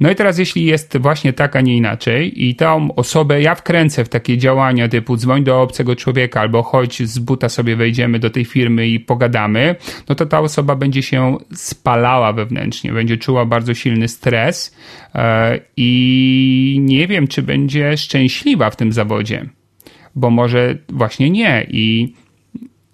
No 0.00 0.10
i 0.10 0.14
teraz, 0.14 0.38
jeśli 0.38 0.64
jest 0.64 0.98
właśnie 0.98 1.32
tak, 1.32 1.56
a 1.56 1.60
nie 1.60 1.76
inaczej, 1.76 2.44
i 2.46 2.54
tą 2.54 2.94
osobę 2.94 3.42
ja 3.42 3.54
wkręcę 3.54 4.04
w 4.04 4.08
takie 4.08 4.38
działania 4.38 4.88
typu 4.88 5.16
dzwoń 5.16 5.44
do 5.44 5.62
obcego 5.62 5.96
człowieka, 5.96 6.40
albo 6.40 6.62
chodź 6.62 7.02
z 7.02 7.18
buta 7.18 7.48
sobie 7.48 7.76
wejdziemy 7.76 8.18
do 8.18 8.30
tej 8.30 8.44
firmy 8.44 8.88
i 8.88 9.00
pogadamy, 9.00 9.76
no 10.08 10.14
to 10.14 10.26
ta 10.26 10.40
osoba 10.40 10.76
będzie 10.76 11.02
się 11.02 11.36
spalała 11.54 12.32
wewnętrznie, 12.32 12.92
będzie 12.92 13.16
czuła 13.16 13.44
bardzo 13.44 13.74
silny 13.74 14.08
stres 14.08 14.76
e, 15.14 15.60
i 15.76 16.78
nie 16.80 17.06
wiem, 17.06 17.28
czy 17.28 17.42
będzie 17.42 17.96
szczęśliwa 17.96 18.70
w 18.70 18.76
tym 18.76 18.92
zawodzie, 18.92 19.46
bo 20.14 20.30
może 20.30 20.78
właśnie 20.88 21.30
nie. 21.30 21.66
I 21.70 22.14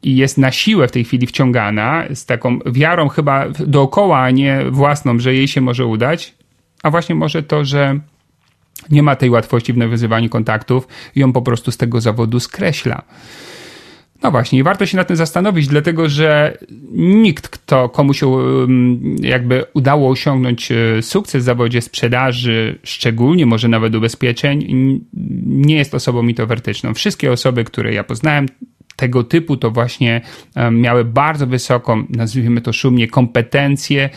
i 0.02 0.16
jest 0.16 0.38
na 0.38 0.50
siłę 0.52 0.88
w 0.88 0.92
tej 0.92 1.04
chwili 1.04 1.26
wciągana 1.26 2.04
z 2.14 2.26
taką 2.26 2.58
wiarą 2.66 3.08
chyba 3.08 3.48
dookoła, 3.48 4.18
a 4.18 4.30
nie 4.30 4.60
własną, 4.70 5.18
że 5.18 5.34
jej 5.34 5.48
się 5.48 5.60
może 5.60 5.86
udać, 5.86 6.34
a 6.82 6.90
właśnie 6.90 7.14
może 7.14 7.42
to, 7.42 7.64
że 7.64 8.00
nie 8.90 9.02
ma 9.02 9.16
tej 9.16 9.30
łatwości 9.30 9.72
w 9.72 9.76
nawiązywaniu 9.76 10.28
kontaktów 10.28 10.88
i 11.14 11.24
on 11.24 11.32
po 11.32 11.42
prostu 11.42 11.70
z 11.70 11.76
tego 11.76 12.00
zawodu 12.00 12.40
skreśla. 12.40 13.02
No 14.22 14.30
właśnie, 14.30 14.58
i 14.58 14.62
warto 14.62 14.86
się 14.86 14.96
nad 14.96 15.08
tym 15.08 15.16
zastanowić, 15.16 15.66
dlatego 15.66 16.08
że 16.08 16.58
nikt, 16.92 17.48
kto 17.48 17.88
komu 17.88 18.14
się 18.14 18.38
jakby 19.20 19.64
udało 19.74 20.10
osiągnąć 20.10 20.72
e, 20.72 21.02
sukces 21.02 21.42
w 21.42 21.44
zawodzie 21.44 21.82
sprzedaży, 21.82 22.78
szczególnie 22.82 23.46
może 23.46 23.68
nawet 23.68 23.94
ubezpieczeń, 23.94 24.66
nie 25.46 25.76
jest 25.76 25.94
osobą 25.94 26.22
introwertyczną. 26.28 26.94
Wszystkie 26.94 27.32
osoby, 27.32 27.64
które 27.64 27.94
ja 27.94 28.04
poznałem, 28.04 28.46
tego 28.96 29.24
typu 29.24 29.56
to 29.56 29.70
właśnie 29.70 30.20
miały 30.72 31.04
bardzo 31.04 31.46
wysoką, 31.46 32.04
nazwijmy 32.10 32.60
to 32.60 32.72
szumnie, 32.72 33.08
kompetencje 33.08 34.10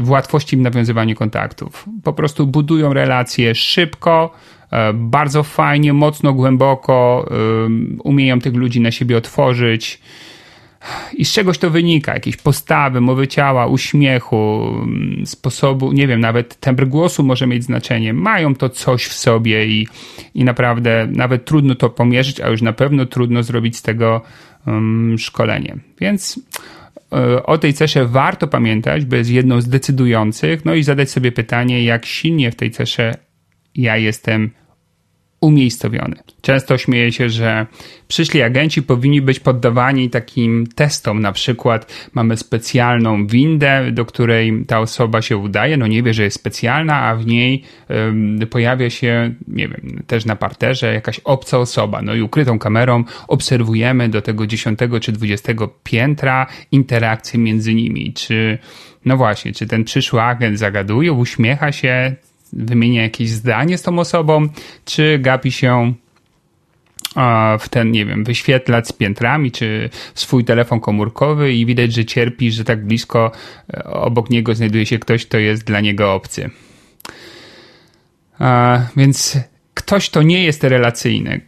w 0.00 0.10
łatwości 0.10 0.56
w 0.56 0.60
nawiązywaniu 0.60 1.16
kontaktów. 1.16 1.86
Po 2.04 2.12
prostu 2.12 2.46
budują 2.46 2.92
relacje 2.92 3.54
szybko, 3.54 4.30
e, 4.70 4.92
bardzo 4.92 5.42
fajnie, 5.42 5.92
mocno, 5.92 6.32
głęboko, 6.32 7.28
umieją 8.04 8.40
tych 8.40 8.54
ludzi 8.54 8.80
na 8.80 8.90
siebie 8.90 9.16
otworzyć 9.16 10.00
i 11.16 11.24
z 11.24 11.32
czegoś 11.32 11.58
to 11.58 11.70
wynika, 11.70 12.14
jakieś 12.14 12.36
postawy, 12.36 13.00
mowy 13.00 13.28
ciała, 13.28 13.66
uśmiechu, 13.66 14.68
mm, 14.82 15.26
sposobu, 15.26 15.92
nie 15.92 16.06
wiem, 16.06 16.20
nawet 16.20 16.60
tembr 16.60 16.86
głosu 16.86 17.22
może 17.22 17.46
mieć 17.46 17.64
znaczenie. 17.64 18.12
Mają 18.12 18.54
to 18.54 18.68
coś 18.68 19.04
w 19.06 19.12
sobie 19.12 19.66
i, 19.66 19.88
i 20.34 20.44
naprawdę 20.44 21.08
nawet 21.10 21.44
trudno 21.44 21.74
to 21.74 21.90
pomierzyć, 21.90 22.40
a 22.40 22.48
już 22.48 22.62
na 22.62 22.72
pewno 22.72 23.06
trudno 23.06 23.42
zrobić 23.42 23.76
z 23.76 23.82
tego 23.82 24.22
um, 24.66 25.16
szkolenie. 25.18 25.76
Więc 26.00 26.40
e, 27.12 27.42
o 27.42 27.58
tej 27.58 27.74
cesze 27.74 28.06
warto 28.06 28.48
pamiętać, 28.48 29.04
bo 29.04 29.16
jest 29.16 29.30
jedną 29.30 29.60
z 29.60 29.68
decydujących, 29.68 30.64
no 30.64 30.74
i 30.74 30.82
zadać 30.82 31.10
sobie 31.10 31.32
pytanie, 31.32 31.84
jak 31.84 32.06
silnie 32.06 32.50
w 32.50 32.56
tej 32.56 32.70
cesze 32.70 33.14
ja 33.74 33.96
jestem 33.96 34.50
umiejscowiony. 35.44 36.16
Często 36.40 36.78
śmieję 36.78 37.12
się, 37.12 37.28
że 37.28 37.66
przyszli 38.08 38.42
agenci 38.42 38.82
powinni 38.82 39.22
być 39.22 39.40
poddawani 39.40 40.10
takim 40.10 40.66
testom. 40.66 41.20
Na 41.20 41.32
przykład 41.32 42.08
mamy 42.14 42.36
specjalną 42.36 43.26
windę, 43.26 43.92
do 43.92 44.04
której 44.04 44.64
ta 44.66 44.80
osoba 44.80 45.22
się 45.22 45.36
udaje. 45.36 45.76
No 45.76 45.86
nie 45.86 46.02
wie, 46.02 46.14
że 46.14 46.22
jest 46.22 46.36
specjalna, 46.36 47.00
a 47.00 47.16
w 47.16 47.26
niej 47.26 47.62
um, 47.88 48.38
pojawia 48.50 48.90
się, 48.90 49.34
nie 49.48 49.68
wiem, 49.68 50.02
też 50.06 50.24
na 50.24 50.36
parterze 50.36 50.94
jakaś 50.94 51.20
obca 51.20 51.58
osoba. 51.58 52.02
No 52.02 52.14
i 52.14 52.22
ukrytą 52.22 52.58
kamerą 52.58 53.04
obserwujemy 53.28 54.08
do 54.08 54.22
tego 54.22 54.46
10 54.46 54.78
czy 55.00 55.12
20 55.12 55.52
piętra 55.84 56.46
interakcje 56.72 57.40
między 57.40 57.74
nimi. 57.74 58.12
Czy, 58.12 58.58
no 59.04 59.16
właśnie, 59.16 59.52
czy 59.52 59.66
ten 59.66 59.84
przyszły 59.84 60.22
agent 60.22 60.58
zagaduje, 60.58 61.12
uśmiecha 61.12 61.72
się, 61.72 62.16
wymienia 62.56 63.02
jakieś 63.02 63.30
zdanie 63.30 63.78
z 63.78 63.82
tą 63.82 63.98
osobą, 63.98 64.48
czy 64.84 65.18
gapi 65.18 65.52
się 65.52 65.94
w 67.58 67.68
ten, 67.70 67.90
nie 67.90 68.06
wiem, 68.06 68.24
wyświetlać 68.24 68.88
z 68.88 68.92
piętrami, 68.92 69.52
czy 69.52 69.90
swój 70.14 70.44
telefon 70.44 70.80
komórkowy 70.80 71.52
i 71.52 71.66
widać, 71.66 71.92
że 71.92 72.04
cierpi, 72.04 72.52
że 72.52 72.64
tak 72.64 72.86
blisko 72.86 73.32
e, 73.74 73.84
obok 73.84 74.30
niego 74.30 74.54
znajduje 74.54 74.86
się 74.86 74.98
ktoś, 74.98 75.26
kto 75.26 75.38
jest 75.38 75.64
dla 75.64 75.80
niego 75.80 76.14
obcy. 76.14 76.50
Więc 78.96 79.38
ktoś, 79.74 80.10
kto 80.10 80.22
nie 80.22 80.44
jest 80.44 80.64
relacyjny, 80.64 81.40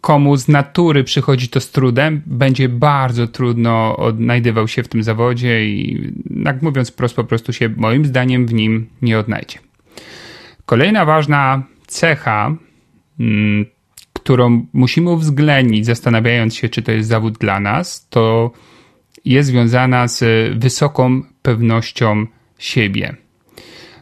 komu 0.00 0.36
z 0.36 0.48
natury 0.48 1.04
przychodzi 1.04 1.48
to 1.48 1.60
z 1.60 1.70
trudem, 1.70 2.22
będzie 2.26 2.68
bardzo 2.68 3.26
trudno 3.26 3.96
odnajdywał 3.96 4.68
się 4.68 4.82
w 4.82 4.88
tym 4.88 5.02
zawodzie 5.02 5.66
i, 5.66 6.12
jak 6.44 6.62
mówiąc 6.62 6.90
prosto, 6.90 7.22
po 7.22 7.28
prostu 7.28 7.52
się 7.52 7.68
moim 7.76 8.06
zdaniem 8.06 8.46
w 8.46 8.54
nim 8.54 8.86
nie 9.02 9.18
odnajdzie. 9.18 9.58
Kolejna 10.66 11.04
ważna 11.04 11.62
cecha, 11.86 12.56
mm, 13.20 13.66
którą 14.12 14.66
musimy 14.72 15.10
uwzględnić, 15.10 15.86
zastanawiając 15.86 16.54
się, 16.54 16.68
czy 16.68 16.82
to 16.82 16.92
jest 16.92 17.08
zawód 17.08 17.38
dla 17.38 17.60
nas, 17.60 18.08
to 18.08 18.50
jest 19.24 19.48
związana 19.48 20.08
z 20.08 20.24
wysoką 20.58 21.22
pewnością 21.42 22.26
siebie 22.58 23.16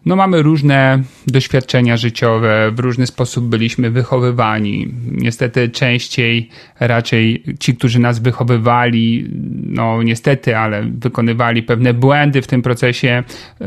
no 0.06 0.16
mamy 0.16 0.42
różne 0.42 1.02
doświadczenia 1.26 1.96
życiowe, 1.96 2.70
w 2.72 2.78
różny 2.78 3.06
sposób 3.06 3.44
byliśmy 3.44 3.90
wychowywani. 3.90 4.88
Niestety 5.10 5.68
częściej 5.68 6.48
raczej 6.80 7.44
ci, 7.60 7.76
którzy 7.76 7.98
nas 7.98 8.18
wychowywali, 8.18 9.30
no 9.66 10.02
niestety, 10.02 10.56
ale 10.56 10.82
wykonywali 10.82 11.62
pewne 11.62 11.94
błędy 11.94 12.42
w 12.42 12.46
tym 12.46 12.62
procesie, 12.62 13.22
y, 13.60 13.64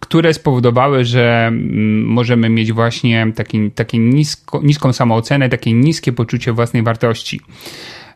które 0.00 0.34
spowodowały, 0.34 1.04
że 1.04 1.46
mm, 1.46 2.04
możemy 2.04 2.48
mieć 2.48 2.72
właśnie 2.72 3.32
taki, 3.36 3.70
takie 3.70 3.98
nisko, 3.98 4.60
niską 4.62 4.92
samoocenę, 4.92 5.48
takie 5.48 5.72
niskie 5.72 6.12
poczucie 6.12 6.52
własnej 6.52 6.82
wartości. 6.82 7.40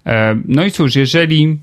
E, 0.06 0.40
no 0.44 0.64
i 0.64 0.70
cóż, 0.70 0.96
jeżeli 0.96 1.58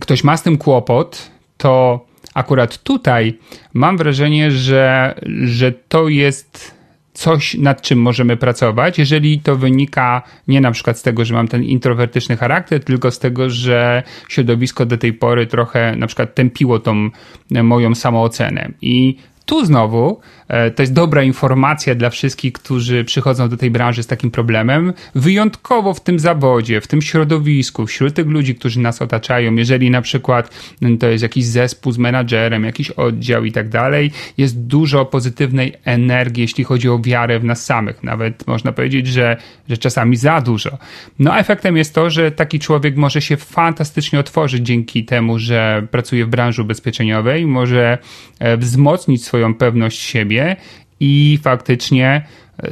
ktoś 0.00 0.24
ma 0.24 0.36
z 0.36 0.42
tym 0.42 0.58
kłopot, 0.58 1.30
to 1.56 2.04
akurat 2.34 2.82
tutaj 2.82 3.38
mam 3.74 3.96
wrażenie, 3.96 4.50
że, 4.50 5.14
że 5.44 5.72
to 5.72 6.08
jest 6.08 6.74
coś, 7.12 7.54
nad 7.54 7.82
czym 7.82 7.98
możemy 7.98 8.36
pracować, 8.36 8.98
jeżeli 8.98 9.38
to 9.38 9.56
wynika 9.56 10.22
nie 10.48 10.60
na 10.60 10.70
przykład 10.70 10.98
z 10.98 11.02
tego, 11.02 11.24
że 11.24 11.34
mam 11.34 11.48
ten 11.48 11.64
introwertyczny 11.64 12.36
charakter, 12.36 12.84
tylko 12.84 13.10
z 13.10 13.18
tego, 13.18 13.50
że 13.50 14.02
środowisko 14.28 14.86
do 14.86 14.98
tej 14.98 15.12
pory 15.12 15.46
trochę 15.46 15.96
na 15.96 16.06
przykład 16.06 16.34
tępiło 16.34 16.78
tą 16.78 17.10
moją 17.50 17.94
samoocenę. 17.94 18.70
I 18.82 19.16
tu 19.46 19.66
znowu 19.66 20.20
e, 20.48 20.70
to 20.70 20.82
jest 20.82 20.92
dobra 20.92 21.22
informacja 21.22 21.94
dla 21.94 22.10
wszystkich, 22.10 22.52
którzy 22.52 23.04
przychodzą 23.04 23.48
do 23.48 23.56
tej 23.56 23.70
branży 23.70 24.02
z 24.02 24.06
takim 24.06 24.30
problemem. 24.30 24.92
Wyjątkowo 25.14 25.94
w 25.94 26.00
tym 26.00 26.18
zawodzie, 26.18 26.80
w 26.80 26.86
tym 26.86 27.02
środowisku, 27.02 27.86
wśród 27.86 28.14
tych 28.14 28.26
ludzi, 28.26 28.54
którzy 28.54 28.80
nas 28.80 29.02
otaczają, 29.02 29.54
jeżeli 29.54 29.90
na 29.90 30.02
przykład 30.02 30.50
mm, 30.82 30.98
to 30.98 31.06
jest 31.06 31.22
jakiś 31.22 31.44
zespół 31.44 31.92
z 31.92 31.98
menadżerem, 31.98 32.64
jakiś 32.64 32.90
oddział 32.90 33.44
i 33.44 33.52
tak 33.52 33.68
dalej, 33.68 34.10
jest 34.38 34.60
dużo 34.60 35.04
pozytywnej 35.04 35.72
energii, 35.84 36.42
jeśli 36.42 36.64
chodzi 36.64 36.88
o 36.88 36.98
wiarę 36.98 37.38
w 37.38 37.44
nas 37.44 37.64
samych. 37.64 38.02
Nawet 38.02 38.46
można 38.46 38.72
powiedzieć, 38.72 39.06
że, 39.06 39.36
że 39.68 39.76
czasami 39.76 40.16
za 40.16 40.40
dużo. 40.40 40.78
No 41.18 41.38
efektem 41.38 41.76
jest 41.76 41.94
to, 41.94 42.10
że 42.10 42.30
taki 42.30 42.58
człowiek 42.58 42.96
może 42.96 43.20
się 43.20 43.36
fantastycznie 43.36 44.20
otworzyć 44.20 44.66
dzięki 44.66 45.04
temu, 45.04 45.38
że 45.38 45.86
pracuje 45.90 46.26
w 46.26 46.28
branży 46.28 46.62
ubezpieczeniowej, 46.62 47.46
może 47.46 47.98
e, 48.38 48.56
wzmocnić 48.56 49.24
swoją 49.34 49.54
pewność 49.54 50.00
siebie 50.00 50.56
i 51.00 51.38
faktycznie 51.42 52.26
e, 52.62 52.70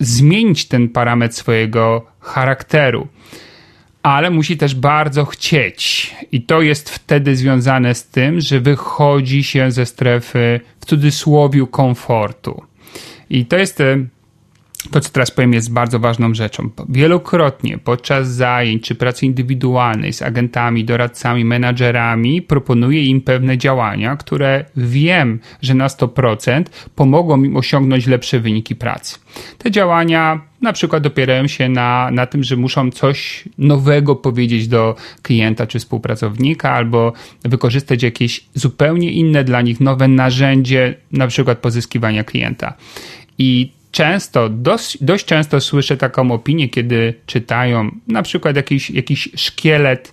zmienić 0.00 0.68
ten 0.68 0.88
parametr 0.88 1.34
swojego 1.34 2.06
charakteru. 2.20 3.08
Ale 4.02 4.30
musi 4.30 4.56
też 4.56 4.74
bardzo 4.74 5.24
chcieć. 5.24 6.14
I 6.32 6.42
to 6.42 6.62
jest 6.62 6.90
wtedy 6.90 7.36
związane 7.36 7.94
z 7.94 8.06
tym, 8.06 8.40
że 8.40 8.60
wychodzi 8.60 9.44
się 9.44 9.70
ze 9.70 9.86
strefy 9.86 10.60
w 10.80 10.86
cudzysłowie 10.86 11.66
komfortu. 11.70 12.62
I 13.30 13.46
to 13.46 13.56
jest 13.56 13.80
e, 13.80 13.98
to, 14.90 15.00
co 15.00 15.10
teraz 15.10 15.30
powiem, 15.30 15.52
jest 15.52 15.72
bardzo 15.72 15.98
ważną 15.98 16.34
rzeczą. 16.34 16.70
Wielokrotnie 16.88 17.78
podczas 17.78 18.28
zajęć 18.28 18.82
czy 18.82 18.94
pracy 18.94 19.26
indywidualnej 19.26 20.12
z 20.12 20.22
agentami, 20.22 20.84
doradcami, 20.84 21.44
menadżerami 21.44 22.42
proponuję 22.42 23.06
im 23.06 23.20
pewne 23.20 23.58
działania, 23.58 24.16
które 24.16 24.64
wiem, 24.76 25.40
że 25.62 25.74
na 25.74 25.86
100% 25.86 26.64
pomogą 26.94 27.44
im 27.44 27.56
osiągnąć 27.56 28.06
lepsze 28.06 28.40
wyniki 28.40 28.76
pracy. 28.76 29.18
Te 29.58 29.70
działania 29.70 30.40
na 30.62 30.72
przykład 30.72 31.06
opierają 31.06 31.46
się 31.46 31.68
na, 31.68 32.10
na 32.12 32.26
tym, 32.26 32.44
że 32.44 32.56
muszą 32.56 32.90
coś 32.90 33.44
nowego 33.58 34.16
powiedzieć 34.16 34.68
do 34.68 34.96
klienta 35.22 35.66
czy 35.66 35.78
współpracownika, 35.78 36.72
albo 36.72 37.12
wykorzystać 37.42 38.02
jakieś 38.02 38.44
zupełnie 38.54 39.12
inne 39.12 39.44
dla 39.44 39.60
nich 39.60 39.80
nowe 39.80 40.08
narzędzie, 40.08 40.94
na 41.12 41.26
przykład 41.26 41.58
pozyskiwania 41.58 42.24
klienta. 42.24 42.74
I 43.38 43.77
często, 43.90 44.48
dość, 44.48 45.04
dość 45.04 45.24
często 45.24 45.60
słyszę 45.60 45.96
taką 45.96 46.30
opinię, 46.32 46.68
kiedy 46.68 47.14
czytają 47.26 47.90
na 48.08 48.22
przykład 48.22 48.56
jakiś, 48.56 48.90
jakiś 48.90 49.28
szkielet 49.36 50.12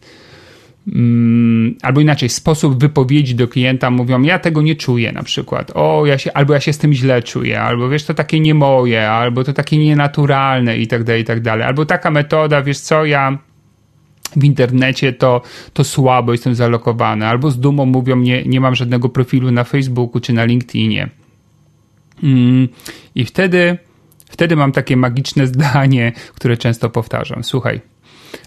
mm, 0.94 1.76
albo 1.82 2.02
inaczej, 2.02 2.30
sposób 2.30 2.82
wypowiedzi 2.82 3.36
do 3.36 3.48
klienta 3.48 3.92
mówią, 3.92 4.22
ja 4.22 4.40
tego 4.40 4.62
nie 4.62 4.76
czuję 4.76 5.12
na 5.12 5.24
przykład, 5.24 5.72
o, 5.74 6.06
ja 6.06 6.18
się, 6.18 6.34
albo 6.34 6.54
ja 6.54 6.60
się 6.60 6.74
z 6.74 6.78
tym 6.78 6.94
źle 6.94 7.24
czuję, 7.24 7.62
albo 7.62 7.90
wiesz, 7.90 8.04
to 8.04 8.14
takie 8.14 8.40
nie 8.40 8.54
moje, 8.54 9.10
albo 9.10 9.44
to 9.44 9.54
takie 9.54 9.78
nienaturalne 9.78 10.78
i 10.78 10.88
tak 10.88 11.04
dalej, 11.04 11.22
i 11.22 11.26
tak 11.26 11.42
dalej, 11.42 11.68
albo 11.68 11.86
taka 11.86 12.12
metoda, 12.12 12.62
wiesz 12.62 12.80
co, 12.80 13.06
ja 13.06 13.38
w 14.36 14.44
internecie 14.44 15.14
to, 15.14 15.42
to 15.74 15.84
słabo 15.84 16.32
jestem 16.32 16.56
zalokowany, 16.56 17.28
albo 17.28 17.52
z 17.52 17.60
dumą 17.60 17.86
mówią, 17.86 18.16
nie, 18.16 18.44
nie 18.44 18.62
mam 18.62 18.76
żadnego 18.76 19.10
profilu 19.10 19.52
na 19.52 19.64
Facebooku 19.64 20.20
czy 20.20 20.34
na 20.34 20.46
LinkedInie. 20.46 21.10
Mm, 22.26 22.68
I 23.16 23.26
wtedy, 23.26 23.78
wtedy 24.30 24.56
mam 24.56 24.72
takie 24.72 24.98
magiczne 24.98 25.48
zdanie, 25.54 26.12
które 26.36 26.58
często 26.58 26.90
powtarzam. 26.90 27.44
Słuchaj, 27.44 27.82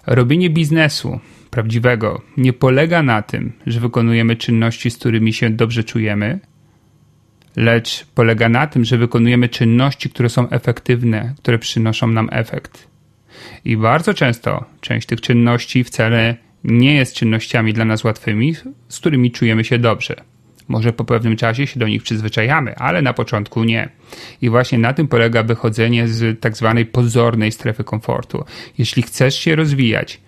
robienie 0.06 0.50
biznesu 0.50 1.20
prawdziwego 1.50 2.22
nie 2.36 2.52
polega 2.52 3.02
na 3.02 3.22
tym, 3.22 3.52
że 3.66 3.80
wykonujemy 3.80 4.36
czynności, 4.36 4.90
z 4.90 4.98
którymi 4.98 5.32
się 5.32 5.50
dobrze 5.50 5.84
czujemy, 5.84 6.40
lecz 7.56 8.06
polega 8.14 8.48
na 8.48 8.66
tym, 8.66 8.84
że 8.84 8.98
wykonujemy 8.98 9.48
czynności, 9.48 10.10
które 10.10 10.28
są 10.28 10.50
efektywne, 10.50 11.34
które 11.38 11.58
przynoszą 11.58 12.06
nam 12.06 12.28
efekt. 12.32 12.88
I 13.64 13.76
bardzo 13.76 14.14
często 14.14 14.64
część 14.80 15.06
tych 15.06 15.20
czynności 15.20 15.84
wcale 15.84 16.36
nie 16.64 16.94
jest 16.94 17.14
czynnościami 17.14 17.72
dla 17.72 17.84
nas 17.84 18.04
łatwymi, 18.04 18.54
z 18.88 18.98
którymi 18.98 19.30
czujemy 19.30 19.64
się 19.64 19.78
dobrze. 19.78 20.16
Może 20.68 20.92
po 20.92 21.04
pewnym 21.04 21.36
czasie 21.36 21.66
się 21.66 21.80
do 21.80 21.88
nich 21.88 22.02
przyzwyczajamy, 22.02 22.76
ale 22.76 23.02
na 23.02 23.12
początku 23.12 23.64
nie. 23.64 23.88
I 24.42 24.50
właśnie 24.50 24.78
na 24.78 24.92
tym 24.92 25.08
polega 25.08 25.42
wychodzenie 25.42 26.08
z 26.08 26.40
tak 26.40 26.56
zwanej 26.56 26.86
pozornej 26.86 27.52
strefy 27.52 27.84
komfortu. 27.84 28.44
Jeśli 28.78 29.02
chcesz 29.02 29.38
się 29.38 29.56
rozwijać, 29.56 30.20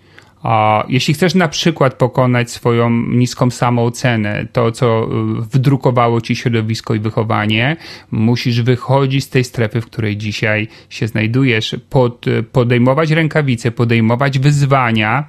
a 0.43 0.83
jeśli 0.89 1.13
chcesz 1.13 1.35
na 1.35 1.47
przykład 1.47 1.93
pokonać 1.93 2.51
swoją 2.51 2.89
niską 2.89 3.51
samoocenę, 3.51 4.45
to 4.53 4.71
co 4.71 5.03
y, 5.03 5.41
wdrukowało 5.41 6.21
ci 6.21 6.35
środowisko 6.35 6.95
i 6.95 6.99
wychowanie, 6.99 7.77
musisz 8.11 8.61
wychodzić 8.61 9.23
z 9.23 9.29
tej 9.29 9.43
strefy, 9.43 9.81
w 9.81 9.85
której 9.85 10.17
dzisiaj 10.17 10.67
się 10.89 11.07
znajdujesz, 11.07 11.75
pod, 11.89 12.25
podejmować 12.51 13.11
rękawice, 13.11 13.71
podejmować 13.71 14.39
wyzwania, 14.39 15.27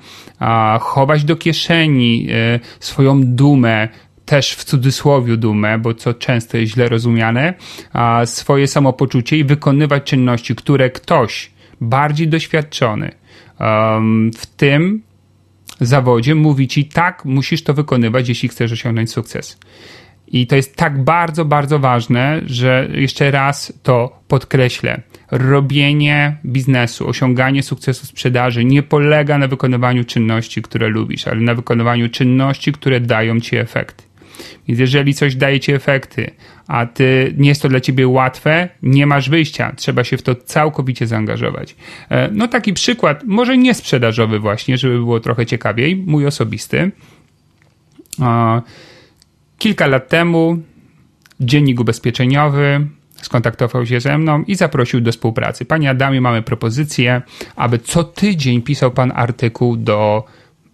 chować 0.80 1.24
do 1.24 1.36
kieszeni 1.36 2.26
y, 2.30 2.60
swoją 2.80 3.20
dumę, 3.24 3.88
też 4.32 4.52
w 4.52 4.64
cudzysłowie 4.64 5.36
dumę, 5.36 5.78
bo 5.78 5.94
co 5.94 6.14
często 6.14 6.56
jest 6.56 6.72
źle 6.72 6.88
rozumiane, 6.88 7.54
swoje 8.24 8.66
samopoczucie 8.66 9.36
i 9.36 9.44
wykonywać 9.44 10.04
czynności, 10.04 10.54
które 10.54 10.90
ktoś 10.90 11.50
bardziej 11.80 12.28
doświadczony 12.28 13.10
w 14.38 14.46
tym 14.56 15.02
zawodzie 15.80 16.34
mówi 16.34 16.68
ci 16.68 16.84
tak, 16.84 17.24
musisz 17.24 17.62
to 17.62 17.74
wykonywać, 17.74 18.28
jeśli 18.28 18.48
chcesz 18.48 18.72
osiągnąć 18.72 19.10
sukces. 19.10 19.58
I 20.26 20.46
to 20.46 20.56
jest 20.56 20.76
tak 20.76 21.04
bardzo, 21.04 21.44
bardzo 21.44 21.78
ważne, 21.78 22.40
że 22.46 22.88
jeszcze 22.94 23.30
raz 23.30 23.72
to 23.82 24.20
podkreślę. 24.28 25.02
Robienie 25.30 26.36
biznesu, 26.44 27.08
osiąganie 27.08 27.62
sukcesu 27.62 28.06
sprzedaży 28.06 28.64
nie 28.64 28.82
polega 28.82 29.38
na 29.38 29.48
wykonywaniu 29.48 30.04
czynności, 30.04 30.62
które 30.62 30.88
lubisz, 30.88 31.28
ale 31.28 31.40
na 31.40 31.54
wykonywaniu 31.54 32.08
czynności, 32.08 32.72
które 32.72 33.00
dają 33.00 33.40
ci 33.40 33.56
efekt. 33.56 34.11
Więc 34.68 34.80
jeżeli 34.80 35.14
coś 35.14 35.36
daje 35.36 35.60
ci 35.60 35.72
efekty, 35.72 36.30
a 36.66 36.86
ty 36.86 37.34
nie 37.36 37.48
jest 37.48 37.62
to 37.62 37.68
dla 37.68 37.80
ciebie 37.80 38.08
łatwe, 38.08 38.68
nie 38.82 39.06
masz 39.06 39.30
wyjścia, 39.30 39.72
trzeba 39.76 40.04
się 40.04 40.16
w 40.16 40.22
to 40.22 40.34
całkowicie 40.34 41.06
zaangażować. 41.06 41.76
E, 42.08 42.30
no 42.32 42.48
taki 42.48 42.72
przykład, 42.72 43.24
może 43.26 43.58
nie 43.58 43.74
sprzedażowy 43.74 44.38
właśnie, 44.38 44.78
żeby 44.78 44.98
było 44.98 45.20
trochę 45.20 45.46
ciekawiej, 45.46 45.96
mój 45.96 46.26
osobisty. 46.26 46.90
Kilka 49.58 49.86
lat 49.86 50.08
temu 50.08 50.62
dziennik 51.40 51.80
ubezpieczeniowy 51.80 52.86
skontaktował 53.22 53.86
się 53.86 54.00
ze 54.00 54.18
mną 54.18 54.42
i 54.46 54.54
zaprosił 54.54 55.00
do 55.00 55.12
współpracy. 55.12 55.64
Panie 55.64 55.90
Adamie, 55.90 56.20
mamy 56.20 56.42
propozycję, 56.42 57.22
aby 57.56 57.78
co 57.78 58.04
tydzień 58.04 58.62
pisał 58.62 58.90
pan 58.90 59.12
artykuł 59.14 59.76
do 59.76 60.24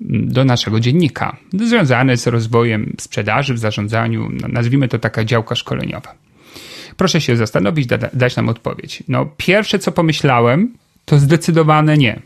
do 0.01 0.45
naszego 0.45 0.81
dziennika, 0.81 1.37
związane 1.53 2.17
z 2.17 2.27
rozwojem 2.27 2.95
sprzedaży 3.01 3.55
w 3.55 3.59
zarządzaniu, 3.59 4.29
no, 4.33 4.49
nazwijmy 4.49 4.89
to 4.89 4.99
taka 4.99 5.25
działka 5.25 5.55
szkoleniowa. 5.55 6.15
Proszę 6.97 7.21
się 7.21 7.37
zastanowić, 7.37 7.87
da, 7.87 7.99
dać 8.13 8.37
nam 8.37 8.49
odpowiedź. 8.49 9.03
No, 9.09 9.27
pierwsze 9.37 9.79
co 9.79 9.93
pomyślałem, 9.93 10.75
to 11.05 11.19
zdecydowane 11.19 11.97
nie 11.97 12.23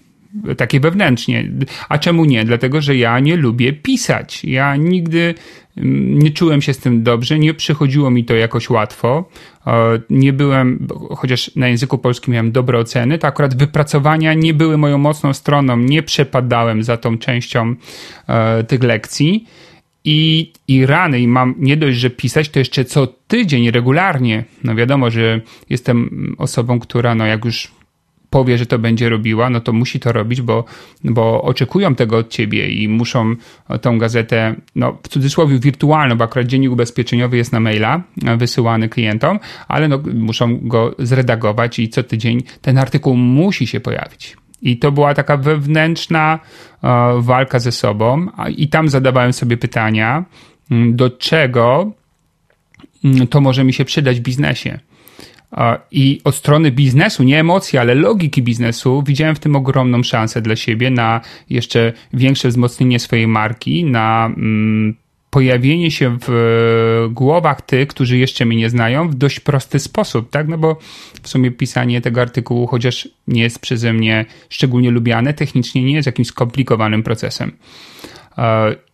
takie 0.57 0.81
wewnętrznie. 0.81 1.51
A 1.89 1.99
czemu 1.99 2.25
nie? 2.25 2.45
Dlatego, 2.45 2.81
że 2.81 2.97
ja 2.97 3.21
nie 3.21 3.37
lubię 3.37 3.73
pisać. 3.73 4.45
Ja 4.45 4.77
nigdy 4.77 5.35
mm, 5.77 6.19
nie 6.19 6.31
czułem 6.31 6.63
się 6.63 6.75
z 6.75 6.79
tym 6.79 7.03
dobrze, 7.03 7.39
nie 7.39 7.55
przychodziło 7.55 8.11
mi 8.11 8.25
to 8.25 8.35
jakoś 8.35 8.71
łatwo. 8.71 9.29
Nie 10.11 10.33
byłem, 10.33 10.89
chociaż 11.17 11.57
na 11.57 11.69
języku 11.69 11.99
polskim 11.99 12.35
miałem 12.35 12.53
dobre 12.53 12.79
oceny, 12.79 13.19
to 13.19 13.27
akurat 13.27 13.57
wypracowania 13.57 14.35
nie 14.35 14.55
były 14.55 14.79
moją 14.79 14.99
mocną 14.99 15.33
stroną. 15.33 15.77
Nie 15.77 16.03
przepadałem 16.03 16.83
za 16.83 16.97
tą 16.97 17.19
częścią 17.19 17.75
e, 18.29 18.65
tych 18.65 18.83
lekcji. 18.83 19.47
I, 20.05 20.53
I 20.69 20.87
rany, 20.87 21.21
i 21.21 21.29
mam 21.29 21.55
nie 21.59 21.77
dość, 21.77 21.99
że 21.99 22.11
pisać, 22.11 22.49
to 22.49 22.59
jeszcze 22.59 22.85
co 22.85 23.07
tydzień 23.07 23.71
regularnie. 23.71 24.45
No 24.65 24.75
wiadomo, 24.75 25.11
że 25.11 25.41
jestem 25.71 26.35
osobą, 26.39 26.81
która, 26.81 27.15
no 27.15 27.27
jak 27.27 27.45
już 27.45 27.73
powie, 28.33 28.59
że 28.59 28.67
to 28.67 28.79
będzie 28.79 29.09
robiła, 29.09 29.51
no 29.51 29.61
to 29.61 29.73
musi 29.73 30.01
to 30.01 30.13
robić, 30.13 30.43
bo, 30.43 30.65
bo 31.05 31.43
oczekują 31.43 31.95
tego 31.95 32.17
od 32.17 32.29
ciebie 32.29 32.69
i 32.69 32.89
muszą 32.89 33.35
tą 33.81 33.99
gazetę, 33.99 34.55
no 34.75 34.99
w 35.03 35.09
cudzysłowie 35.09 35.59
wirtualną, 35.59 36.17
bo 36.17 36.25
akurat 36.25 36.47
dziennik 36.47 36.71
ubezpieczeniowy 36.71 37.37
jest 37.37 37.53
na 37.53 37.61
maila 37.61 38.03
wysyłany 38.37 38.89
klientom, 38.89 39.39
ale 39.69 39.89
no, 39.89 39.99
muszą 40.15 40.59
go 40.63 40.95
zredagować 40.99 41.79
i 41.79 41.89
co 41.89 42.03
tydzień 42.03 42.43
ten 42.61 42.79
artykuł 42.79 43.17
musi 43.17 43.67
się 43.67 43.81
pojawić. 43.81 44.37
I 44.63 44.79
to 44.79 44.93
była 44.93 45.15
taka 45.15 45.37
wewnętrzna 45.37 46.39
e, 46.83 46.89
walka 47.19 47.59
ze 47.59 47.73
sobą, 47.73 48.27
i 48.57 48.69
tam 48.69 48.89
zadawałem 48.89 49.33
sobie 49.33 49.57
pytania, 49.57 50.25
mm, 50.71 50.97
do 50.97 51.11
czego 51.11 51.93
mm, 53.05 53.27
to 53.27 53.41
może 53.41 53.65
mi 53.65 53.73
się 53.73 53.85
przydać 53.85 54.21
w 54.21 54.23
biznesie. 54.23 54.79
I 55.91 56.21
od 56.25 56.35
strony 56.35 56.71
biznesu, 56.71 57.23
nie 57.23 57.41
emocji, 57.41 57.79
ale 57.79 57.95
logiki 57.95 58.43
biznesu, 58.43 59.03
widziałem 59.07 59.35
w 59.35 59.39
tym 59.39 59.57
ogromną 59.57 60.03
szansę 60.03 60.43
dla 60.43 60.57
siebie 60.57 60.91
na 60.91 61.21
jeszcze 61.51 61.93
większe 62.13 62.49
wzmocnienie 62.49 62.99
swojej 62.99 63.27
marki, 63.27 63.85
na 63.85 64.27
mm, 64.37 64.95
pojawienie 65.31 65.91
się 65.91 66.19
w 66.27 67.09
głowach 67.11 67.63
tych, 67.63 67.89
którzy 67.89 68.19
jeszcze 68.19 68.45
mnie 68.45 68.57
nie 68.57 68.71
znają, 68.71 69.09
w 69.09 69.15
dość 69.15 69.41
prosty 69.41 69.79
sposób, 69.79 70.31
tak? 70.31 70.49
No 70.49 70.59
bo 70.59 70.79
w 71.23 71.29
sumie 71.29 71.51
pisanie 71.51 72.01
tego 72.01 72.21
artykułu, 72.21 72.67
chociaż 72.67 73.09
nie 73.29 73.43
jest 73.43 73.59
przeze 73.59 73.93
mnie 73.93 74.25
szczególnie 74.49 74.91
lubiane, 74.91 75.35
technicznie 75.35 75.85
nie 75.85 75.93
jest 75.93 76.07
jakimś 76.07 76.29
skomplikowanym 76.29 77.03
procesem. 77.03 77.53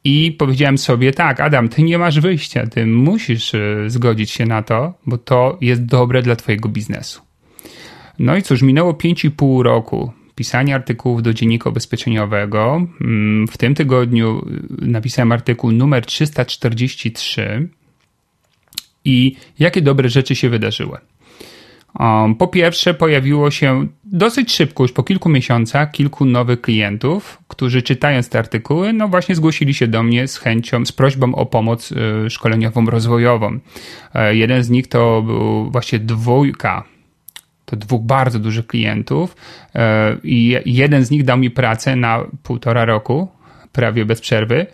I 0.09 0.33
powiedziałem 0.33 0.79
sobie, 0.79 1.12
tak, 1.12 1.40
Adam, 1.40 1.68
ty 1.68 1.83
nie 1.83 1.99
masz 1.99 2.21
wyjścia, 2.21 2.66
ty 2.66 2.87
musisz 2.87 3.55
e, 3.55 3.85
zgodzić 3.87 4.31
się 4.31 4.47
na 4.47 4.62
to, 4.62 4.94
bo 5.07 5.18
to 5.18 5.59
jest 5.61 5.85
dobre 5.85 6.23
dla 6.23 6.37
twojego 6.37 6.68
biznesu. 6.68 7.23
No 8.18 8.37
i 8.37 8.42
cóż, 8.42 8.62
minęło 8.62 8.92
5,5 8.92 9.62
roku 9.62 10.12
pisania 10.35 10.75
artykułów 10.75 11.23
do 11.23 11.35
dziennika 11.35 11.71
ubezpieczeniowego. 11.71 12.87
Mm, 13.01 13.49
w 13.49 13.59
tym 13.59 13.75
tygodniu 13.75 14.47
e, 14.83 14.87
napisałem 14.87 15.33
artykuł 15.33 15.73
numer 15.73 16.07
343 16.07 17.68
i 19.05 19.37
jakie 19.59 19.83
dobre 19.83 20.09
rzeczy 20.09 20.35
się 20.35 20.49
wydarzyły. 20.49 20.99
Um, 21.94 22.35
po 22.35 22.48
pierwsze, 22.48 22.94
pojawiło 22.94 23.51
się 23.51 23.87
dosyć 24.05 24.53
szybko, 24.53 24.85
już 24.85 24.92
po 24.92 25.03
kilku 25.03 25.29
miesiącach, 25.29 25.90
kilku 25.90 26.24
nowych 26.24 26.61
klientów, 26.61 27.38
którzy 27.48 27.83
czytając 27.83 28.29
te 28.29 28.38
artykuły, 28.38 28.92
no 28.92 29.09
właśnie 29.09 29.35
zgłosili 29.35 29.74
się 29.74 29.87
do 29.87 30.03
mnie 30.03 30.29
z 30.29 30.37
chęcią, 30.37 30.87
z 30.87 30.92
prośbą 30.92 31.35
o 31.35 31.46
pomoc 31.46 31.92
y, 31.92 32.31
szkoleniową, 32.31 32.87
rozwojową. 32.87 33.59
E, 34.14 34.37
jeden 34.37 34.62
z 34.62 34.70
nich 34.70 34.87
to 34.87 35.22
był 35.22 35.70
właśnie 35.70 35.98
dwójka, 35.98 36.85
to 37.64 37.77
dwóch 37.77 38.03
bardzo 38.03 38.38
dużych 38.38 38.66
klientów 38.66 39.37
e, 39.74 40.16
i 40.22 40.57
jeden 40.66 41.05
z 41.05 41.11
nich 41.11 41.24
dał 41.24 41.38
mi 41.38 41.51
pracę 41.51 41.96
na 41.96 42.24
półtora 42.42 42.85
roku, 42.85 43.29
prawie 43.72 44.05
bez 44.05 44.20
przerwy, 44.20 44.66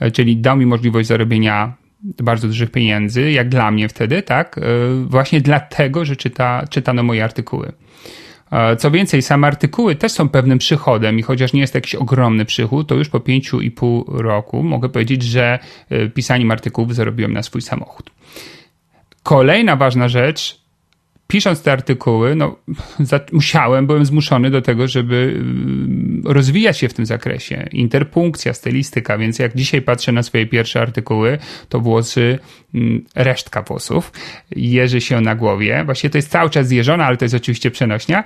e, 0.00 0.10
czyli 0.10 0.36
dał 0.36 0.56
mi 0.56 0.66
możliwość 0.66 1.08
zarobienia 1.08 1.81
bardzo 2.02 2.46
dużych 2.46 2.70
pieniędzy, 2.70 3.30
jak 3.30 3.48
dla 3.48 3.70
mnie 3.70 3.88
wtedy, 3.88 4.22
tak? 4.22 4.58
E, 4.58 4.62
właśnie 5.06 5.40
dlatego, 5.40 6.04
że 6.04 6.16
czyta, 6.16 6.64
czytano 6.70 7.02
moje 7.02 7.24
artykuły. 7.24 7.72
E, 8.52 8.76
co 8.76 8.90
więcej, 8.90 9.22
same 9.22 9.46
artykuły 9.46 9.96
też 9.96 10.12
są 10.12 10.28
pewnym 10.28 10.58
przychodem 10.58 11.18
i 11.18 11.22
chociaż 11.22 11.52
nie 11.52 11.60
jest 11.60 11.72
to 11.72 11.76
jakiś 11.76 11.94
ogromny 11.94 12.44
przychód, 12.44 12.88
to 12.88 12.94
już 12.94 13.08
po 13.08 13.20
pięciu 13.20 13.60
i 13.60 13.70
pół 13.70 14.04
roku 14.08 14.62
mogę 14.62 14.88
powiedzieć, 14.88 15.22
że 15.22 15.58
e, 15.90 16.08
pisaniem 16.08 16.50
artykułów 16.50 16.94
zarobiłem 16.94 17.32
na 17.32 17.42
swój 17.42 17.62
samochód. 17.62 18.10
Kolejna 19.22 19.76
ważna 19.76 20.08
rzecz, 20.08 20.61
pisząc 21.32 21.62
te 21.62 21.72
artykuły, 21.72 22.34
no, 22.34 22.56
musiałem, 23.32 23.86
byłem 23.86 24.04
zmuszony 24.04 24.50
do 24.50 24.62
tego, 24.62 24.88
żeby 24.88 25.42
y, 26.26 26.32
rozwijać 26.32 26.78
się 26.78 26.88
w 26.88 26.94
tym 26.94 27.06
zakresie. 27.06 27.68
Interpunkcja, 27.72 28.52
stylistyka, 28.52 29.18
więc 29.18 29.38
jak 29.38 29.54
dzisiaj 29.56 29.82
patrzę 29.82 30.12
na 30.12 30.22
swoje 30.22 30.46
pierwsze 30.46 30.80
artykuły, 30.80 31.38
to 31.68 31.80
włosy, 31.80 32.38
mm, 32.74 33.04
resztka 33.14 33.62
włosów, 33.62 34.12
jeży 34.56 35.00
się 35.00 35.20
na 35.20 35.34
głowie. 35.34 35.82
Właśnie 35.84 36.10
to 36.10 36.18
jest 36.18 36.30
cały 36.30 36.50
czas 36.50 36.68
zjeżona, 36.68 37.06
ale 37.06 37.16
to 37.16 37.24
jest 37.24 37.34
oczywiście 37.34 37.70
przenośnia. 37.70 38.24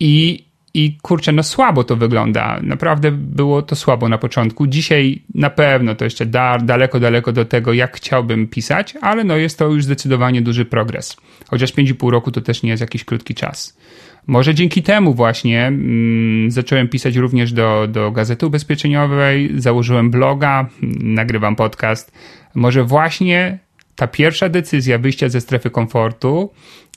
I 0.00 0.44
i 0.76 0.98
kurczę, 1.02 1.32
no 1.32 1.42
słabo 1.42 1.84
to 1.84 1.96
wygląda. 1.96 2.60
Naprawdę 2.62 3.12
było 3.12 3.62
to 3.62 3.76
słabo 3.76 4.08
na 4.08 4.18
początku. 4.18 4.66
Dzisiaj 4.66 5.22
na 5.34 5.50
pewno 5.50 5.94
to 5.94 6.04
jeszcze 6.04 6.26
da, 6.26 6.58
daleko, 6.58 7.00
daleko 7.00 7.32
do 7.32 7.44
tego, 7.44 7.72
jak 7.72 7.96
chciałbym 7.96 8.48
pisać, 8.48 8.94
ale 9.00 9.24
no 9.24 9.36
jest 9.36 9.58
to 9.58 9.68
już 9.68 9.84
zdecydowanie 9.84 10.42
duży 10.42 10.64
progres. 10.64 11.16
Chociaż 11.48 11.72
5,5 11.72 12.10
roku 12.10 12.30
to 12.30 12.40
też 12.40 12.62
nie 12.62 12.70
jest 12.70 12.80
jakiś 12.80 13.04
krótki 13.04 13.34
czas. 13.34 13.78
Może 14.26 14.54
dzięki 14.54 14.82
temu 14.82 15.14
właśnie 15.14 15.66
mm, 15.66 16.50
zacząłem 16.50 16.88
pisać 16.88 17.16
również 17.16 17.52
do, 17.52 17.86
do 17.88 18.10
Gazety 18.10 18.46
Ubezpieczeniowej, 18.46 19.50
założyłem 19.56 20.10
bloga, 20.10 20.68
nagrywam 21.00 21.56
podcast. 21.56 22.12
Może 22.54 22.84
właśnie 22.84 23.58
ta 23.96 24.06
pierwsza 24.06 24.48
decyzja 24.48 24.98
wyjścia 24.98 25.28
ze 25.28 25.40
strefy 25.40 25.70
komfortu 25.70 26.50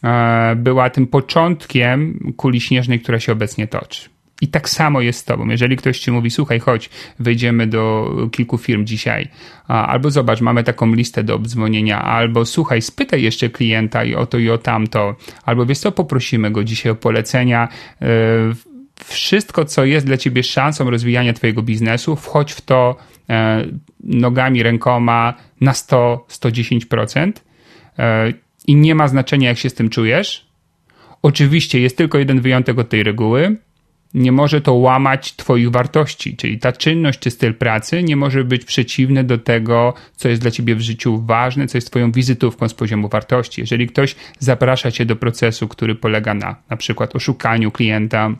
E, 0.03 0.55
była 0.55 0.89
tym 0.89 1.07
początkiem 1.07 2.19
kuli 2.37 2.61
śnieżnej, 2.61 2.99
która 2.99 3.19
się 3.19 3.31
obecnie 3.31 3.67
toczy. 3.67 4.09
I 4.41 4.47
tak 4.47 4.69
samo 4.69 5.01
jest 5.01 5.19
z 5.19 5.23
tobą. 5.23 5.47
Jeżeli 5.47 5.77
ktoś 5.77 5.99
ci 5.99 6.11
mówi, 6.11 6.29
słuchaj, 6.29 6.59
chodź, 6.59 6.89
wejdziemy 7.19 7.67
do 7.67 8.11
kilku 8.31 8.57
firm 8.57 8.85
dzisiaj, 8.85 9.27
albo 9.67 10.11
zobacz, 10.11 10.41
mamy 10.41 10.63
taką 10.63 10.93
listę 10.93 11.23
do 11.23 11.35
obdzwonienia, 11.35 12.01
albo 12.01 12.45
słuchaj, 12.45 12.81
spytaj 12.81 13.21
jeszcze 13.21 13.49
klienta 13.49 14.03
i 14.03 14.15
o 14.15 14.25
to 14.25 14.37
i 14.37 14.49
o 14.49 14.57
tamto, 14.57 15.15
albo 15.45 15.65
wiesz 15.65 15.79
co, 15.79 15.91
poprosimy 15.91 16.51
go 16.51 16.63
dzisiaj 16.63 16.91
o 16.91 16.95
polecenia. 16.95 17.67
E, 18.01 18.05
wszystko, 19.05 19.65
co 19.65 19.85
jest 19.85 20.05
dla 20.05 20.17
ciebie 20.17 20.43
szansą 20.43 20.89
rozwijania 20.89 21.33
twojego 21.33 21.61
biznesu, 21.61 22.15
wchodź 22.15 22.51
w 22.51 22.61
to 22.61 22.95
nogami, 24.03 24.63
rękoma 24.63 25.33
na 25.61 25.71
100-110% 25.71 27.31
i 28.67 28.75
nie 28.75 28.95
ma 28.95 29.07
znaczenia, 29.07 29.49
jak 29.49 29.57
się 29.57 29.69
z 29.69 29.73
tym 29.73 29.89
czujesz. 29.89 30.49
Oczywiście 31.21 31.79
jest 31.79 31.97
tylko 31.97 32.17
jeden 32.17 32.41
wyjątek 32.41 32.79
od 32.79 32.89
tej 32.89 33.03
reguły. 33.03 33.57
Nie 34.13 34.31
może 34.31 34.61
to 34.61 34.73
łamać 34.73 35.35
Twoich 35.35 35.71
wartości, 35.71 36.35
czyli 36.35 36.59
ta 36.59 36.71
czynność 36.71 37.19
czy 37.19 37.31
styl 37.31 37.53
pracy 37.53 38.03
nie 38.03 38.15
może 38.15 38.43
być 38.43 38.65
przeciwny 38.65 39.23
do 39.23 39.37
tego, 39.37 39.93
co 40.15 40.29
jest 40.29 40.41
dla 40.41 40.51
Ciebie 40.51 40.75
w 40.75 40.81
życiu 40.81 41.21
ważne, 41.25 41.67
co 41.67 41.77
jest 41.77 41.89
Twoją 41.89 42.11
wizytówką 42.11 42.69
z 42.69 42.73
poziomu 42.73 43.09
wartości. 43.09 43.61
Jeżeli 43.61 43.87
ktoś 43.87 44.15
zaprasza 44.39 44.91
Cię 44.91 45.05
do 45.05 45.15
procesu, 45.15 45.67
który 45.67 45.95
polega 45.95 46.33
na 46.33 46.55
na 46.69 46.77
przykład 46.77 47.15
oszukaniu 47.15 47.71
klienta, 47.71 48.35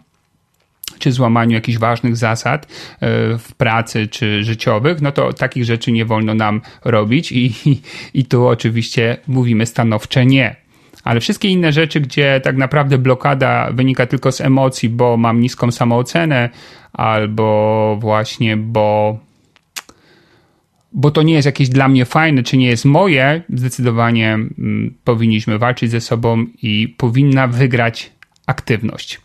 czy 0.99 1.11
złamaniu 1.11 1.53
jakichś 1.53 1.77
ważnych 1.77 2.17
zasad 2.17 2.65
e, 2.65 2.67
w 3.37 3.53
pracy 3.57 4.07
czy 4.07 4.43
życiowych, 4.43 5.01
no 5.01 5.11
to 5.11 5.33
takich 5.33 5.65
rzeczy 5.65 5.91
nie 5.91 6.05
wolno 6.05 6.33
nam 6.33 6.61
robić 6.85 7.31
i, 7.31 7.45
i, 7.65 7.81
i 8.13 8.25
tu 8.25 8.47
oczywiście 8.47 9.17
mówimy 9.27 9.65
stanowcze 9.65 10.25
nie. 10.25 10.55
Ale 11.03 11.19
wszystkie 11.19 11.49
inne 11.49 11.71
rzeczy, 11.71 12.01
gdzie 12.01 12.41
tak 12.43 12.57
naprawdę 12.57 12.97
blokada 12.97 13.71
wynika 13.71 14.05
tylko 14.05 14.31
z 14.31 14.41
emocji, 14.41 14.89
bo 14.89 15.17
mam 15.17 15.41
niską 15.41 15.71
samoocenę, 15.71 16.49
albo 16.93 17.97
właśnie, 17.99 18.57
bo, 18.57 19.19
bo 20.91 21.11
to 21.11 21.21
nie 21.21 21.33
jest 21.33 21.45
jakieś 21.45 21.69
dla 21.69 21.87
mnie 21.87 22.05
fajne, 22.05 22.43
czy 22.43 22.57
nie 22.57 22.67
jest 22.67 22.85
moje, 22.85 23.41
zdecydowanie 23.49 24.33
mm, 24.33 24.93
powinniśmy 25.03 25.57
walczyć 25.59 25.91
ze 25.91 26.01
sobą 26.01 26.45
i 26.61 26.95
powinna 26.97 27.47
wygrać 27.47 28.11
aktywność. 28.45 29.21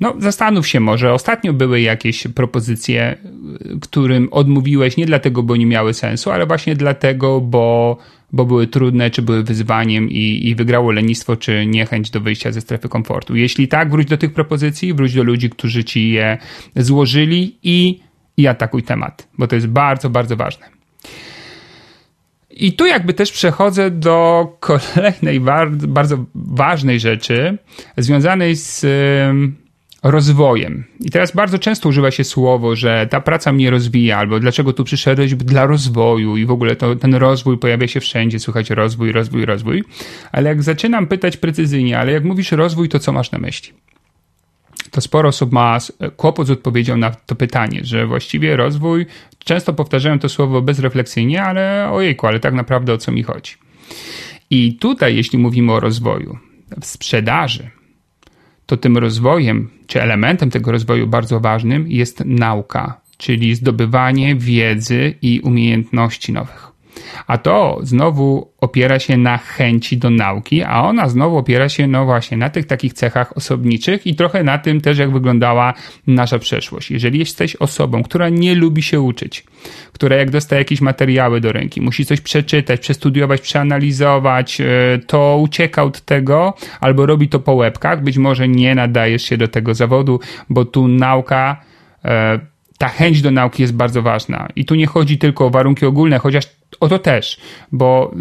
No, 0.00 0.14
zastanów 0.18 0.68
się 0.68 0.80
może. 0.80 1.12
Ostatnio 1.12 1.52
były 1.52 1.80
jakieś 1.80 2.26
propozycje, 2.34 3.18
którym 3.80 4.28
odmówiłeś 4.30 4.96
nie 4.96 5.06
dlatego, 5.06 5.42
bo 5.42 5.56
nie 5.56 5.66
miały 5.66 5.94
sensu, 5.94 6.30
ale 6.30 6.46
właśnie 6.46 6.76
dlatego, 6.76 7.40
bo, 7.40 7.96
bo 8.32 8.44
były 8.44 8.66
trudne, 8.66 9.10
czy 9.10 9.22
były 9.22 9.42
wyzwaniem 9.42 10.10
i, 10.10 10.48
i 10.48 10.54
wygrało 10.54 10.92
lenistwo, 10.92 11.36
czy 11.36 11.66
niechęć 11.66 12.10
do 12.10 12.20
wyjścia 12.20 12.52
ze 12.52 12.60
strefy 12.60 12.88
komfortu. 12.88 13.36
Jeśli 13.36 13.68
tak, 13.68 13.90
wróć 13.90 14.08
do 14.08 14.16
tych 14.16 14.32
propozycji, 14.32 14.94
wróć 14.94 15.14
do 15.14 15.22
ludzi, 15.22 15.50
którzy 15.50 15.84
ci 15.84 16.10
je 16.10 16.38
złożyli 16.76 17.56
i, 17.62 18.00
i 18.36 18.46
atakuj 18.46 18.82
temat, 18.82 19.28
bo 19.38 19.46
to 19.46 19.54
jest 19.54 19.68
bardzo, 19.68 20.10
bardzo 20.10 20.36
ważne. 20.36 20.66
I 22.50 22.72
tu 22.72 22.86
jakby 22.86 23.14
też 23.14 23.32
przechodzę 23.32 23.90
do 23.90 24.46
kolejnej 24.60 25.40
bardzo 25.88 26.24
ważnej 26.34 27.00
rzeczy 27.00 27.58
związanej 27.96 28.56
z 28.56 28.86
rozwojem. 30.02 30.84
I 31.00 31.10
teraz 31.10 31.32
bardzo 31.32 31.58
często 31.58 31.88
używa 31.88 32.10
się 32.10 32.24
słowo, 32.24 32.76
że 32.76 33.06
ta 33.10 33.20
praca 33.20 33.52
mnie 33.52 33.70
rozwija, 33.70 34.18
albo 34.18 34.40
dlaczego 34.40 34.72
tu 34.72 34.84
przyszedłeś 34.84 35.34
dla 35.34 35.66
rozwoju 35.66 36.36
i 36.36 36.46
w 36.46 36.50
ogóle 36.50 36.76
to, 36.76 36.96
ten 36.96 37.14
rozwój 37.14 37.58
pojawia 37.58 37.88
się 37.88 38.00
wszędzie, 38.00 38.38
słychać 38.38 38.70
rozwój, 38.70 39.12
rozwój, 39.12 39.44
rozwój. 39.44 39.84
Ale 40.32 40.48
jak 40.48 40.62
zaczynam 40.62 41.06
pytać 41.06 41.36
precyzyjnie, 41.36 41.98
ale 41.98 42.12
jak 42.12 42.24
mówisz 42.24 42.52
rozwój, 42.52 42.88
to 42.88 42.98
co 42.98 43.12
masz 43.12 43.30
na 43.30 43.38
myśli? 43.38 43.72
To 44.90 45.00
sporo 45.00 45.28
osób 45.28 45.52
ma 45.52 45.78
kłopot 46.16 46.46
z 46.46 46.50
odpowiedzią 46.50 46.96
na 46.96 47.10
to 47.10 47.34
pytanie, 47.34 47.80
że 47.82 48.06
właściwie 48.06 48.56
rozwój, 48.56 49.06
często 49.38 49.72
powtarzają 49.72 50.18
to 50.18 50.28
słowo 50.28 50.62
bezrefleksyjnie, 50.62 51.42
ale 51.42 51.90
ojejku, 51.92 52.26
ale 52.26 52.40
tak 52.40 52.54
naprawdę 52.54 52.92
o 52.92 52.98
co 52.98 53.12
mi 53.12 53.22
chodzi? 53.22 53.52
I 54.50 54.74
tutaj, 54.74 55.16
jeśli 55.16 55.38
mówimy 55.38 55.72
o 55.72 55.80
rozwoju, 55.80 56.38
w 56.80 56.86
sprzedaży, 56.86 57.70
to 58.68 58.76
tym 58.76 58.98
rozwojem, 58.98 59.70
czy 59.86 60.02
elementem 60.02 60.50
tego 60.50 60.72
rozwoju 60.72 61.06
bardzo 61.06 61.40
ważnym 61.40 61.90
jest 61.90 62.22
nauka, 62.24 63.00
czyli 63.16 63.54
zdobywanie 63.54 64.36
wiedzy 64.36 65.14
i 65.22 65.40
umiejętności 65.40 66.32
nowych. 66.32 66.68
A 67.26 67.38
to 67.38 67.78
znowu 67.82 68.52
opiera 68.60 68.98
się 68.98 69.16
na 69.16 69.38
chęci 69.38 69.98
do 69.98 70.10
nauki, 70.10 70.62
a 70.62 70.82
ona 70.82 71.08
znowu 71.08 71.36
opiera 71.36 71.68
się, 71.68 71.86
no 71.86 72.04
właśnie, 72.04 72.36
na 72.36 72.50
tych 72.50 72.66
takich 72.66 72.92
cechach 72.92 73.36
osobniczych 73.36 74.06
i 74.06 74.14
trochę 74.14 74.44
na 74.44 74.58
tym 74.58 74.80
też, 74.80 74.98
jak 74.98 75.10
wyglądała 75.10 75.74
nasza 76.06 76.38
przeszłość. 76.38 76.90
Jeżeli 76.90 77.18
jesteś 77.18 77.56
osobą, 77.56 78.02
która 78.02 78.28
nie 78.28 78.54
lubi 78.54 78.82
się 78.82 79.00
uczyć, 79.00 79.44
która 79.92 80.16
jak 80.16 80.30
dostaje 80.30 80.60
jakieś 80.60 80.80
materiały 80.80 81.40
do 81.40 81.52
ręki, 81.52 81.80
musi 81.80 82.04
coś 82.04 82.20
przeczytać, 82.20 82.80
przestudiować, 82.80 83.40
przeanalizować, 83.40 84.60
e, 84.60 84.64
to 85.06 85.38
ucieka 85.42 85.82
od 85.82 86.00
tego 86.00 86.54
albo 86.80 87.06
robi 87.06 87.28
to 87.28 87.40
po 87.40 87.52
łebkach, 87.52 88.02
być 88.02 88.18
może 88.18 88.48
nie 88.48 88.74
nadajesz 88.74 89.22
się 89.22 89.36
do 89.36 89.48
tego 89.48 89.74
zawodu, 89.74 90.20
bo 90.50 90.64
tu 90.64 90.88
nauka 90.88 91.60
e, 92.04 92.38
ta 92.78 92.88
chęć 92.88 93.22
do 93.22 93.30
nauki 93.30 93.62
jest 93.62 93.74
bardzo 93.74 94.02
ważna. 94.02 94.48
I 94.56 94.64
tu 94.64 94.74
nie 94.74 94.86
chodzi 94.86 95.18
tylko 95.18 95.46
o 95.46 95.50
warunki 95.50 95.86
ogólne, 95.86 96.18
chociaż 96.18 96.44
o 96.80 96.88
to 96.88 96.98
też, 96.98 97.40
bo 97.72 98.14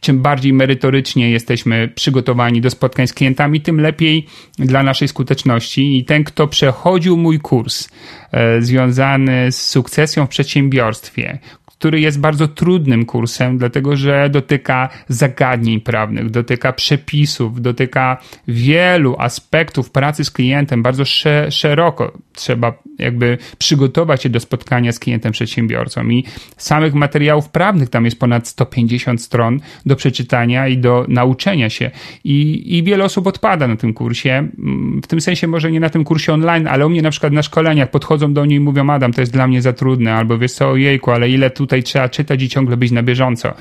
czym 0.00 0.22
bardziej 0.22 0.52
merytorycznie 0.52 1.30
jesteśmy 1.30 1.88
przygotowani 1.88 2.60
do 2.60 2.70
spotkań 2.70 3.06
z 3.06 3.12
klientami, 3.12 3.60
tym 3.60 3.80
lepiej 3.80 4.26
dla 4.58 4.82
naszej 4.82 5.08
skuteczności. 5.08 5.98
I 5.98 6.04
ten, 6.04 6.24
kto 6.24 6.48
przechodził 6.48 7.16
mój 7.16 7.40
kurs 7.40 7.88
e, 8.32 8.62
związany 8.62 9.52
z 9.52 9.68
sukcesją 9.68 10.26
w 10.26 10.28
przedsiębiorstwie, 10.28 11.38
który 11.84 12.00
jest 12.00 12.20
bardzo 12.20 12.48
trudnym 12.48 13.04
kursem, 13.04 13.58
dlatego 13.58 13.96
że 13.96 14.30
dotyka 14.30 14.88
zagadnień 15.08 15.80
prawnych, 15.80 16.30
dotyka 16.30 16.72
przepisów, 16.72 17.60
dotyka 17.60 18.16
wielu 18.48 19.16
aspektów 19.18 19.90
pracy 19.90 20.24
z 20.24 20.30
klientem 20.30 20.82
bardzo 20.82 21.04
szeroko. 21.50 22.12
Trzeba 22.32 22.72
jakby 22.98 23.38
przygotować 23.58 24.22
się 24.22 24.28
do 24.28 24.40
spotkania 24.40 24.92
z 24.92 24.98
klientem 24.98 25.32
przedsiębiorcą 25.32 26.08
i 26.08 26.24
samych 26.56 26.94
materiałów 26.94 27.48
prawnych 27.48 27.88
tam 27.88 28.04
jest 28.04 28.18
ponad 28.18 28.48
150 28.48 29.22
stron 29.22 29.60
do 29.86 29.96
przeczytania 29.96 30.68
i 30.68 30.78
do 30.78 31.04
nauczenia 31.08 31.70
się. 31.70 31.90
I, 32.24 32.76
i 32.78 32.82
wiele 32.82 33.04
osób 33.04 33.26
odpada 33.26 33.68
na 33.68 33.76
tym 33.76 33.94
kursie. 33.94 34.30
Mm, 34.30 35.00
w 35.02 35.06
tym 35.06 35.20
sensie 35.20 35.46
może 35.46 35.72
nie 35.72 35.80
na 35.80 35.90
tym 35.90 36.04
kursie 36.04 36.32
online, 36.32 36.66
ale 36.66 36.86
u 36.86 36.90
mnie 36.90 37.02
na 37.02 37.10
przykład 37.10 37.32
na 37.32 37.42
szkoleniach 37.42 37.90
podchodzą 37.90 38.32
do 38.32 38.44
niej 38.44 38.56
i 38.56 38.60
mówią, 38.60 38.90
Adam, 38.90 39.12
to 39.12 39.20
jest 39.20 39.32
dla 39.32 39.46
mnie 39.46 39.62
za 39.62 39.72
trudne, 39.72 40.14
albo 40.14 40.38
wiesz 40.38 40.52
co, 40.52 40.70
ojejku, 40.70 41.10
ale 41.10 41.28
ile 41.28 41.50
tutaj 41.50 41.73
trzeba 41.82 42.08
czytać 42.08 42.42
i 42.42 42.48
ciągle 42.48 42.76
być 42.76 42.92
na 42.92 43.02
bieżąco. 43.02 43.54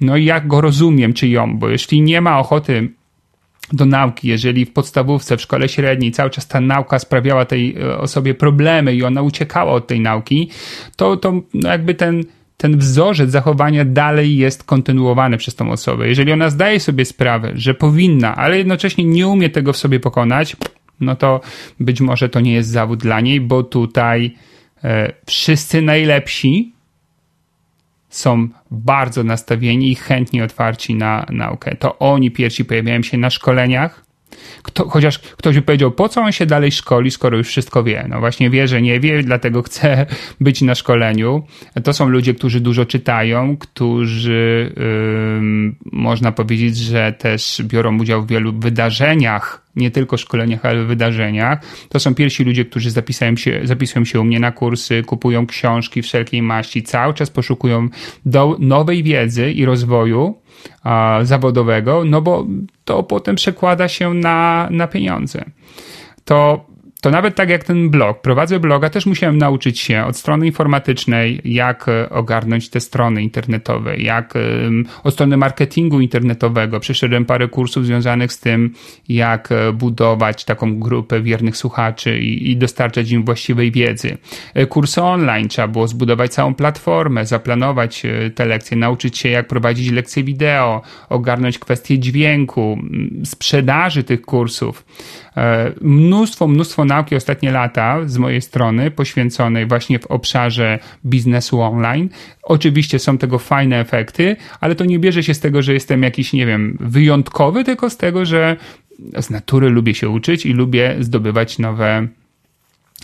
No 0.00 0.16
i 0.16 0.24
jak 0.24 0.46
go 0.46 0.60
rozumiem, 0.60 1.12
czy 1.12 1.28
ją, 1.28 1.58
bo 1.58 1.68
jeśli 1.68 2.02
nie 2.02 2.20
ma 2.20 2.38
ochoty 2.38 2.88
do 3.72 3.86
nauki, 3.86 4.28
jeżeli 4.28 4.64
w 4.64 4.72
podstawówce, 4.72 5.36
w 5.36 5.40
szkole 5.40 5.68
średniej 5.68 6.12
cały 6.12 6.30
czas 6.30 6.48
ta 6.48 6.60
nauka 6.60 6.98
sprawiała 6.98 7.44
tej 7.44 7.76
e, 7.76 7.98
osobie 7.98 8.34
problemy 8.34 8.94
i 8.94 9.04
ona 9.04 9.22
uciekała 9.22 9.72
od 9.72 9.86
tej 9.86 10.00
nauki, 10.00 10.50
to, 10.96 11.16
to 11.16 11.42
no 11.54 11.68
jakby 11.68 11.94
ten, 11.94 12.24
ten 12.56 12.78
wzorzec 12.78 13.30
zachowania 13.30 13.84
dalej 13.84 14.36
jest 14.36 14.64
kontynuowany 14.64 15.36
przez 15.36 15.54
tą 15.54 15.70
osobę. 15.70 16.08
Jeżeli 16.08 16.32
ona 16.32 16.50
zdaje 16.50 16.80
sobie 16.80 17.04
sprawę, 17.04 17.52
że 17.54 17.74
powinna, 17.74 18.36
ale 18.36 18.58
jednocześnie 18.58 19.04
nie 19.04 19.28
umie 19.28 19.50
tego 19.50 19.72
w 19.72 19.76
sobie 19.76 20.00
pokonać, 20.00 20.56
no 21.00 21.16
to 21.16 21.40
być 21.80 22.00
może 22.00 22.28
to 22.28 22.40
nie 22.40 22.52
jest 22.52 22.68
zawód 22.68 23.00
dla 23.00 23.20
niej, 23.20 23.40
bo 23.40 23.62
tutaj 23.62 24.34
e, 24.84 25.12
wszyscy 25.26 25.82
najlepsi 25.82 26.72
są 28.10 28.48
bardzo 28.70 29.24
nastawieni 29.24 29.90
i 29.92 29.94
chętnie 29.94 30.44
otwarci 30.44 30.94
na 30.94 31.26
naukę. 31.30 31.76
To 31.76 31.98
oni 31.98 32.30
pierwsi 32.30 32.64
pojawiają 32.64 33.02
się 33.02 33.18
na 33.18 33.30
szkoleniach, 33.30 34.04
Kto, 34.62 34.88
chociaż 34.88 35.18
ktoś 35.18 35.56
by 35.56 35.62
powiedział, 35.62 35.92
po 35.92 36.08
co 36.08 36.20
on 36.20 36.32
się 36.32 36.46
dalej 36.46 36.72
szkoli, 36.72 37.10
skoro 37.10 37.38
już 37.38 37.48
wszystko 37.48 37.82
wie? 37.82 38.06
No 38.08 38.20
właśnie 38.20 38.50
wie, 38.50 38.68
że 38.68 38.82
nie 38.82 39.00
wie, 39.00 39.22
dlatego 39.22 39.62
chce 39.62 40.06
być 40.40 40.62
na 40.62 40.74
szkoleniu. 40.74 41.42
To 41.84 41.92
są 41.92 42.08
ludzie, 42.08 42.34
którzy 42.34 42.60
dużo 42.60 42.84
czytają, 42.86 43.56
którzy 43.56 44.72
yy, 44.76 45.74
można 45.92 46.32
powiedzieć, 46.32 46.76
że 46.76 47.12
też 47.12 47.62
biorą 47.64 47.98
udział 47.98 48.22
w 48.22 48.28
wielu 48.28 48.52
wydarzeniach, 48.52 49.66
nie 49.76 49.90
tylko 49.90 50.16
szkoleniach, 50.16 50.64
ale 50.64 50.84
wydarzeniach. 50.84 51.60
To 51.88 52.00
są 52.00 52.14
pierwsi 52.14 52.44
ludzie, 52.44 52.64
którzy 52.64 52.90
zapisują 52.90 53.36
się, 53.36 53.60
zapisują 53.64 54.04
się 54.04 54.20
u 54.20 54.24
mnie 54.24 54.40
na 54.40 54.52
kursy, 54.52 55.02
kupują 55.02 55.46
książki 55.46 56.02
wszelkiej 56.02 56.42
maści, 56.42 56.82
cały 56.82 57.14
czas 57.14 57.30
poszukują 57.30 57.88
do 58.26 58.56
nowej 58.58 59.02
wiedzy 59.02 59.52
i 59.52 59.64
rozwoju 59.64 60.40
zawodowego, 61.22 62.02
no 62.04 62.22
bo 62.22 62.46
to 62.84 63.02
potem 63.02 63.36
przekłada 63.36 63.88
się 63.88 64.14
na, 64.14 64.68
na 64.70 64.86
pieniądze. 64.86 65.44
To 66.24 66.64
to 67.00 67.10
nawet 67.10 67.34
tak 67.34 67.50
jak 67.50 67.64
ten 67.64 67.90
blog, 67.90 68.20
prowadzę 68.20 68.60
bloga, 68.60 68.90
też 68.90 69.06
musiałem 69.06 69.38
nauczyć 69.38 69.80
się 69.80 70.04
od 70.04 70.16
strony 70.16 70.46
informatycznej, 70.46 71.40
jak 71.44 71.88
e, 71.88 72.10
ogarnąć 72.10 72.70
te 72.70 72.80
strony 72.80 73.22
internetowe, 73.22 73.96
jak 73.96 74.34
od 75.04 75.14
strony 75.14 75.36
marketingu 75.36 76.00
internetowego. 76.00 76.80
Przeszedłem 76.80 77.24
parę 77.24 77.48
kursów 77.48 77.86
związanych 77.86 78.32
z 78.32 78.40
tym, 78.40 78.74
jak 79.08 79.52
e, 79.52 79.72
budować 79.72 80.44
taką 80.44 80.78
grupę 80.78 81.20
wiernych 81.20 81.56
słuchaczy 81.56 82.18
i, 82.18 82.50
i 82.50 82.56
dostarczać 82.56 83.10
im 83.10 83.24
właściwej 83.24 83.72
wiedzy. 83.72 84.18
E, 84.54 84.66
kursy 84.66 85.02
online, 85.02 85.48
trzeba 85.48 85.68
było 85.68 85.88
zbudować 85.88 86.32
całą 86.32 86.54
platformę, 86.54 87.26
zaplanować 87.26 88.02
te 88.34 88.46
lekcje, 88.46 88.76
nauczyć 88.76 89.18
się, 89.18 89.28
jak 89.28 89.46
prowadzić 89.46 89.90
lekcje 89.90 90.24
wideo, 90.24 90.82
ogarnąć 91.08 91.58
kwestie 91.58 91.98
dźwięku, 91.98 92.78
sprzedaży 93.24 94.04
tych 94.04 94.22
kursów. 94.22 94.84
E, 95.36 95.72
mnóstwo, 95.80 96.48
mnóstwo 96.48 96.84
nauki 96.84 97.16
ostatnie 97.16 97.52
lata 97.52 97.98
z 98.06 98.18
mojej 98.18 98.42
strony 98.42 98.90
poświęconej 98.90 99.66
właśnie 99.66 99.98
w 99.98 100.06
obszarze 100.06 100.78
biznesu 101.06 101.60
online. 101.60 102.08
Oczywiście 102.42 102.98
są 102.98 103.18
tego 103.18 103.38
fajne 103.38 103.80
efekty, 103.80 104.36
ale 104.60 104.74
to 104.74 104.84
nie 104.84 104.98
bierze 104.98 105.22
się 105.22 105.34
z 105.34 105.40
tego, 105.40 105.62
że 105.62 105.74
jestem 105.74 106.02
jakiś, 106.02 106.32
nie 106.32 106.46
wiem, 106.46 106.76
wyjątkowy, 106.80 107.64
tylko 107.64 107.90
z 107.90 107.96
tego, 107.96 108.24
że 108.24 108.56
z 109.20 109.30
natury 109.30 109.68
lubię 109.68 109.94
się 109.94 110.08
uczyć 110.08 110.46
i 110.46 110.52
lubię 110.52 110.96
zdobywać 111.00 111.58
nowe 111.58 112.08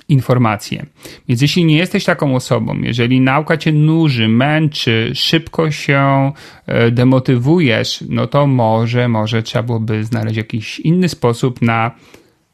informacje. 0.09 0.86
Więc 1.28 1.42
jeśli 1.42 1.64
nie 1.64 1.76
jesteś 1.76 2.04
taką 2.04 2.34
osobą, 2.34 2.78
jeżeli 2.82 3.20
nauka 3.20 3.57
cię 3.57 3.72
nuży, 3.72 4.28
męczy, 4.28 5.12
szybko 5.14 5.70
się 5.70 6.32
e, 6.66 6.90
demotywujesz, 6.90 8.04
no 8.09 8.26
to 8.26 8.46
może, 8.46 9.09
może 9.09 9.42
trzeba 9.42 9.62
byłoby 9.62 10.04
znaleźć 10.04 10.36
jakiś 10.36 10.80
inny 10.80 11.09
sposób 11.09 11.62
na 11.62 11.90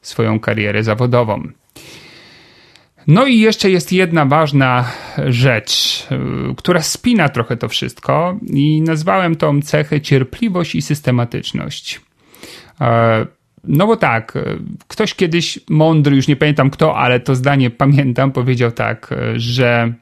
swoją 0.03 0.41
karierę 0.41 0.83
zawodową. 0.83 1.49
No 3.07 3.27
i 3.27 3.39
jeszcze 3.39 3.71
jest 3.71 3.93
jedna 3.93 4.27
ważna 4.27 4.85
rzecz, 5.27 6.07
y, 6.51 6.55
która 6.57 6.83
spina 6.83 7.29
trochę 7.29 7.57
to 7.57 7.69
wszystko 7.69 8.39
i 8.47 8.83
nazwałem 8.83 9.37
tą 9.37 9.63
cechę 9.63 10.01
cierpliwość 10.01 10.75
i 10.75 10.83
systematyczność. 10.83 12.01
E, 13.65 13.69
no 13.69 13.87
bo 13.87 13.97
tak, 13.97 14.37
e, 14.37 14.59
ktoś 14.89 15.15
kiedyś 15.15 15.59
mądry, 15.71 16.17
już 16.17 16.29
nie 16.29 16.37
pamiętam 16.37 16.71
kto, 16.71 16.97
ale 16.97 17.21
to 17.21 17.35
zdanie 17.35 17.71
pamiętam, 17.71 18.33
powiedział 18.33 18.71
tak, 18.71 19.13
e, 19.13 19.41
że 19.41 19.93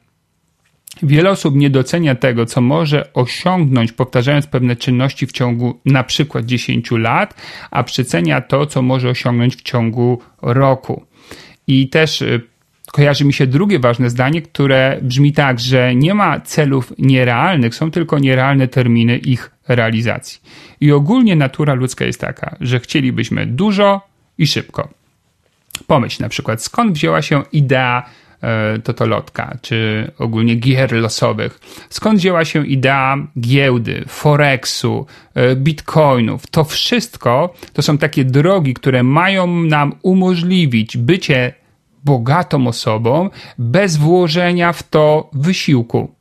Wiele 1.03 1.29
osób 1.29 1.55
nie 1.55 1.69
docenia 1.69 2.15
tego, 2.15 2.45
co 2.45 2.61
może 2.61 3.13
osiągnąć, 3.13 3.91
powtarzając 3.91 4.47
pewne 4.47 4.75
czynności 4.75 5.27
w 5.27 5.31
ciągu 5.31 5.79
na 5.85 6.03
przykład 6.03 6.45
10 6.45 6.91
lat, 6.91 7.41
a 7.71 7.83
przecenia 7.83 8.41
to, 8.41 8.65
co 8.65 8.81
może 8.81 9.09
osiągnąć 9.09 9.55
w 9.55 9.61
ciągu 9.61 10.21
roku. 10.41 11.05
I 11.67 11.89
też 11.89 12.21
y, 12.21 12.41
kojarzy 12.91 13.25
mi 13.25 13.33
się 13.33 13.47
drugie 13.47 13.79
ważne 13.79 14.09
zdanie, 14.09 14.41
które 14.41 14.99
brzmi 15.01 15.33
tak, 15.33 15.59
że 15.59 15.95
nie 15.95 16.13
ma 16.13 16.39
celów 16.39 16.93
nierealnych, 16.97 17.75
są 17.75 17.91
tylko 17.91 18.19
nierealne 18.19 18.67
terminy 18.67 19.17
ich 19.17 19.51
realizacji. 19.75 20.41
I 20.81 20.91
ogólnie 20.91 21.35
natura 21.35 21.73
ludzka 21.73 22.05
jest 22.05 22.21
taka, 22.21 22.55
że 22.61 22.79
chcielibyśmy 22.79 23.45
dużo 23.45 24.01
i 24.37 24.47
szybko. 24.47 24.89
Pomyśl 25.87 26.23
na 26.23 26.29
przykład, 26.29 26.63
skąd 26.63 26.93
wzięła 26.93 27.21
się 27.21 27.43
idea 27.51 28.05
E, 28.41 28.79
totolotka, 28.79 29.57
czy 29.61 30.11
ogólnie 30.19 30.55
gier 30.55 30.93
losowych. 30.93 31.59
Skąd 31.89 32.19
wzięła 32.19 32.45
się 32.45 32.67
idea 32.67 33.17
giełdy, 33.39 34.03
forexu, 34.07 35.05
e, 35.35 35.55
bitcoinów? 35.55 36.47
To 36.47 36.63
wszystko 36.63 37.53
to 37.73 37.81
są 37.81 37.97
takie 37.97 38.25
drogi, 38.25 38.73
które 38.73 39.03
mają 39.03 39.47
nam 39.47 39.93
umożliwić 40.01 40.97
bycie 40.97 41.53
bogatą 42.05 42.67
osobą 42.67 43.29
bez 43.57 43.97
włożenia 43.97 44.73
w 44.73 44.83
to 44.83 45.29
wysiłku. 45.33 46.15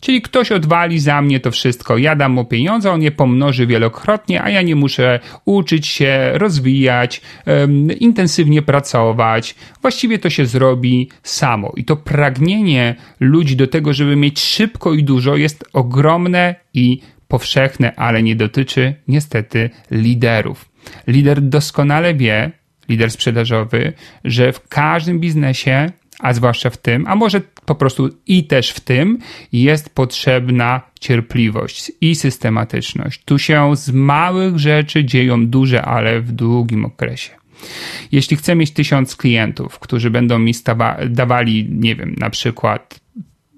Czyli 0.00 0.22
ktoś 0.22 0.52
odwali 0.52 0.98
za 0.98 1.22
mnie 1.22 1.40
to 1.40 1.50
wszystko, 1.50 1.98
ja 1.98 2.16
dam 2.16 2.32
mu 2.32 2.44
pieniądze, 2.44 2.92
on 2.92 3.02
je 3.02 3.10
pomnoży 3.10 3.66
wielokrotnie, 3.66 4.42
a 4.42 4.50
ja 4.50 4.62
nie 4.62 4.76
muszę 4.76 5.20
uczyć 5.44 5.86
się, 5.86 6.30
rozwijać, 6.34 7.20
um, 7.46 7.92
intensywnie 7.92 8.62
pracować. 8.62 9.54
Właściwie 9.82 10.18
to 10.18 10.30
się 10.30 10.46
zrobi 10.46 11.08
samo. 11.22 11.72
I 11.76 11.84
to 11.84 11.96
pragnienie 11.96 12.94
ludzi 13.20 13.56
do 13.56 13.66
tego, 13.66 13.92
żeby 13.92 14.16
mieć 14.16 14.40
szybko 14.40 14.94
i 14.94 15.04
dużo 15.04 15.36
jest 15.36 15.64
ogromne 15.72 16.54
i 16.74 17.00
powszechne, 17.28 17.96
ale 17.96 18.22
nie 18.22 18.36
dotyczy 18.36 18.94
niestety 19.08 19.70
liderów. 19.90 20.70
Lider 21.06 21.42
doskonale 21.42 22.14
wie, 22.14 22.50
lider 22.88 23.10
sprzedażowy, 23.10 23.92
że 24.24 24.52
w 24.52 24.68
każdym 24.68 25.20
biznesie 25.20 25.86
a 26.22 26.32
zwłaszcza 26.32 26.70
w 26.70 26.76
tym, 26.76 27.06
a 27.06 27.16
może 27.16 27.40
po 27.66 27.74
prostu 27.74 28.08
i 28.26 28.44
też 28.44 28.70
w 28.70 28.80
tym 28.80 29.18
jest 29.52 29.94
potrzebna 29.94 30.80
cierpliwość 31.00 31.92
i 32.00 32.14
systematyczność. 32.14 33.24
Tu 33.24 33.38
się 33.38 33.76
z 33.76 33.90
małych 33.90 34.58
rzeczy 34.58 35.04
dzieją 35.04 35.46
duże, 35.46 35.82
ale 35.82 36.20
w 36.20 36.32
długim 36.32 36.84
okresie. 36.84 37.30
Jeśli 38.12 38.36
chcę 38.36 38.54
mieć 38.54 38.70
tysiąc 38.70 39.16
klientów, 39.16 39.78
którzy 39.78 40.10
będą 40.10 40.38
mi 40.38 40.52
dawali, 41.08 41.68
nie 41.70 41.96
wiem, 41.96 42.14
na 42.18 42.30
przykład 42.30 43.00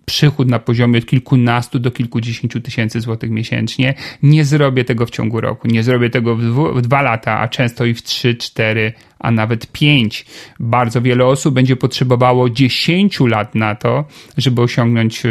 przychód 0.04 0.48
na 0.48 0.58
poziomie 0.58 0.98
od 0.98 1.06
kilkunastu 1.06 1.78
do 1.78 1.90
kilkudziesięciu 1.90 2.60
tysięcy 2.60 3.00
złotych 3.00 3.30
miesięcznie. 3.30 3.94
Nie 4.22 4.44
zrobię 4.44 4.84
tego 4.84 5.06
w 5.06 5.10
ciągu 5.10 5.40
roku, 5.40 5.68
nie 5.68 5.82
zrobię 5.82 6.10
tego 6.10 6.36
w, 6.36 6.42
dwu, 6.42 6.74
w 6.74 6.82
dwa 6.82 7.02
lata, 7.02 7.38
a 7.38 7.48
często 7.48 7.84
i 7.84 7.94
w 7.94 8.02
trzy, 8.02 8.34
cztery, 8.34 8.92
a 9.18 9.30
nawet 9.30 9.72
pięć. 9.72 10.26
Bardzo 10.60 11.02
wiele 11.02 11.26
osób 11.26 11.54
będzie 11.54 11.76
potrzebowało 11.76 12.50
dziesięciu 12.50 13.26
lat 13.26 13.54
na 13.54 13.74
to, 13.74 14.04
żeby 14.36 14.62
osiągnąć 14.62 15.22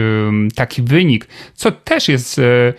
taki 0.55 0.81
wynik, 0.81 1.27
co 1.53 1.71
też 1.71 2.09
jest 2.09 2.39
e, 2.39 2.73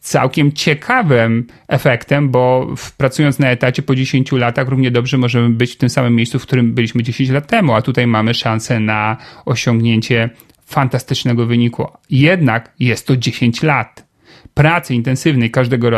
całkiem 0.00 0.52
ciekawym 0.52 1.46
efektem, 1.68 2.30
bo 2.30 2.74
pracując 2.96 3.38
na 3.38 3.50
etacie 3.50 3.82
po 3.82 3.94
10 3.94 4.32
latach 4.32 4.68
równie 4.68 4.90
dobrze 4.90 5.18
możemy 5.18 5.50
być 5.50 5.72
w 5.72 5.76
tym 5.76 5.90
samym 5.90 6.14
miejscu, 6.14 6.38
w 6.38 6.42
którym 6.42 6.72
byliśmy 6.74 7.02
10 7.02 7.30
lat 7.30 7.46
temu, 7.46 7.74
a 7.74 7.82
tutaj 7.82 8.06
mamy 8.06 8.34
szansę 8.34 8.80
na 8.80 9.16
osiągnięcie 9.44 10.30
fantastycznego 10.68 11.46
wyniku. 11.46 11.86
Jednak 12.10 12.72
jest 12.78 13.06
to 13.06 13.16
10 13.16 13.62
lat 13.62 14.08
pracy 14.54 14.94
intensywnej 14.94 15.50
każdego 15.50 15.90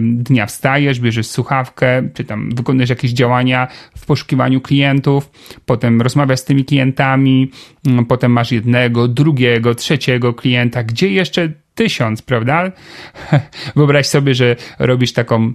dnia 0.00 0.46
wstajesz, 0.46 1.00
bierzesz 1.00 1.26
słuchawkę, 1.26 2.08
czy 2.14 2.24
tam 2.24 2.50
wykonujesz 2.54 2.90
jakieś 2.90 3.10
działania 3.10 3.68
w 3.96 4.06
poszukiwaniu 4.06 4.60
klientów, 4.60 5.30
potem 5.66 6.00
rozmawiasz 6.00 6.40
z 6.40 6.44
tymi 6.44 6.64
klientami, 6.64 7.50
mm, 7.86 8.06
potem 8.06 8.32
masz 8.32 8.52
jednego, 8.52 9.08
drugiego, 9.08 9.74
trzeciego 9.74 10.34
klienta, 10.34 10.82
gdzie 10.82 11.08
jeszcze 11.08 11.52
tysiąc, 11.74 12.22
prawda? 12.22 12.72
Wyobraź 13.76 14.06
sobie, 14.06 14.34
że 14.34 14.56
robisz 14.78 15.12
taką 15.12 15.52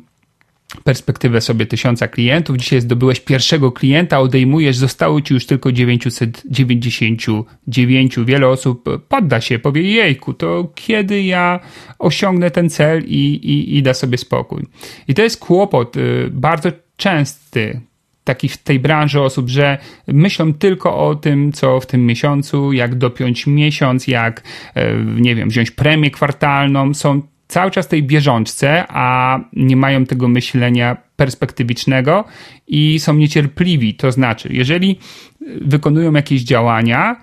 perspektywę 0.83 1.41
sobie 1.41 1.65
tysiąca 1.65 2.07
klientów. 2.07 2.57
Dzisiaj 2.57 2.81
zdobyłeś 2.81 3.19
pierwszego 3.19 3.71
klienta, 3.71 4.19
odejmujesz, 4.19 4.77
zostało 4.77 5.21
ci 5.21 5.33
już 5.33 5.45
tylko 5.45 5.71
999. 5.71 8.15
Wiele 8.25 8.47
osób 8.47 8.89
podda 9.07 9.41
się, 9.41 9.59
powie 9.59 9.81
jejku, 9.81 10.33
to 10.33 10.71
kiedy 10.75 11.23
ja 11.23 11.59
osiągnę 11.99 12.51
ten 12.51 12.69
cel 12.69 13.03
i, 13.05 13.33
i, 13.33 13.77
i 13.77 13.83
da 13.83 13.93
sobie 13.93 14.17
spokój. 14.17 14.65
I 15.07 15.13
to 15.13 15.21
jest 15.21 15.39
kłopot 15.39 15.97
y, 15.97 16.29
bardzo 16.31 16.69
częsty, 16.97 17.81
taki 18.23 18.49
w 18.49 18.57
tej 18.57 18.79
branży 18.79 19.21
osób, 19.21 19.49
że 19.49 19.77
myślą 20.07 20.53
tylko 20.53 21.07
o 21.07 21.15
tym, 21.15 21.53
co 21.53 21.79
w 21.79 21.85
tym 21.85 22.05
miesiącu, 22.05 22.73
jak 22.73 22.95
dopiąć 22.95 23.47
miesiąc, 23.47 24.07
jak, 24.07 24.43
e, 24.75 24.93
nie 25.03 25.35
wiem, 25.35 25.49
wziąć 25.49 25.71
premię 25.71 26.11
kwartalną. 26.11 26.93
Są 26.93 27.21
cały 27.47 27.71
czas 27.71 27.87
tej 27.87 28.03
bieżączce, 28.03 28.85
a 28.89 29.39
nie 29.53 29.75
mają 29.75 30.05
tego 30.05 30.27
myślenia 30.27 30.97
perspektywicznego 31.15 32.25
i 32.67 32.99
są 32.99 33.13
niecierpliwi. 33.13 33.95
To 33.95 34.11
znaczy, 34.11 34.49
jeżeli 34.51 34.99
wykonują 35.61 36.13
jakieś 36.13 36.41
działania 36.41 37.21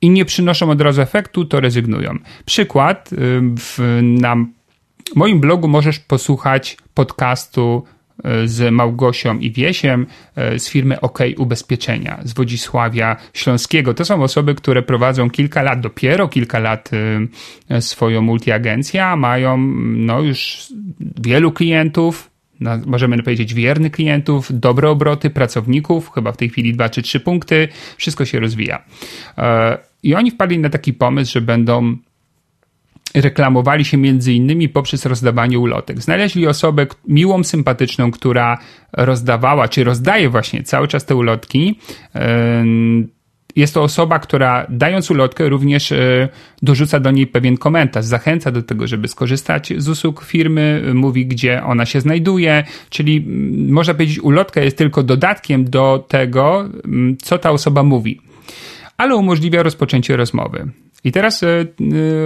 i 0.00 0.10
nie 0.10 0.24
przynoszą 0.24 0.70
od 0.70 0.80
razu 0.80 1.02
efektu, 1.02 1.44
to 1.44 1.60
rezygnują. 1.60 2.18
Przykład, 2.44 3.10
w, 3.58 4.00
na 4.02 4.36
moim 5.16 5.40
blogu 5.40 5.68
możesz 5.68 5.98
posłuchać 5.98 6.76
podcastu 6.94 7.84
z 8.44 8.72
Małgosią 8.72 9.38
i 9.38 9.50
Wiesiem 9.50 10.06
z 10.36 10.68
firmy 10.68 11.00
OK 11.00 11.18
Ubezpieczenia 11.38 12.20
z 12.24 12.32
Wodzisławia 12.34 13.16
Śląskiego. 13.32 13.94
To 13.94 14.04
są 14.04 14.22
osoby, 14.22 14.54
które 14.54 14.82
prowadzą 14.82 15.30
kilka 15.30 15.62
lat, 15.62 15.80
dopiero 15.80 16.28
kilka 16.28 16.58
lat 16.58 16.90
swoją 17.80 18.22
multiagencję, 18.22 19.04
a 19.04 19.16
mają 19.16 19.56
no, 19.96 20.20
już 20.20 20.66
wielu 21.00 21.52
klientów, 21.52 22.30
możemy 22.86 23.22
powiedzieć, 23.22 23.54
wiernych 23.54 23.92
klientów, 23.92 24.48
dobre 24.50 24.90
obroty, 24.90 25.30
pracowników, 25.30 26.10
chyba 26.10 26.32
w 26.32 26.36
tej 26.36 26.48
chwili 26.48 26.72
dwa 26.72 26.88
czy 26.88 27.02
trzy 27.02 27.20
punkty, 27.20 27.68
wszystko 27.96 28.24
się 28.24 28.40
rozwija. 28.40 28.84
E, 29.38 29.78
I 30.02 30.14
oni 30.14 30.30
wpadli 30.30 30.58
na 30.58 30.68
taki 30.68 30.92
pomysł, 30.92 31.32
że 31.32 31.40
będą 31.40 31.96
reklamowali 33.14 33.84
się 33.84 33.96
między 33.96 34.32
innymi 34.32 34.68
poprzez 34.68 35.06
rozdawanie 35.06 35.58
ulotek. 35.58 36.02
Znaleźli 36.02 36.46
osobę 36.46 36.86
miłą, 37.08 37.44
sympatyczną, 37.44 38.10
która 38.10 38.58
rozdawała, 38.92 39.68
czy 39.68 39.84
rozdaje 39.84 40.28
właśnie 40.28 40.62
cały 40.62 40.88
czas 40.88 41.04
te 41.04 41.16
ulotki 41.16 41.78
e, 42.14 42.64
jest 43.56 43.74
to 43.74 43.82
osoba, 43.82 44.18
która 44.18 44.66
dając 44.68 45.10
ulotkę 45.10 45.48
również 45.48 45.92
e, 45.92 46.28
dorzuca 46.62 47.00
do 47.00 47.10
niej 47.10 47.26
pewien 47.26 47.56
komentarz, 47.56 48.04
zachęca 48.04 48.50
do 48.50 48.62
tego, 48.62 48.86
żeby 48.86 49.08
skorzystać 49.08 49.72
z 49.76 49.88
usług 49.88 50.24
firmy, 50.24 50.82
mówi, 50.94 51.26
gdzie 51.26 51.64
ona 51.64 51.86
się 51.86 52.00
znajduje, 52.00 52.64
czyli 52.90 53.16
mm, 53.16 53.72
można 53.72 53.94
powiedzieć, 53.94 54.20
ulotka 54.20 54.60
jest 54.60 54.78
tylko 54.78 55.02
dodatkiem 55.02 55.64
do 55.64 56.04
tego, 56.08 56.60
mm, 56.84 57.16
co 57.22 57.38
ta 57.38 57.50
osoba 57.50 57.82
mówi, 57.82 58.20
ale 58.96 59.16
umożliwia 59.16 59.62
rozpoczęcie 59.62 60.16
rozmowy. 60.16 60.70
I 61.04 61.12
teraz 61.12 61.42
y, 61.42 61.66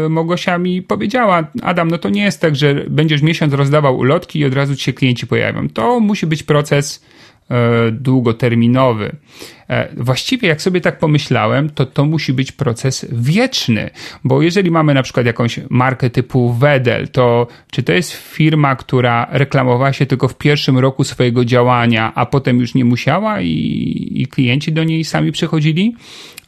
Małgosia 0.08 0.58
mi 0.58 0.82
powiedziała, 0.82 1.50
Adam, 1.62 1.90
no 1.90 1.98
to 1.98 2.08
nie 2.08 2.22
jest 2.22 2.40
tak, 2.40 2.56
że 2.56 2.74
będziesz 2.74 3.22
miesiąc 3.22 3.52
rozdawał 3.52 3.98
ulotki 3.98 4.38
i 4.38 4.44
od 4.44 4.54
razu 4.54 4.76
ci 4.76 4.84
się 4.84 4.92
klienci 4.92 5.26
pojawią. 5.26 5.68
To 5.68 6.00
musi 6.00 6.26
być 6.26 6.42
proces 6.42 7.04
długoterminowy. 7.92 9.16
E, 9.68 9.88
właściwie, 9.96 10.48
jak 10.48 10.62
sobie 10.62 10.80
tak 10.80 10.98
pomyślałem, 10.98 11.70
to 11.70 11.86
to 11.86 12.04
musi 12.04 12.32
być 12.32 12.52
proces 12.52 13.06
wieczny, 13.12 13.90
bo 14.24 14.42
jeżeli 14.42 14.70
mamy 14.70 14.94
na 14.94 15.02
przykład 15.02 15.26
jakąś 15.26 15.60
markę 15.70 16.10
typu 16.10 16.52
Wedel, 16.52 17.08
to 17.08 17.46
czy 17.70 17.82
to 17.82 17.92
jest 17.92 18.12
firma, 18.12 18.76
która 18.76 19.26
reklamowała 19.30 19.92
się 19.92 20.06
tylko 20.06 20.28
w 20.28 20.36
pierwszym 20.36 20.78
roku 20.78 21.04
swojego 21.04 21.44
działania, 21.44 22.12
a 22.14 22.26
potem 22.26 22.60
już 22.60 22.74
nie 22.74 22.84
musiała 22.84 23.40
i, 23.40 24.12
i 24.14 24.26
klienci 24.26 24.72
do 24.72 24.84
niej 24.84 25.04
sami 25.04 25.32
przychodzili? 25.32 25.94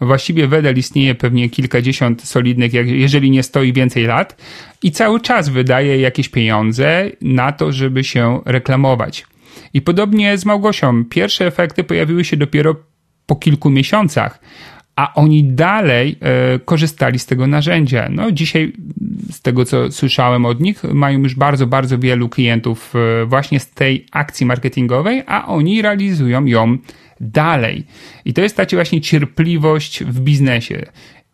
Właściwie 0.01 0.48
Wedel 0.48 0.76
istnieje 0.78 1.14
pewnie 1.14 1.51
kilkadziesiąt 1.51 2.22
solidnych, 2.22 2.72
jeżeli 2.74 3.30
nie 3.30 3.42
sto 3.42 3.62
i 3.62 3.72
więcej 3.72 4.05
lat 4.05 4.36
i 4.82 4.90
cały 4.90 5.20
czas 5.20 5.48
wydaje 5.48 6.01
jakieś 6.01 6.28
pieniądze 6.28 7.11
na 7.20 7.53
to, 7.53 7.72
żeby 7.72 8.05
się 8.05 8.40
reklamować. 8.44 9.26
I 9.74 9.82
podobnie 9.82 10.38
z 10.38 10.44
Małgosią. 10.44 11.04
Pierwsze 11.04 11.46
efekty 11.46 11.84
pojawiły 11.84 12.24
się 12.24 12.36
dopiero 12.36 12.76
po 13.26 13.36
kilku 13.36 13.70
miesiącach, 13.70 14.40
a 14.96 15.14
oni 15.14 15.44
dalej 15.44 16.16
e, 16.20 16.58
korzystali 16.58 17.18
z 17.18 17.26
tego 17.26 17.46
narzędzia. 17.46 18.08
No, 18.11 18.32
dzisiaj, 18.32 18.72
z 19.30 19.42
tego 19.42 19.64
co 19.64 19.92
słyszałem 19.92 20.46
od 20.46 20.61
nich, 20.61 20.84
mają 20.84 21.18
już 21.18 21.34
bardzo, 21.34 21.66
bardzo 21.66 21.98
wielu 21.98 22.28
klientów 22.28 22.94
e, 23.22 23.24
właśnie 23.24 23.61
z 23.61 23.70
tej 23.70 24.06
akcji 24.12 24.46
marketingowej, 24.46 25.22
a 25.26 25.46
oni 25.46 25.82
realizują 25.82 26.44
ją 26.44 26.78
dalej. 27.20 27.84
I 28.24 28.32
to 28.32 28.40
jest 28.40 28.56
ta 28.56 28.64
właśnie 28.72 29.00
cierpliwość 29.00 30.04
w 30.04 30.20
biznesie. 30.20 30.86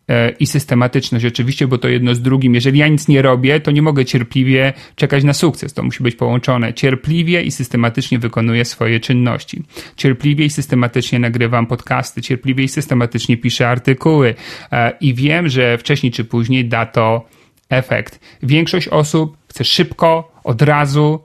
E, 0.09 0.29
i 0.29 0.47
systematyczność 0.47 1.25
oczywiście, 1.25 1.67
bo 1.67 1.77
to 1.77 1.87
jedno 1.87 2.15
z 2.15 2.21
drugim. 2.21 2.55
Jeżeli 2.55 2.79
ja 2.79 2.87
nic 2.87 3.07
nie 3.07 3.21
robię, 3.21 3.59
to 3.59 3.71
nie 3.71 3.81
mogę 3.81 4.05
cierpliwie 4.05 4.73
czekać 4.95 5.23
na 5.23 5.33
sukces. 5.33 5.73
To 5.73 5.83
musi 5.83 6.03
być 6.03 6.15
połączone. 6.15 6.73
Cierpliwie 6.73 7.41
i 7.41 7.51
systematycznie 7.51 8.19
wykonuję 8.19 8.65
swoje 8.65 8.99
czynności. 8.99 9.63
Cierpliwie 9.95 10.45
i 10.45 10.49
systematycznie 10.49 11.19
nagrywam 11.19 11.67
podcasty. 11.67 12.21
Cierpliwie 12.21 12.63
i 12.63 12.67
systematycznie 12.67 13.37
piszę 13.37 13.69
artykuły. 13.69 14.35
E, 14.71 14.93
I 15.01 15.13
wiem, 15.13 15.49
że 15.49 15.77
wcześniej 15.77 16.11
czy 16.11 16.25
później 16.25 16.65
da 16.65 16.85
to 16.85 17.27
efekt. 17.69 18.19
Większość 18.43 18.87
osób 18.87 19.37
chce 19.47 19.63
szybko, 19.63 20.31
od 20.43 20.61
razu, 20.61 21.19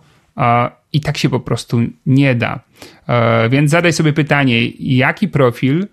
i 0.93 1.01
tak 1.01 1.19
się 1.19 1.29
po 1.29 1.41
prostu 1.41 1.81
nie 2.07 2.35
da. 2.35 2.61
E, 3.09 3.49
więc 3.49 3.71
zadaj 3.71 3.93
sobie 3.93 4.13
pytanie, 4.13 4.69
jaki 4.79 5.29
profil 5.29 5.87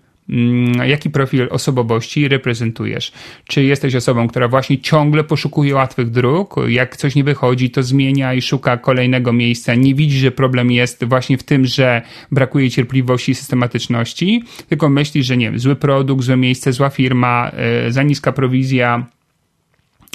jaki 0.86 1.10
profil 1.10 1.48
osobowości 1.50 2.28
reprezentujesz. 2.28 3.12
Czy 3.44 3.64
jesteś 3.64 3.94
osobą, 3.94 4.28
która 4.28 4.48
właśnie 4.48 4.78
ciągle 4.78 5.24
poszukuje 5.24 5.74
łatwych 5.74 6.10
dróg, 6.10 6.56
jak 6.68 6.96
coś 6.96 7.14
nie 7.14 7.24
wychodzi, 7.24 7.70
to 7.70 7.82
zmienia 7.82 8.34
i 8.34 8.42
szuka 8.42 8.76
kolejnego 8.76 9.32
miejsca, 9.32 9.74
nie 9.74 9.94
widzi, 9.94 10.18
że 10.18 10.30
problem 10.30 10.70
jest 10.70 11.04
właśnie 11.04 11.38
w 11.38 11.42
tym, 11.42 11.66
że 11.66 12.02
brakuje 12.32 12.70
cierpliwości 12.70 13.32
i 13.32 13.34
systematyczności, 13.34 14.44
tylko 14.68 14.88
myśli, 14.88 15.22
że 15.22 15.36
nie 15.36 15.50
wiem, 15.50 15.58
zły 15.58 15.76
produkt, 15.76 16.24
złe 16.24 16.36
miejsce, 16.36 16.72
zła 16.72 16.90
firma, 16.90 17.52
yy, 17.84 17.92
za 17.92 18.02
niska 18.02 18.32
prowizja, 18.32 19.06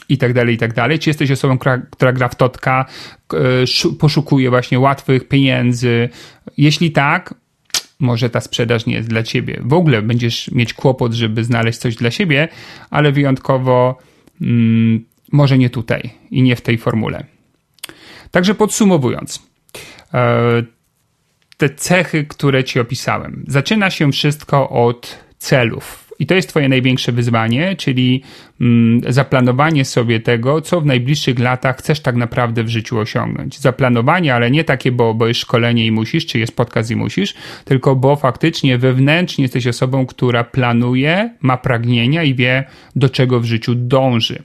i 0.10 0.18
tak 0.18 0.34
dalej, 0.34 0.56
i 0.56 0.58
tak 0.58 0.74
dalej. 0.74 1.00
Czy 1.00 1.10
jesteś 1.10 1.32
osobą, 1.32 1.58
która, 1.58 1.78
która 1.78 2.14
gra 2.14 2.28
w 2.28 2.36
totka, 2.36 2.86
yy, 3.34 3.94
poszukuje 4.00 4.50
właśnie 4.50 4.80
łatwych 4.80 5.28
pieniędzy? 5.28 6.10
Jeśli 6.58 6.92
tak, 6.92 7.34
może 8.00 8.30
ta 8.30 8.42
sprzedaż 8.42 8.86
nie 8.86 8.96
jest 8.96 9.10
dla 9.10 9.24
ciebie. 9.24 9.62
W 9.64 9.74
ogóle 9.74 10.02
będziesz 10.02 10.52
mieć 10.52 10.74
kłopot, 10.74 11.14
żeby 11.14 11.44
znaleźć 11.44 11.80
coś 11.80 11.96
dla 11.96 12.12
siebie, 12.12 12.48
ale 12.90 13.12
wyjątkowo 13.12 13.98
mm, 14.42 15.06
może 15.32 15.58
nie 15.58 15.70
tutaj 15.70 16.10
i 16.32 16.42
nie 16.42 16.56
w 16.56 16.62
tej 16.62 16.78
formule. 16.78 17.26
Także 18.32 18.56
podsumowując, 18.56 19.44
e, 20.14 20.64
te 21.58 21.70
cechy, 21.70 22.26
które 22.26 22.64
ci 22.64 22.80
opisałem. 22.80 23.46
Zaczyna 23.48 23.90
się 23.90 24.12
wszystko 24.12 24.70
od 24.70 25.26
celów 25.38 26.05
i 26.20 26.26
to 26.26 26.36
jest 26.36 26.50
Twoje 26.50 26.70
największe 26.70 27.12
wyzwanie, 27.12 27.76
czyli 27.76 28.22
mm, 28.62 29.02
zaplanowanie 29.14 29.86
sobie 29.86 30.20
tego, 30.20 30.62
co 30.62 30.82
w 30.82 30.86
najbliższych 30.86 31.40
latach 31.40 31.78
chcesz 31.78 32.00
tak 32.00 32.16
naprawdę 32.16 32.64
w 32.64 32.70
życiu 32.70 33.00
osiągnąć. 33.00 33.60
Zaplanowanie, 33.60 34.36
ale 34.36 34.52
nie 34.52 34.64
takie, 34.64 34.92
bo, 34.92 35.14
bo 35.14 35.28
jest 35.28 35.40
szkolenie 35.40 35.86
i 35.86 35.92
musisz, 35.92 36.26
czy 36.26 36.40
jest 36.40 36.56
podcast 36.56 36.92
i 36.92 36.96
musisz, 36.96 37.34
tylko 37.66 37.96
bo 37.96 38.16
faktycznie 38.16 38.78
wewnętrznie 38.78 39.42
jesteś 39.42 39.68
osobą, 39.68 40.06
która 40.06 40.44
planuje, 40.44 41.30
ma 41.42 41.58
pragnienia 41.58 42.24
i 42.24 42.36
wie, 42.36 42.64
do 42.96 43.10
czego 43.10 43.40
w 43.40 43.46
życiu 43.46 43.76
dąży. 43.76 44.44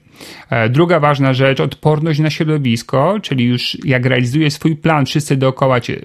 E, 0.51 0.69
druga 0.69 1.01
ważna 1.01 1.35
rzecz, 1.35 1.61
odporność 1.61 2.21
na 2.21 2.31
środowisko, 2.31 3.19
czyli 3.23 3.45
już 3.45 3.77
jak 3.85 4.07
realizujesz 4.07 4.53
swój 4.53 4.77
plan, 4.77 5.07
wszyscy 5.07 5.37
dookoła 5.37 5.81
cię, 5.81 6.01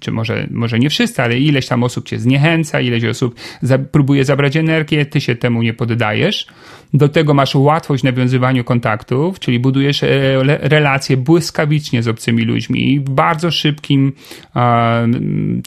czy 0.00 0.12
może, 0.12 0.46
może 0.50 0.78
nie 0.78 0.90
wszyscy, 0.90 1.22
ale 1.22 1.38
ileś 1.38 1.66
tam 1.66 1.82
osób 1.82 2.08
cię 2.08 2.18
zniechęca, 2.18 2.80
ileś 2.80 3.04
osób 3.04 3.34
za, 3.62 3.78
próbuje 3.78 4.24
zabrać 4.24 4.56
energię, 4.56 5.06
ty 5.06 5.20
się 5.20 5.36
temu 5.36 5.62
nie 5.62 5.74
poddajesz. 5.74 6.46
Do 6.94 7.08
tego 7.08 7.34
masz 7.34 7.54
łatwość 7.54 8.02
w 8.02 8.04
nawiązywaniu 8.04 8.64
kontaktów, 8.64 9.38
czyli 9.38 9.60
budujesz 9.60 10.02
e, 10.02 10.08
relacje 10.44 11.16
błyskawicznie 11.16 12.02
z 12.02 12.08
obcymi 12.08 12.44
ludźmi 12.44 12.92
i 12.92 13.00
w 13.00 13.10
bardzo 13.10 13.50
szybkim 13.50 14.12
e, 14.56 15.08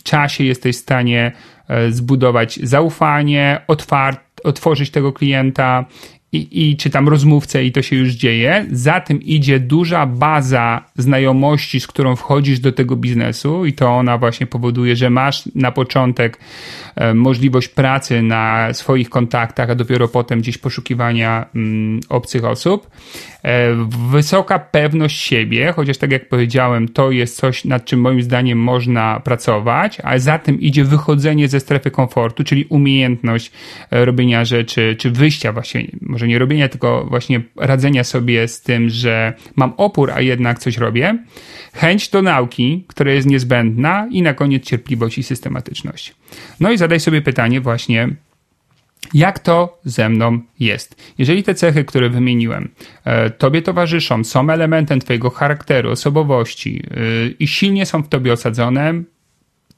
czasie 0.03 0.43
jesteś 0.43 0.75
w 0.75 0.79
stanie 0.79 1.31
zbudować 1.89 2.59
zaufanie, 2.63 3.61
otwart, 3.67 4.19
otworzyć 4.43 4.89
tego 4.89 5.13
klienta 5.13 5.85
i, 6.31 6.69
i 6.69 6.77
czy 6.77 6.89
tam 6.89 7.09
rozmówcę 7.09 7.63
i 7.63 7.71
to 7.71 7.81
się 7.81 7.95
już 7.95 8.11
dzieje. 8.11 8.65
Za 8.71 9.01
tym 9.01 9.21
idzie 9.21 9.59
duża 9.59 10.05
baza 10.05 10.85
znajomości, 10.97 11.79
z 11.79 11.87
którą 11.87 12.15
wchodzisz 12.15 12.59
do 12.59 12.71
tego 12.71 12.95
biznesu 12.95 13.65
i 13.65 13.73
to 13.73 13.89
ona 13.89 14.17
właśnie 14.17 14.47
powoduje, 14.47 14.95
że 14.95 15.09
masz 15.09 15.43
na 15.55 15.71
początek 15.71 16.39
możliwość 17.13 17.67
pracy 17.67 18.21
na 18.21 18.73
swoich 18.73 19.09
kontaktach, 19.09 19.69
a 19.69 19.75
dopiero 19.75 20.07
potem 20.07 20.39
gdzieś 20.39 20.57
poszukiwania 20.57 21.45
mm, 21.55 21.99
obcych 22.09 22.45
osób. 22.45 22.87
E, 23.43 23.87
wysoka 24.11 24.59
pewność 24.59 25.19
siebie, 25.19 25.71
chociaż 25.75 25.97
tak 25.97 26.11
jak 26.11 26.29
powiedziałem, 26.29 26.87
to 26.87 27.11
jest 27.11 27.35
coś, 27.35 27.65
nad 27.65 27.85
czym 27.85 28.01
moim 28.01 28.21
zdaniem 28.21 28.59
można 28.59 29.19
pracować, 29.19 29.97
a 30.03 30.19
za 30.19 30.39
tym 30.39 30.61
idzie 30.61 30.83
wychodzenie 30.83 31.47
ze 31.47 31.59
strefy 31.59 31.91
komfortu, 31.91 32.43
czyli 32.43 32.65
umiejętność 32.65 33.51
e, 33.91 34.05
robienia 34.05 34.45
rzeczy, 34.45 34.95
czy 34.99 35.11
wyjścia 35.11 35.53
właśnie, 35.53 35.87
może 36.01 36.27
nie 36.27 36.39
robienia, 36.39 36.69
tylko 36.69 37.05
właśnie 37.09 37.41
radzenia 37.55 38.03
sobie 38.03 38.47
z 38.47 38.61
tym, 38.61 38.89
że 38.89 39.33
mam 39.55 39.73
opór, 39.77 40.11
a 40.11 40.21
jednak 40.21 40.59
coś 40.59 40.77
robię. 40.77 41.17
Chęć 41.73 42.09
do 42.09 42.21
nauki, 42.21 42.85
która 42.87 43.11
jest 43.11 43.27
niezbędna 43.27 44.07
i 44.11 44.21
na 44.21 44.33
koniec 44.33 44.63
cierpliwość 44.63 45.17
i 45.17 45.23
systematyczność. 45.23 46.15
No 46.59 46.71
i 46.71 46.77
zadaj 46.77 46.99
sobie 46.99 47.21
pytanie 47.21 47.61
właśnie, 47.61 48.09
jak 49.13 49.39
to 49.39 49.79
ze 49.85 50.09
mną 50.09 50.39
jest. 50.59 51.13
Jeżeli 51.17 51.43
te 51.43 51.55
cechy, 51.55 51.85
które 51.85 52.09
wymieniłem, 52.09 52.69
e, 53.05 53.29
tobie 53.29 53.61
towarzyszą, 53.61 54.23
są 54.23 54.49
elementem 54.49 54.99
twojego 54.99 55.29
charakteru, 55.29 55.91
osobowości 55.91 56.83
e, 56.91 57.27
i 57.27 57.47
silnie 57.47 57.85
są 57.85 58.03
w 58.03 58.07
tobie 58.07 58.33
osadzone, 58.33 58.93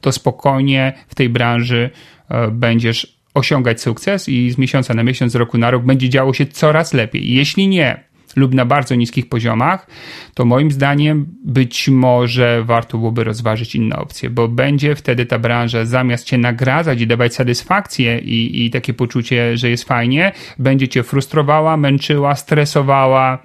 to 0.01 0.11
spokojnie 0.11 0.93
w 1.07 1.15
tej 1.15 1.29
branży 1.29 1.89
e, 2.29 2.47
będziesz 2.51 3.17
osiągać 3.33 3.81
sukces 3.81 4.29
i 4.29 4.51
z 4.51 4.57
miesiąca 4.57 4.93
na 4.93 5.03
miesiąc, 5.03 5.31
z 5.31 5.35
roku 5.35 5.57
na 5.57 5.71
rok 5.71 5.83
będzie 5.83 6.09
działo 6.09 6.33
się 6.33 6.45
coraz 6.45 6.93
lepiej. 6.93 7.33
Jeśli 7.33 7.67
nie, 7.67 8.03
lub 8.35 8.53
na 8.53 8.65
bardzo 8.65 8.95
niskich 8.95 9.29
poziomach, 9.29 9.87
to 10.33 10.45
moim 10.45 10.71
zdaniem 10.71 11.25
być 11.45 11.89
może 11.89 12.63
warto 12.63 12.97
byłoby 12.97 13.23
rozważyć 13.23 13.75
inne 13.75 13.95
opcje, 13.95 14.29
bo 14.29 14.47
będzie 14.47 14.95
wtedy 14.95 15.25
ta 15.25 15.39
branża 15.39 15.85
zamiast 15.85 16.25
cię 16.25 16.37
nagradzać 16.37 17.01
i 17.01 17.07
dawać 17.07 17.35
satysfakcję 17.35 18.19
i, 18.19 18.65
i 18.65 18.69
takie 18.69 18.93
poczucie, 18.93 19.57
że 19.57 19.69
jest 19.69 19.83
fajnie, 19.83 20.31
będzie 20.59 20.87
cię 20.87 21.03
frustrowała, 21.03 21.77
męczyła, 21.77 22.35
stresowała 22.35 23.39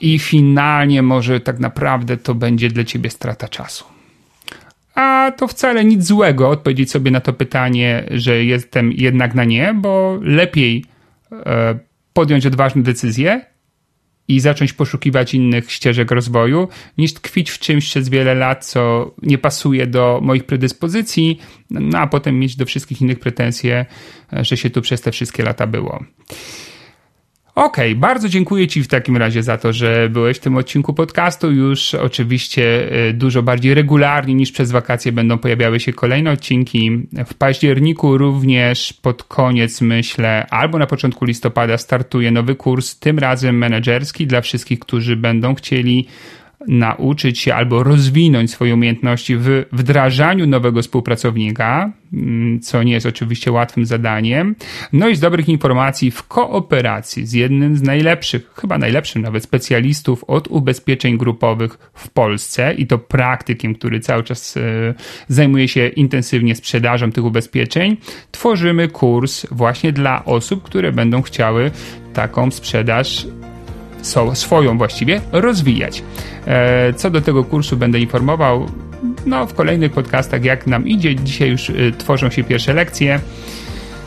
i 0.00 0.18
finalnie 0.18 1.02
może 1.02 1.40
tak 1.40 1.58
naprawdę 1.58 2.16
to 2.16 2.34
będzie 2.34 2.68
dla 2.68 2.84
ciebie 2.84 3.10
strata 3.10 3.48
czasu. 3.48 3.84
A 4.94 5.32
to 5.36 5.48
wcale 5.48 5.84
nic 5.84 6.04
złego 6.04 6.50
odpowiedzieć 6.50 6.90
sobie 6.90 7.10
na 7.10 7.20
to 7.20 7.32
pytanie, 7.32 8.04
że 8.10 8.44
jestem 8.44 8.92
jednak 8.92 9.34
na 9.34 9.44
nie, 9.44 9.74
bo 9.74 10.18
lepiej 10.22 10.84
e, 11.32 11.78
podjąć 12.12 12.46
odważne 12.46 12.82
decyzje 12.82 13.44
i 14.28 14.40
zacząć 14.40 14.72
poszukiwać 14.72 15.34
innych 15.34 15.72
ścieżek 15.72 16.10
rozwoju, 16.10 16.68
niż 16.98 17.14
tkwić 17.14 17.50
w 17.50 17.58
czymś 17.58 17.84
przez 17.84 18.08
wiele 18.08 18.34
lat, 18.34 18.66
co 18.66 19.10
nie 19.22 19.38
pasuje 19.38 19.86
do 19.86 20.20
moich 20.22 20.44
predyspozycji, 20.44 21.38
no 21.70 21.98
a 21.98 22.06
potem 22.06 22.38
mieć 22.38 22.56
do 22.56 22.66
wszystkich 22.66 23.02
innych 23.02 23.18
pretensje, 23.18 23.86
e, 24.32 24.44
że 24.44 24.56
się 24.56 24.70
tu 24.70 24.82
przez 24.82 25.00
te 25.00 25.12
wszystkie 25.12 25.42
lata 25.42 25.66
było. 25.66 26.04
Okej, 27.58 27.90
okay, 27.92 28.00
bardzo 28.00 28.28
dziękuję 28.28 28.68
Ci 28.68 28.82
w 28.82 28.88
takim 28.88 29.16
razie 29.16 29.42
za 29.42 29.58
to, 29.58 29.72
że 29.72 30.08
byłeś 30.10 30.36
w 30.36 30.40
tym 30.40 30.56
odcinku 30.56 30.94
podcastu. 30.94 31.52
Już 31.52 31.94
oczywiście 31.94 32.92
e, 32.92 33.12
dużo 33.12 33.42
bardziej 33.42 33.74
regularnie 33.74 34.34
niż 34.34 34.52
przez 34.52 34.70
wakacje 34.70 35.12
będą 35.12 35.38
pojawiały 35.38 35.80
się 35.80 35.92
kolejne 35.92 36.30
odcinki. 36.30 36.90
W 37.26 37.34
październiku 37.34 38.18
również 38.18 38.92
pod 38.92 39.22
koniec, 39.22 39.80
myślę, 39.80 40.46
albo 40.50 40.78
na 40.78 40.86
początku 40.86 41.24
listopada 41.24 41.78
startuje 41.78 42.30
nowy 42.30 42.54
kurs, 42.54 42.98
tym 42.98 43.18
razem 43.18 43.58
menedżerski 43.58 44.26
dla 44.26 44.40
wszystkich, 44.40 44.78
którzy 44.78 45.16
będą 45.16 45.54
chcieli 45.54 46.06
nauczyć 46.66 47.38
się 47.38 47.54
albo 47.54 47.82
rozwinąć 47.82 48.50
swoje 48.50 48.74
umiejętności 48.74 49.36
w 49.36 49.64
wdrażaniu 49.72 50.46
nowego 50.46 50.82
współpracownika, 50.82 51.92
mm, 52.12 52.60
co 52.60 52.82
nie 52.82 52.92
jest 52.92 53.06
oczywiście 53.06 53.52
łatwym 53.52 53.86
zadaniem. 53.86 54.56
No 54.92 55.08
i 55.08 55.16
z 55.16 55.20
dobrych 55.20 55.48
informacji 55.48 56.10
w 56.10 56.22
kooperacji 56.22 57.26
z 57.26 57.32
jednym 57.32 57.76
z 57.76 57.82
najlepszych, 57.82 58.50
chyba 58.54 58.78
najlepszym 58.78 59.22
nawet 59.22 59.42
specjalistów 59.42 60.24
od 60.24 60.48
ubezpieczeń 60.48 61.18
grupowych 61.18 61.90
w 61.94 62.08
Polsce 62.10 62.74
i 62.74 62.86
to 62.86 62.98
praktykiem, 62.98 63.74
który 63.74 64.00
cały 64.00 64.24
czas 64.24 64.56
e, 64.56 64.60
zajmuje 65.28 65.68
się 65.68 65.88
intensywnie 65.88 66.54
sprzedażą 66.54 67.12
tych 67.12 67.24
ubezpieczeń, 67.24 67.96
tworzymy 68.30 68.88
kurs 68.88 69.46
właśnie 69.50 69.92
dla 69.92 70.24
osób, 70.24 70.62
które 70.62 70.92
będą 70.92 71.22
chciały 71.22 71.70
taką 72.14 72.50
sprzedaż 72.50 73.26
swoją 74.34 74.78
właściwie 74.78 75.20
rozwijać. 75.32 76.02
E, 76.46 76.92
co 76.92 77.10
do 77.10 77.20
tego 77.20 77.44
kursu 77.44 77.76
będę 77.76 78.00
informował 78.00 78.66
no, 79.26 79.46
w 79.46 79.54
kolejnych 79.54 79.92
podcastach, 79.92 80.44
jak 80.44 80.66
nam 80.66 80.88
idzie. 80.88 81.16
Dzisiaj 81.16 81.50
już 81.50 81.70
y, 81.70 81.92
tworzą 81.98 82.30
się 82.30 82.44
pierwsze 82.44 82.74
lekcje. 82.74 83.20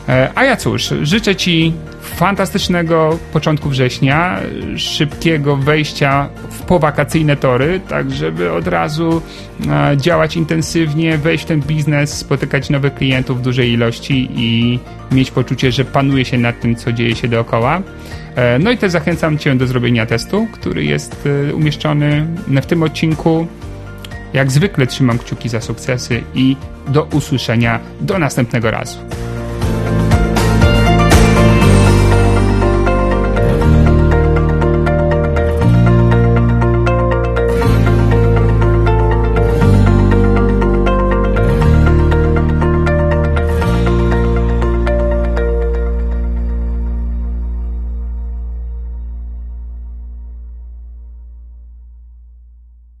E, 0.08 0.30
a 0.34 0.44
ja 0.44 0.56
cóż, 0.56 0.94
życzę 1.02 1.36
Ci 1.36 1.72
fantastycznego 2.00 3.18
początku 3.32 3.68
września, 3.68 4.40
szybkiego 4.76 5.56
wejścia 5.56 6.28
w 6.50 6.62
powakacyjne 6.62 7.36
tory, 7.36 7.80
tak 7.88 8.10
żeby 8.10 8.52
od 8.52 8.66
razu 8.66 9.22
e, 9.70 9.96
działać 9.96 10.36
intensywnie, 10.36 11.18
wejść 11.18 11.44
w 11.44 11.46
ten 11.46 11.60
biznes, 11.60 12.18
spotykać 12.18 12.70
nowych 12.70 12.94
klientów 12.94 13.38
w 13.38 13.42
dużej 13.42 13.72
ilości 13.72 14.28
i 14.34 14.78
mieć 15.12 15.30
poczucie, 15.30 15.72
że 15.72 15.84
panuje 15.84 16.24
się 16.24 16.38
nad 16.38 16.60
tym, 16.60 16.76
co 16.76 16.92
dzieje 16.92 17.16
się 17.16 17.28
dookoła. 17.28 17.82
E, 18.34 18.58
no 18.58 18.70
i 18.70 18.78
też 18.78 18.92
zachęcam 18.92 19.38
Cię 19.38 19.54
do 19.54 19.66
zrobienia 19.66 20.06
testu, 20.06 20.46
który 20.52 20.84
jest 20.84 21.28
umieszczony 21.54 22.26
w 22.62 22.66
tym 22.66 22.82
odcinku. 22.82 23.46
Jak 24.32 24.50
zwykle 24.50 24.86
trzymam 24.86 25.18
kciuki 25.18 25.48
za 25.48 25.60
sukcesy 25.60 26.22
i 26.34 26.56
do 26.88 27.04
usłyszenia 27.04 27.80
do 28.00 28.18
następnego 28.18 28.70
razu. 28.70 28.98